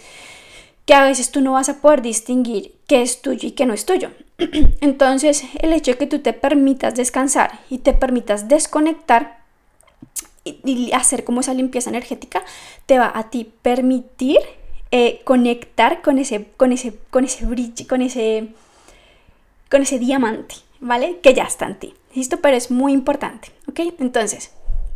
que 0.86 0.94
a 0.94 1.04
veces 1.04 1.32
tú 1.32 1.42
no 1.42 1.54
vas 1.54 1.68
a 1.68 1.82
poder 1.82 2.02
distinguir 2.02 2.76
qué 2.88 3.02
es 3.02 3.22
tuyo 3.22 3.50
y 3.50 3.52
qué 3.52 3.66
no 3.66 3.74
es 3.74 3.86
tuyo. 3.86 4.12
Entonces, 4.82 5.44
el 5.60 5.74
hecho 5.74 5.92
de 5.92 5.98
que 5.98 6.08
tú 6.08 6.20
te 6.20 6.34
permitas 6.34 6.96
descansar 6.96 7.60
y 7.70 7.80
te 7.80 7.94
permitas 7.94 8.48
desconectar, 8.48 9.44
y, 10.46 10.92
hacer 10.92 11.24
como 11.24 11.40
esa 11.40 11.54
limpieza 11.54 11.90
energética 11.90 12.44
te 12.86 13.00
va 13.00 13.12
a 13.16 13.30
ti 13.30 13.50
permitir 13.62 14.40
eh, 14.96 15.22
conectar 15.24 16.04
con 16.04 16.20
ese, 16.20 16.46
con 16.56 16.72
ese, 16.72 16.94
con 17.10 17.26
ese 17.26 17.48
bridge, 17.48 17.88
con 17.88 18.04
ese, 18.04 18.50
con 19.72 19.82
ese 19.82 19.98
diamante, 19.98 20.54
¿vale? 20.82 21.18
Que 21.24 21.34
ya 21.34 21.46
está 21.46 21.66
en 21.66 21.80
ti. 21.80 21.96
¿Listo? 22.14 22.41
Pero 22.41 22.56
es 22.56 22.70
muy 22.70 22.94
importante, 22.94 23.48
¿ok? 23.68 23.80
Entonces, 23.98 24.52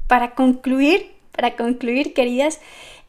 para 0.06 0.36
concluir, 0.36 1.14
para 1.32 1.56
concluir, 1.56 2.14
queridas, 2.14 2.60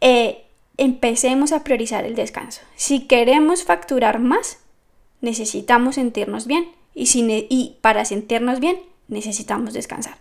eh, 0.00 0.46
empecemos 0.78 1.52
a 1.52 1.62
priorizar 1.62 2.06
el 2.06 2.14
descanso. 2.14 2.62
Si 2.74 3.00
queremos 3.00 3.64
facturar 3.64 4.18
más, 4.18 4.56
necesitamos 5.20 5.96
sentirnos 5.96 6.46
bien. 6.46 6.70
Y, 6.94 7.06
y 7.50 7.76
para 7.82 8.06
sentirnos 8.06 8.60
bien, 8.60 8.78
necesitamos 9.08 9.74
descansar. 9.74 10.16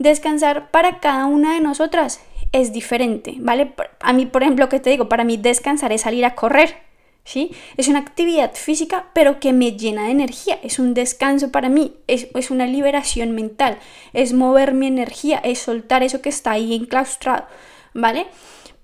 Descansar 0.00 0.72
para 0.72 0.98
cada 0.98 1.26
una 1.26 1.54
de 1.54 1.60
nosotras 1.60 2.20
es 2.52 2.72
diferente, 2.72 3.34
¿vale? 3.38 3.74
A 4.00 4.12
mí, 4.12 4.26
por 4.26 4.42
ejemplo, 4.42 4.68
que 4.68 4.80
te 4.80 4.90
digo, 4.90 5.08
para 5.08 5.24
mí 5.24 5.36
descansar 5.36 5.92
es 5.92 6.02
salir 6.02 6.24
a 6.24 6.34
correr, 6.34 6.76
¿sí? 7.24 7.52
Es 7.76 7.88
una 7.88 7.98
actividad 7.98 8.54
física, 8.54 9.06
pero 9.12 9.40
que 9.40 9.52
me 9.52 9.72
llena 9.72 10.04
de 10.04 10.12
energía, 10.12 10.58
es 10.62 10.78
un 10.78 10.94
descanso 10.94 11.50
para 11.50 11.68
mí, 11.68 11.96
es, 12.06 12.28
es 12.34 12.50
una 12.50 12.66
liberación 12.66 13.32
mental, 13.32 13.78
es 14.12 14.32
mover 14.32 14.72
mi 14.72 14.86
energía, 14.86 15.38
es 15.38 15.58
soltar 15.58 16.02
eso 16.02 16.22
que 16.22 16.30
está 16.30 16.52
ahí 16.52 16.74
enclaustrado, 16.74 17.46
¿vale? 17.94 18.26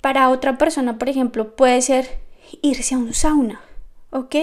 Para 0.00 0.28
otra 0.28 0.58
persona, 0.58 0.98
por 0.98 1.08
ejemplo, 1.08 1.56
puede 1.56 1.80
ser 1.80 2.18
irse 2.60 2.94
a 2.94 2.98
un 2.98 3.14
sauna, 3.14 3.62
¿ok? 4.10 4.36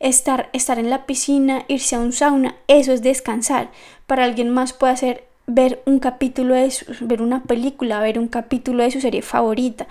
Estar, 0.00 0.48
estar 0.52 0.78
en 0.78 0.90
la 0.90 1.06
piscina, 1.06 1.64
irse 1.68 1.96
a 1.96 2.00
un 2.00 2.12
sauna, 2.12 2.56
eso 2.68 2.92
es 2.92 3.02
descansar. 3.02 3.70
Para 4.06 4.24
alguien 4.24 4.50
más 4.50 4.72
puede 4.72 4.96
ser 4.96 5.31
ver 5.46 5.82
un 5.86 5.98
capítulo 5.98 6.54
de 6.54 6.72
ver 7.00 7.22
una 7.22 7.42
película, 7.42 8.00
ver 8.00 8.18
un 8.18 8.28
capítulo 8.28 8.82
de 8.82 8.90
su 8.90 9.00
serie 9.00 9.22
favorita 9.22 9.86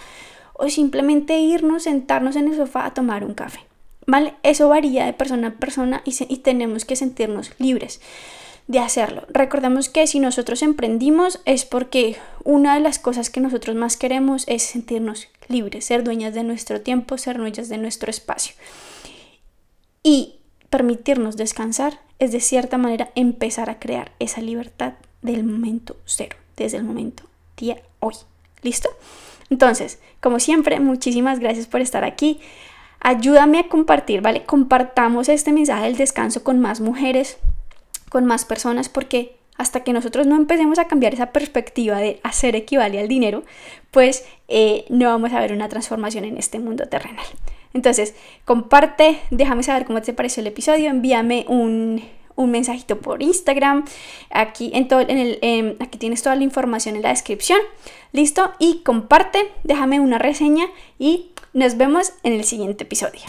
o 0.54 0.70
simplemente 0.70 1.40
irnos, 1.40 1.84
sentarnos 1.84 2.36
en 2.36 2.48
el 2.48 2.56
sofá 2.56 2.86
a 2.86 2.94
tomar 2.94 3.24
un 3.24 3.34
café. 3.34 3.60
¿Vale? 4.08 4.34
Eso 4.44 4.68
varía 4.70 5.06
de 5.06 5.14
persona 5.14 5.50
a 5.50 5.52
persona 5.52 6.02
y, 6.06 6.16
y 6.28 6.38
tenemos 6.38 6.86
que 6.86 6.96
sentirnos 6.96 7.52
libres 7.60 8.02
de 8.68 8.80
hacerlo. 8.80 9.26
Recordemos 9.30 9.90
que 9.90 10.08
si 10.08 10.20
nosotros 10.20 10.62
emprendimos 10.64 11.42
es 11.46 11.66
porque 11.66 12.18
una 12.44 12.76
de 12.76 12.80
las 12.80 13.00
cosas 13.00 13.30
que 13.30 13.42
nosotros 13.42 13.76
más 13.76 13.98
queremos 13.98 14.46
es 14.48 14.64
sentirnos 14.64 15.28
libres, 15.48 15.86
ser 15.86 16.04
dueñas 16.04 16.34
de 16.34 16.44
nuestro 16.44 16.82
tiempo, 16.82 17.18
ser 17.18 17.38
dueñas 17.38 17.70
de 17.70 17.78
nuestro 17.78 18.10
espacio. 18.10 18.56
Y 20.04 20.36
permitirnos 20.70 21.38
descansar 21.38 22.00
es 22.18 22.32
de 22.32 22.40
cierta 22.40 22.78
manera 22.78 23.12
empezar 23.16 23.70
a 23.70 23.80
crear 23.80 24.12
esa 24.20 24.42
libertad 24.42 24.94
del 25.22 25.44
momento 25.44 25.98
cero, 26.06 26.36
desde 26.58 26.78
el 26.78 26.84
momento 26.84 27.24
día 27.58 27.82
hoy. 28.00 28.16
¿Listo? 28.62 28.90
Entonces, 29.50 30.00
como 30.20 30.40
siempre, 30.40 30.80
muchísimas 30.80 31.40
gracias 31.40 31.68
por 31.68 31.82
estar 31.82 32.04
aquí. 32.04 32.40
Ayúdame 33.00 33.60
a 33.60 33.68
compartir, 33.68 34.22
¿vale? 34.22 34.44
Compartamos 34.46 35.28
este 35.30 35.52
mensaje 35.52 35.86
del 35.86 35.98
descanso 35.98 36.44
con 36.44 36.60
más 36.60 36.80
mujeres, 36.80 37.38
con 38.10 38.26
más 38.26 38.46
personas, 38.46 38.90
porque 38.90 39.36
hasta 39.58 39.84
que 39.84 39.94
nosotros 39.94 40.26
no 40.28 40.36
empecemos 40.36 40.80
a 40.80 40.88
cambiar 40.88 41.14
esa 41.14 41.32
perspectiva 41.32 41.98
de 41.98 42.20
hacer 42.24 42.56
equivale 42.56 43.00
al 43.00 43.08
dinero, 43.08 43.44
pues 43.92 44.26
eh, 44.48 44.86
no 44.90 45.08
vamos 45.08 45.34
a 45.34 45.40
ver 45.40 45.54
una 45.54 45.70
transformación 45.70 46.26
en 46.26 46.38
este 46.38 46.60
mundo 46.60 46.88
terrenal. 46.88 47.26
Entonces, 47.74 48.16
comparte, 48.46 49.20
déjame 49.30 49.64
saber 49.64 49.86
cómo 49.86 50.02
te 50.02 50.14
pareció 50.14 50.42
el 50.42 50.48
episodio, 50.48 50.90
envíame 50.90 51.46
un, 51.48 52.04
mensajito 52.38 53.00
por 53.00 53.22
Instagram. 53.22 53.86
Aquí, 54.30 54.72
en 54.74 54.88
todo, 54.88 55.04
em, 55.08 55.76
aquí 55.80 55.98
tienes 55.98 56.24
toda 56.24 56.36
la 56.36 56.44
información 56.44 56.96
en 56.96 57.02
la 57.02 57.10
descripción. 57.10 57.60
Listo, 58.12 58.52
y 58.60 58.80
comparte, 58.84 59.52
déjame 59.64 60.00
una 60.00 60.18
reseña 60.18 60.66
y 61.00 61.32
nos 61.54 61.78
vemos 61.78 62.14
en 62.24 62.34
el 62.34 62.44
siguiente 62.44 62.84
episodio. 62.84 63.22